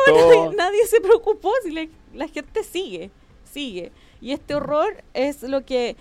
nadie, 0.55 0.85
se 0.87 1.01
preocupó, 1.01 1.51
si 1.63 1.89
la 2.13 2.27
gente 2.27 2.63
sigue, 2.63 3.11
sigue. 3.51 3.91
Y 4.21 4.31
este 4.31 4.55
horror 4.55 5.03
es 5.13 5.43
lo 5.43 5.65
que 5.65 5.95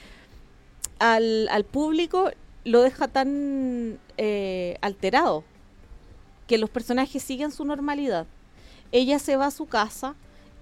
al, 0.98 1.64
público 1.70 2.30
lo 2.64 2.82
deja 2.82 3.08
tan 3.08 3.98
eh, 4.16 4.76
alterado, 4.80 5.44
que 6.46 6.58
los 6.58 6.70
personajes 6.70 7.22
siguen 7.22 7.50
su 7.50 7.64
normalidad. 7.64 8.26
Ella 8.92 9.18
se 9.18 9.36
va 9.36 9.46
a 9.46 9.50
su 9.50 9.66
casa 9.66 10.14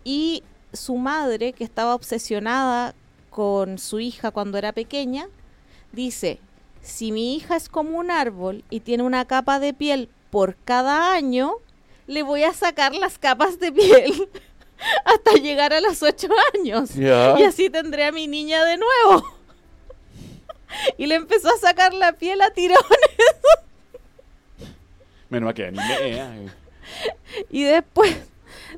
y 0.04 0.42
su 0.72 0.96
madre, 0.96 1.52
que 1.52 1.64
estaba 1.64 1.94
obsesionada 1.94 2.94
con 3.28 3.78
su 3.78 4.00
hija 4.00 4.30
cuando 4.30 4.56
era 4.56 4.72
pequeña, 4.72 5.28
dice, 5.92 6.40
si 6.82 7.12
mi 7.12 7.36
hija 7.36 7.56
es 7.56 7.68
como 7.68 7.98
un 7.98 8.10
árbol 8.10 8.64
y 8.70 8.80
tiene 8.80 9.02
una 9.02 9.24
capa 9.24 9.60
de 9.60 9.74
piel 9.74 10.08
por 10.30 10.56
cada 10.64 11.12
año, 11.12 11.54
le 12.06 12.22
voy 12.22 12.44
a 12.44 12.52
sacar 12.52 12.94
las 12.94 13.18
capas 13.18 13.58
de 13.58 13.72
piel 13.72 14.28
hasta 15.04 15.32
llegar 15.34 15.72
a 15.72 15.80
los 15.80 16.02
ocho 16.02 16.28
años. 16.54 16.96
Y 16.96 17.06
así 17.06 17.70
tendré 17.70 18.04
a 18.04 18.12
mi 18.12 18.26
niña 18.26 18.64
de 18.64 18.76
nuevo. 18.78 19.24
y 20.98 21.06
le 21.06 21.16
empezó 21.16 21.48
a 21.48 21.58
sacar 21.58 21.94
la 21.94 22.12
piel 22.12 22.40
a 22.40 22.50
tirones. 22.50 22.80
Menos 25.28 25.54
que 25.54 25.72
y 27.50 27.62
después, 27.62 28.16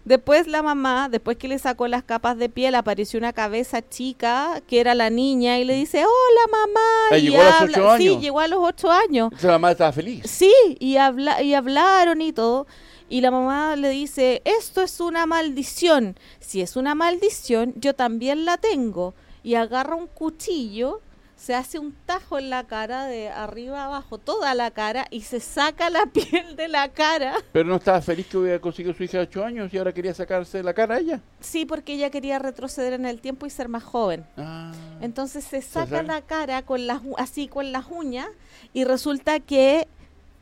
después 0.05 0.47
la 0.47 0.63
mamá, 0.63 1.09
después 1.09 1.37
que 1.37 1.49
le 1.49 1.59
sacó 1.59 1.89
las 1.89 2.03
capas 2.03 2.37
de 2.39 2.49
piel, 2.49 2.75
apareció 2.75 3.19
una 3.19 3.33
cabeza 3.33 3.87
chica 3.87 4.63
que 4.67 4.81
era 4.81 4.95
la 4.95 5.11
niña 5.11 5.59
y 5.59 5.65
le 5.65 5.75
dice, 5.75 5.99
hola 5.99 6.51
mamá. 6.51 7.09
Ah, 7.11 7.19
y 7.19 7.23
llegó 7.23 7.43
a 7.43 7.65
los 7.65 7.71
ocho 7.71 7.91
años. 7.91 8.15
Sí, 8.15 8.21
llegó 8.21 8.41
a 8.41 8.49
los 8.49 8.59
ocho 8.63 8.91
años. 8.91 9.25
Entonces 9.27 9.45
la 9.45 9.53
mamá 9.53 9.73
estaba 9.73 9.93
feliz. 9.93 10.23
Sí, 10.27 10.53
y, 10.79 10.97
habla 10.97 11.43
y 11.43 11.55
hablaron 11.55 12.21
y 12.21 12.33
todo. 12.33 12.67
Y 13.09 13.21
la 13.21 13.31
mamá 13.31 13.77
le 13.77 13.91
dice, 13.91 14.41
esto 14.45 14.81
es 14.81 14.99
una 14.99 15.27
maldición. 15.27 16.17
Si 16.41 16.63
es 16.63 16.77
una 16.77 16.95
maldición, 16.95 17.75
yo 17.77 17.95
también 17.95 18.45
la 18.47 18.57
tengo. 18.57 19.15
Y 19.43 19.55
agarra 19.55 19.97
un 19.97 20.07
cuchillo, 20.07 21.01
se 21.43 21.57
hace 21.57 21.81
un 21.81 21.93
tajo 22.07 22.39
en 22.39 22.51
la 22.51 22.63
cara 22.63 23.07
de 23.07 23.29
arriba 23.29 23.85
abajo, 23.87 24.17
toda 24.19 24.55
la 24.55 24.71
cara, 24.71 25.07
y 25.11 25.23
se 25.23 25.41
saca 25.41 25.91
la 25.91 26.07
piel 26.13 26.55
de 26.55 26.69
la 26.69 26.89
cara. 26.91 27.35
Pero 27.51 27.69
no 27.69 27.77
estaba 27.77 28.01
feliz 28.01 28.27
que 28.29 28.37
hubiera 28.39 28.61
conseguido 28.61 28.95
su 28.95 29.03
hija 29.03 29.19
de 29.19 29.25
8 29.25 29.45
años 29.45 29.75
y 29.75 29.79
ahora 29.79 29.93
quería 29.93 30.15
sacarse 30.15 30.63
la 30.63 30.73
cara 30.73 30.95
a 30.95 30.99
ella. 31.01 31.21
Sí, 31.41 31.65
porque 31.67 31.95
ella 31.95 32.11
quería 32.11 32.39
retroceder 32.39 32.93
en 32.93 33.07
el 33.07 33.21
tiempo 33.21 33.45
y 33.47 33.51
ser 33.51 33.69
más 33.69 33.83
joven. 33.83 34.25
Ah. 34.37 34.71
Entonces 35.01 35.43
se 35.43 35.63
saca 35.63 36.05
la 36.05 36.21
cara 36.23 36.63
con 36.63 36.87
las 36.87 37.01
así 37.19 37.49
con 37.49 37.73
las 37.73 37.87
uñas 37.91 38.29
y 38.73 38.85
resulta 38.85 39.41
que 39.41 39.89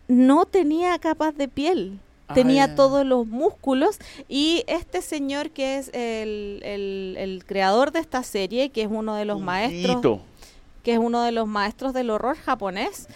no 0.06 0.44
tenía 0.44 0.98
capas 0.98 1.34
de 1.36 1.48
piel. 1.48 1.98
Ah, 2.28 2.34
Tenía 2.34 2.76
todos 2.76 3.04
los 3.04 3.26
músculos 3.26 3.98
y 4.28 4.62
este 4.68 5.02
señor 5.02 5.50
que 5.50 5.78
es 5.78 5.88
el, 5.94 6.60
el- 6.62 7.16
el 7.18 7.44
creador 7.44 7.90
de 7.90 7.98
esta 7.98 8.22
serie, 8.22 8.68
que 8.70 8.82
es 8.82 8.88
uno 8.88 9.16
de 9.16 9.24
los 9.24 9.38
Un 9.38 9.44
maestros, 9.46 9.96
hito. 9.98 10.20
Que 10.82 10.92
es 10.92 10.98
uno 10.98 11.22
de 11.22 11.32
los 11.32 11.46
maestros 11.46 11.92
del 11.92 12.10
horror 12.10 12.36
japonés, 12.36 13.08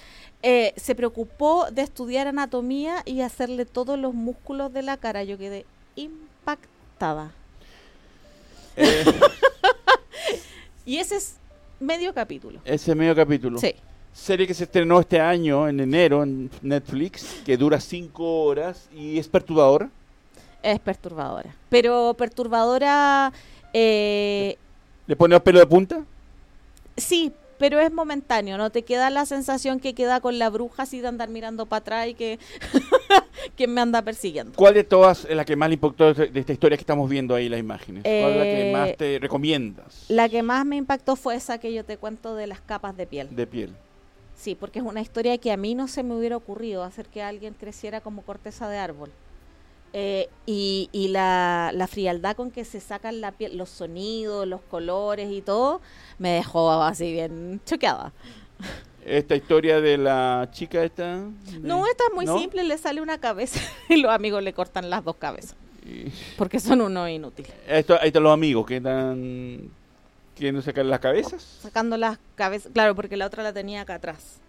eh, 0.43 0.75
se 0.77 0.95
preocupó 0.95 1.67
de 1.71 1.83
estudiar 1.83 2.27
anatomía 2.27 3.03
y 3.05 3.23
hacerle 3.23 3.65
todos 3.65 3.99
los 3.99 4.13
músculos 4.15 4.73
de 4.73 4.83
la 4.83 4.97
cara. 4.99 5.25
Yo 5.25 5.39
quedé 5.39 5.65
impactada. 5.97 7.33
Eh, 8.77 9.05
Y 10.87 10.99
ese 10.99 11.17
es 11.17 11.37
medio 11.81 12.13
capítulo. 12.13 12.61
ese 12.65 12.95
medio 12.95 13.15
capítulo. 13.17 13.59
Sí. 13.59 13.75
Serie 14.13 14.47
que 14.47 14.53
se 14.55 14.65
estrenó 14.65 15.01
este 15.01 15.19
año, 15.19 15.67
en 15.67 15.81
enero, 15.81 16.23
en 16.23 16.51
Netflix, 16.63 17.41
que 17.45 17.57
dura 17.57 17.81
5 17.81 18.45
horas 18.45 18.89
y 18.95 19.19
es 19.19 19.27
perturbadora. 19.27 19.89
Es 20.63 20.79
perturbadora. 20.81 21.55
Pero 21.71 22.15
perturbadora, 22.17 23.33
eh, 23.73 24.57
¿Le 25.07 25.17
pone 25.17 25.35
los 25.35 25.43
pelos 25.43 25.63
de 25.63 25.67
punta? 25.67 26.05
sí, 26.97 27.33
pero 27.65 27.81
es 27.81 27.91
momentáneo. 27.91 28.59
No 28.59 28.69
te 28.69 28.83
queda 28.83 29.09
la 29.09 29.25
sensación 29.25 29.81
que 29.81 29.95
queda 29.95 30.21
con 30.21 30.39
la 30.39 30.51
bruja 30.51 30.83
así 30.83 31.01
de 31.01 31.09
andar 31.09 31.31
mirando 31.31 31.65
para 31.65 31.79
atrás 31.79 32.09
y 32.09 32.13
que, 32.13 32.39
que 33.57 33.67
me 33.67 33.81
anda 33.81 34.03
persiguiendo. 34.03 34.53
¿Cuál 34.55 34.75
de 34.75 34.85
todas 34.85 35.25
es 35.25 35.35
la 35.35 35.47
que 35.47 35.57
más 35.57 35.71
le 35.71 35.77
impactó 35.77 36.13
de 36.13 36.27
de 36.27 36.41
esta 36.41 36.53
historia 36.53 36.77
que 36.77 36.83
estamos 36.83 37.09
viendo 37.09 37.35
ahí 37.35 37.49
las 37.49 37.59
imágenes? 37.59 38.03
¿Cuál 38.03 38.33
es 38.33 38.37
la 38.37 38.43
que 38.45 38.69
Eh, 38.69 38.73
más 38.75 38.97
te 38.99 39.19
recomiendas 39.19 40.05
La 40.09 40.29
que 40.29 40.43
más 40.43 40.67
me 40.67 40.77
impactó 40.77 41.17
fue 41.17 41.37
esa 41.37 41.57
que 41.57 41.73
yo 41.73 41.87
te 41.87 41.97
cuento 41.97 42.35
de 42.35 42.47
las 42.49 42.61
capas 42.61 42.95
de 42.99 43.07
piel. 43.07 43.35
de 43.35 43.47
piel? 43.47 43.71
Sí, 44.37 44.55
porque 44.55 44.81
es 44.81 44.85
una 44.85 45.01
historia 45.01 45.39
que 45.39 45.51
a 45.51 45.57
mí 45.57 45.75
no 45.75 45.89
se 45.89 46.03
me 46.03 46.15
hubiera 46.15 46.37
ocurrido 46.37 46.83
hacer 46.83 47.07
que 47.07 47.23
alguien 47.23 47.55
creciera 47.55 48.03
como 48.03 48.21
corteza 48.21 48.69
de 48.69 48.77
árbol. 48.77 49.11
Eh, 49.97 50.29
y 50.45 50.89
y 50.91 51.09
la, 51.09 51.71
la 51.73 51.87
frialdad 51.87 52.35
con 52.35 52.51
que 52.51 52.65
se 52.65 52.81
sacan 52.81 53.21
la 53.21 53.31
piel, 53.31 53.57
los 53.57 53.71
sonidos, 53.71 54.45
los 54.47 54.61
colores 54.63 55.31
y 55.31 55.41
todo, 55.41 55.81
me 56.19 56.31
dejó 56.31 56.73
así 56.83 57.13
bien 57.13 57.61
choqueada. 57.65 58.13
Esta 59.07 59.37
historia 59.37 59.81
de 59.81 59.97
la 59.97 60.49
chica 60.51 60.83
esta. 60.83 61.19
de- 61.19 61.59
No, 61.61 61.87
esta 61.87 62.05
es 62.09 62.15
muy 62.15 62.25
¿no? 62.27 62.37
simple, 62.39 62.65
le 62.65 62.77
sale 62.77 63.01
una 63.03 63.19
cabeza 63.19 63.61
y 63.89 63.97
los 63.99 64.11
amigos 64.11 64.43
le 64.43 64.53
cortan 64.53 64.91
las 64.91 65.05
dos 65.05 65.15
cabezas, 65.17 65.55
Y- 65.87 66.11
porque 66.37 66.59
son 66.59 66.81
unos 66.81 67.09
inútiles. 67.09 67.53
Esto, 67.69 67.97
ahí 68.01 68.09
están 68.09 68.25
los 68.25 68.33
amigos 68.33 68.67
que 68.67 68.79
están 68.79 69.71
queriendo 70.35 70.61
sacar 70.61 70.87
las 70.87 70.99
cabezas. 70.99 71.41
Sacando 71.63 71.97
las 71.97 72.19
cabezas, 72.35 72.73
claro, 72.73 72.97
porque 72.97 73.17
la 73.17 73.27
otra 73.27 73.45
la 73.45 73.53
tenía 73.53 73.83
acá 73.83 73.95
atrás. 73.95 74.41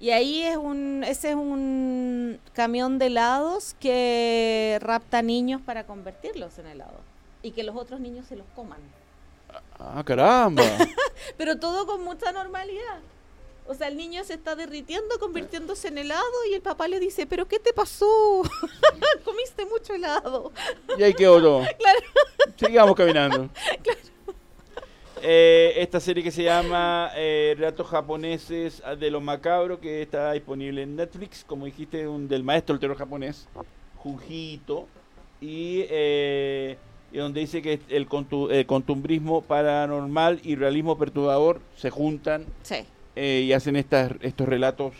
Y 0.00 0.10
ahí 0.10 0.42
es 0.42 0.56
un, 0.56 1.02
ese 1.04 1.30
es 1.30 1.34
un 1.34 2.38
camión 2.52 2.98
de 2.98 3.06
helados 3.06 3.74
que 3.80 4.78
rapta 4.80 5.22
niños 5.22 5.60
para 5.60 5.84
convertirlos 5.84 6.58
en 6.58 6.66
helado. 6.66 7.00
Y 7.42 7.50
que 7.50 7.64
los 7.64 7.76
otros 7.76 8.00
niños 8.00 8.26
se 8.26 8.36
los 8.36 8.46
coman. 8.54 8.80
Ah, 9.78 10.02
caramba. 10.04 10.62
Pero 11.36 11.58
todo 11.58 11.86
con 11.86 12.04
mucha 12.04 12.30
normalidad. 12.32 13.00
O 13.66 13.74
sea, 13.74 13.88
el 13.88 13.96
niño 13.96 14.24
se 14.24 14.34
está 14.34 14.56
derritiendo, 14.56 15.18
convirtiéndose 15.18 15.88
en 15.88 15.98
helado 15.98 16.24
y 16.50 16.54
el 16.54 16.62
papá 16.62 16.88
le 16.88 16.98
dice, 16.98 17.26
pero 17.26 17.46
¿qué 17.46 17.58
te 17.58 17.74
pasó? 17.74 18.06
Comiste 19.26 19.66
mucho 19.66 19.92
helado. 19.92 20.52
y 20.96 21.02
ahí 21.02 21.12
quedó 21.12 21.38
todo. 21.38 21.62
Sigamos 22.56 22.96
caminando. 22.96 23.50
Eh, 25.22 25.74
esta 25.76 26.00
serie 26.00 26.22
que 26.22 26.30
se 26.30 26.42
llama 26.44 27.10
eh, 27.16 27.54
Relatos 27.56 27.86
japoneses 27.86 28.82
de 28.98 29.10
lo 29.10 29.20
macabro, 29.20 29.80
que 29.80 30.02
está 30.02 30.32
disponible 30.32 30.82
en 30.82 30.96
Netflix, 30.96 31.44
como 31.44 31.64
dijiste, 31.66 32.06
un, 32.06 32.28
del 32.28 32.42
maestro 32.44 32.74
del 32.74 32.80
terror 32.80 32.96
japonés, 32.96 33.48
Junjito, 33.96 34.86
y, 35.40 35.84
eh, 35.90 36.76
y 37.12 37.18
donde 37.18 37.40
dice 37.40 37.62
que 37.62 37.80
el, 37.88 38.08
contu- 38.08 38.50
el 38.52 38.66
contumbrismo 38.66 39.42
paranormal 39.42 40.40
y 40.42 40.56
realismo 40.56 40.98
perturbador 40.98 41.60
se 41.76 41.90
juntan 41.90 42.44
Sí. 42.62 42.84
y 43.16 43.52
hacen 43.52 43.76
estas, 43.76 44.12
estos 44.20 44.48
relatos 44.48 44.92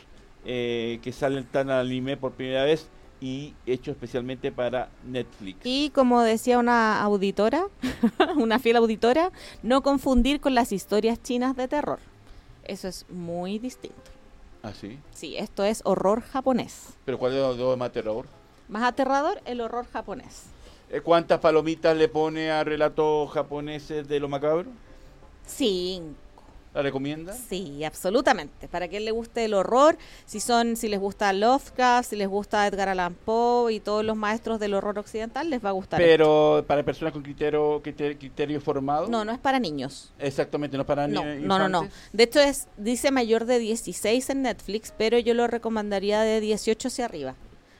que 0.44 1.10
salen 1.12 1.44
tan 1.44 1.68
al 1.68 1.86
anime 1.86 2.16
por 2.16 2.32
primera 2.32 2.64
vez 2.64 2.88
y 3.20 3.54
hechos 3.66 3.94
especialmente 3.94 4.52
para 4.52 4.88
Netflix. 5.06 5.60
Y 5.64 5.90
como 5.90 6.22
decía 6.22 6.58
una 6.58 7.02
auditora, 7.02 7.66
una 8.36 8.58
fiel 8.58 8.76
auditora, 8.76 9.32
no 9.62 9.82
confundir 9.82 10.40
con 10.40 10.54
las 10.54 10.72
historias 10.72 11.22
chinas 11.22 11.56
de 11.56 11.68
terror. 11.68 11.98
Eso 12.64 12.88
es 12.88 13.06
muy 13.08 13.58
distinto. 13.58 13.96
Así. 14.62 14.98
Sí, 15.14 15.36
esto 15.36 15.64
es 15.64 15.82
horror 15.84 16.20
japonés. 16.20 16.90
¿Pero 17.04 17.18
cuál 17.18 17.34
es 17.34 17.78
más 17.78 17.92
terror? 17.92 18.26
Más 18.68 18.82
aterrador, 18.82 19.40
el 19.46 19.60
horror 19.60 19.86
japonés. 19.90 20.44
Eh, 20.90 21.00
¿Cuántas 21.00 21.40
palomitas 21.40 21.96
le 21.96 22.08
pone 22.08 22.50
a 22.50 22.64
relatos 22.64 23.30
japoneses 23.30 24.06
de 24.08 24.20
lo 24.20 24.28
macabro? 24.28 24.70
Cinco. 25.46 26.27
¿La 26.74 26.82
recomienda? 26.82 27.32
Sí, 27.32 27.82
absolutamente. 27.82 28.68
Para 28.68 28.88
quien 28.88 29.04
le 29.04 29.10
guste 29.10 29.44
el 29.44 29.54
horror, 29.54 29.96
si 30.26 30.38
son, 30.38 30.76
si 30.76 30.88
les 30.88 31.00
gusta 31.00 31.32
Lovecraft, 31.32 32.10
si 32.10 32.16
les 32.16 32.28
gusta 32.28 32.66
Edgar 32.66 32.90
Allan 32.90 33.14
Poe 33.14 33.72
y 33.72 33.80
todos 33.80 34.04
los 34.04 34.16
maestros 34.16 34.60
del 34.60 34.74
horror 34.74 34.98
occidental, 34.98 35.48
les 35.48 35.64
va 35.64 35.70
a 35.70 35.72
gustar. 35.72 36.00
Pero 36.00 36.64
para 36.66 36.82
personas 36.84 37.12
con 37.12 37.22
criterio, 37.22 37.80
criterio, 37.82 38.18
criterio 38.18 38.60
formado. 38.60 39.08
No, 39.08 39.24
no 39.24 39.32
es 39.32 39.38
para 39.38 39.58
niños. 39.58 40.12
Exactamente, 40.18 40.76
no 40.76 40.84
para 40.84 41.08
No, 41.08 41.24
ni- 41.24 41.42
no, 41.46 41.58
no, 41.58 41.68
no. 41.68 41.88
De 42.12 42.24
hecho, 42.24 42.40
es, 42.40 42.68
dice 42.76 43.10
mayor 43.10 43.46
de 43.46 43.58
16 43.58 44.28
en 44.30 44.42
Netflix, 44.42 44.92
pero 44.96 45.18
yo 45.18 45.34
lo 45.34 45.46
recomendaría 45.46 46.20
de 46.20 46.40
18 46.40 46.88
hacia 46.88 47.06
arriba. 47.06 47.34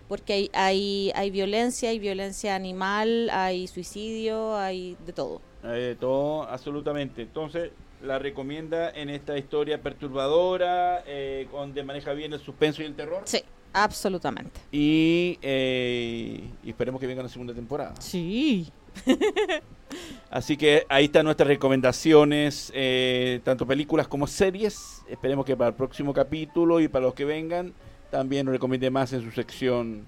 Porque 0.09 0.33
hay, 0.33 0.51
hay, 0.55 1.13
hay 1.15 1.31
violencia, 1.31 1.91
hay 1.91 1.99
violencia 1.99 2.55
animal, 2.55 3.29
hay 3.31 3.69
suicidio, 3.69 4.57
hay 4.57 4.97
de 5.05 5.13
todo. 5.13 5.43
Eh, 5.63 5.97
todo, 6.01 6.45
absolutamente. 6.45 7.21
Entonces, 7.21 7.71
la 8.03 8.19
recomienda 8.19 8.91
en 8.91 9.11
esta 9.11 9.37
historia 9.37 9.81
perturbadora, 9.81 11.03
eh, 11.07 11.49
donde 11.51 11.83
maneja 11.83 12.13
bien 12.13 12.33
el 12.33 12.41
suspenso 12.41 12.83
y 12.83 12.87
el 12.87 12.95
terror. 12.95 13.23
Sí, 13.25 13.43
absolutamente. 13.73 14.61
Y, 14.73 15.39
eh, 15.43 16.43
y 16.63 16.71
esperemos 16.71 17.01
que 17.01 17.07
venga 17.07 17.21
una 17.21 17.29
segunda 17.29 17.55
temporada. 17.55 17.95
Sí. 18.01 18.71
Así 20.31 20.57
que 20.57 20.85
ahí 20.89 21.07
están 21.07 21.25
nuestras 21.25 21.49
recomendaciones, 21.49 22.71
eh, 22.75 23.41
tanto 23.45 23.67
películas 23.67 24.07
como 24.07 24.27
series. 24.27 25.03
Esperemos 25.09 25.45
que 25.47 25.57
para 25.57 25.71
el 25.71 25.75
próximo 25.75 26.13
capítulo 26.13 26.81
y 26.81 26.89
para 26.89 27.07
los 27.07 27.15
que 27.15 27.25
vengan 27.25 27.73
también 28.11 28.47
nos 28.47 28.53
recomiende 28.53 28.91
más 28.91 29.13
en 29.13 29.23
su 29.23 29.31
sección 29.31 30.05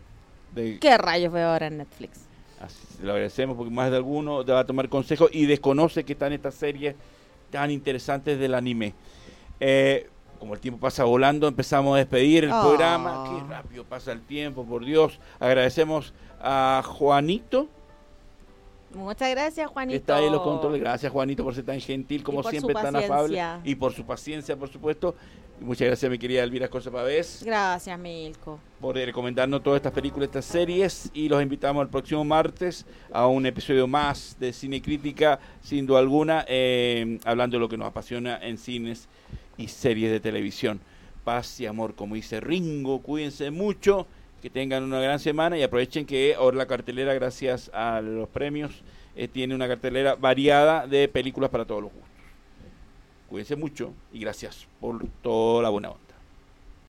de... 0.54 0.78
¿Qué 0.78 0.96
rayos 0.96 1.32
veo 1.32 1.48
ahora 1.48 1.66
en 1.66 1.78
Netflix? 1.78 2.20
Así, 2.60 2.78
lo 3.02 3.12
agradecemos 3.12 3.56
porque 3.56 3.72
más 3.72 3.90
de 3.90 3.96
alguno 3.96 4.44
te 4.44 4.52
va 4.52 4.60
a 4.60 4.66
tomar 4.66 4.88
consejo 4.88 5.28
y 5.32 5.46
desconoce 5.46 6.04
que 6.04 6.12
están 6.12 6.32
estas 6.32 6.54
series 6.54 6.94
tan 7.50 7.70
interesantes 7.70 8.38
del 8.38 8.54
anime. 8.54 8.94
Eh, 9.60 10.08
como 10.38 10.54
el 10.54 10.60
tiempo 10.60 10.80
pasa 10.80 11.04
volando, 11.04 11.46
empezamos 11.48 11.94
a 11.94 11.98
despedir 11.98 12.44
el 12.44 12.52
Oh. 12.52 12.62
programa. 12.62 13.24
Qué 13.28 13.52
rápido 13.52 13.84
pasa 13.84 14.12
el 14.12 14.22
tiempo, 14.22 14.64
por 14.64 14.84
Dios. 14.84 15.20
Agradecemos 15.38 16.14
a 16.40 16.82
Juanito, 16.84 17.68
Muchas 18.94 19.30
gracias, 19.30 19.70
Juanito. 19.70 19.96
está 19.96 20.16
ahí 20.16 20.28
los 20.28 20.42
controles. 20.42 20.80
Gracias, 20.80 21.12
Juanito, 21.12 21.44
por 21.44 21.54
ser 21.54 21.64
tan 21.64 21.80
gentil, 21.80 22.22
como 22.22 22.42
siempre, 22.42 22.74
tan 22.74 22.96
afable. 22.96 23.40
Y 23.64 23.74
por 23.76 23.92
su 23.92 24.04
paciencia, 24.04 24.56
por 24.56 24.68
supuesto. 24.68 25.14
Y 25.60 25.64
muchas 25.64 25.86
gracias, 25.86 26.10
mi 26.10 26.18
querida 26.18 26.42
Elvira 26.42 26.68
Cosa 26.68 26.90
Pavés, 26.90 27.42
Gracias, 27.44 27.98
Milko. 27.98 28.58
por 28.80 28.96
recomendarnos 28.96 29.62
todas 29.62 29.76
estas 29.76 29.92
películas, 29.92 30.28
estas 30.28 30.46
series. 30.46 31.10
Y 31.12 31.28
los 31.28 31.42
invitamos 31.42 31.82
el 31.82 31.88
próximo 31.88 32.24
martes 32.24 32.86
a 33.12 33.26
un 33.26 33.44
episodio 33.46 33.86
más 33.86 34.36
de 34.40 34.52
Cine 34.52 34.80
Crítica, 34.80 35.38
sin 35.62 35.86
duda 35.86 35.98
alguna, 35.98 36.44
eh, 36.48 37.18
hablando 37.24 37.56
de 37.58 37.60
lo 37.60 37.68
que 37.68 37.76
nos 37.76 37.88
apasiona 37.88 38.38
en 38.42 38.56
cines 38.58 39.06
y 39.58 39.68
series 39.68 40.10
de 40.10 40.18
televisión. 40.20 40.80
Paz 41.24 41.60
y 41.60 41.66
amor, 41.66 41.94
como 41.94 42.14
dice 42.14 42.40
Ringo, 42.40 43.02
cuídense 43.02 43.50
mucho. 43.50 44.06
Que 44.40 44.50
tengan 44.50 44.84
una 44.84 45.00
gran 45.00 45.18
semana 45.18 45.56
y 45.58 45.62
aprovechen 45.62 46.06
que 46.06 46.34
ahora 46.34 46.56
la 46.56 46.66
cartelera, 46.66 47.14
gracias 47.14 47.70
a 47.74 48.00
los 48.00 48.28
premios, 48.28 48.82
eh, 49.16 49.28
tiene 49.28 49.54
una 49.54 49.68
cartelera 49.68 50.14
variada 50.14 50.86
de 50.86 51.08
películas 51.08 51.50
para 51.50 51.64
todos 51.64 51.82
los 51.82 51.92
gustos. 51.92 52.10
Cuídense 53.28 53.56
mucho 53.56 53.92
y 54.12 54.20
gracias 54.20 54.66
por 54.80 55.06
toda 55.22 55.62
la 55.62 55.68
buena 55.68 55.90
onda. 55.90 56.09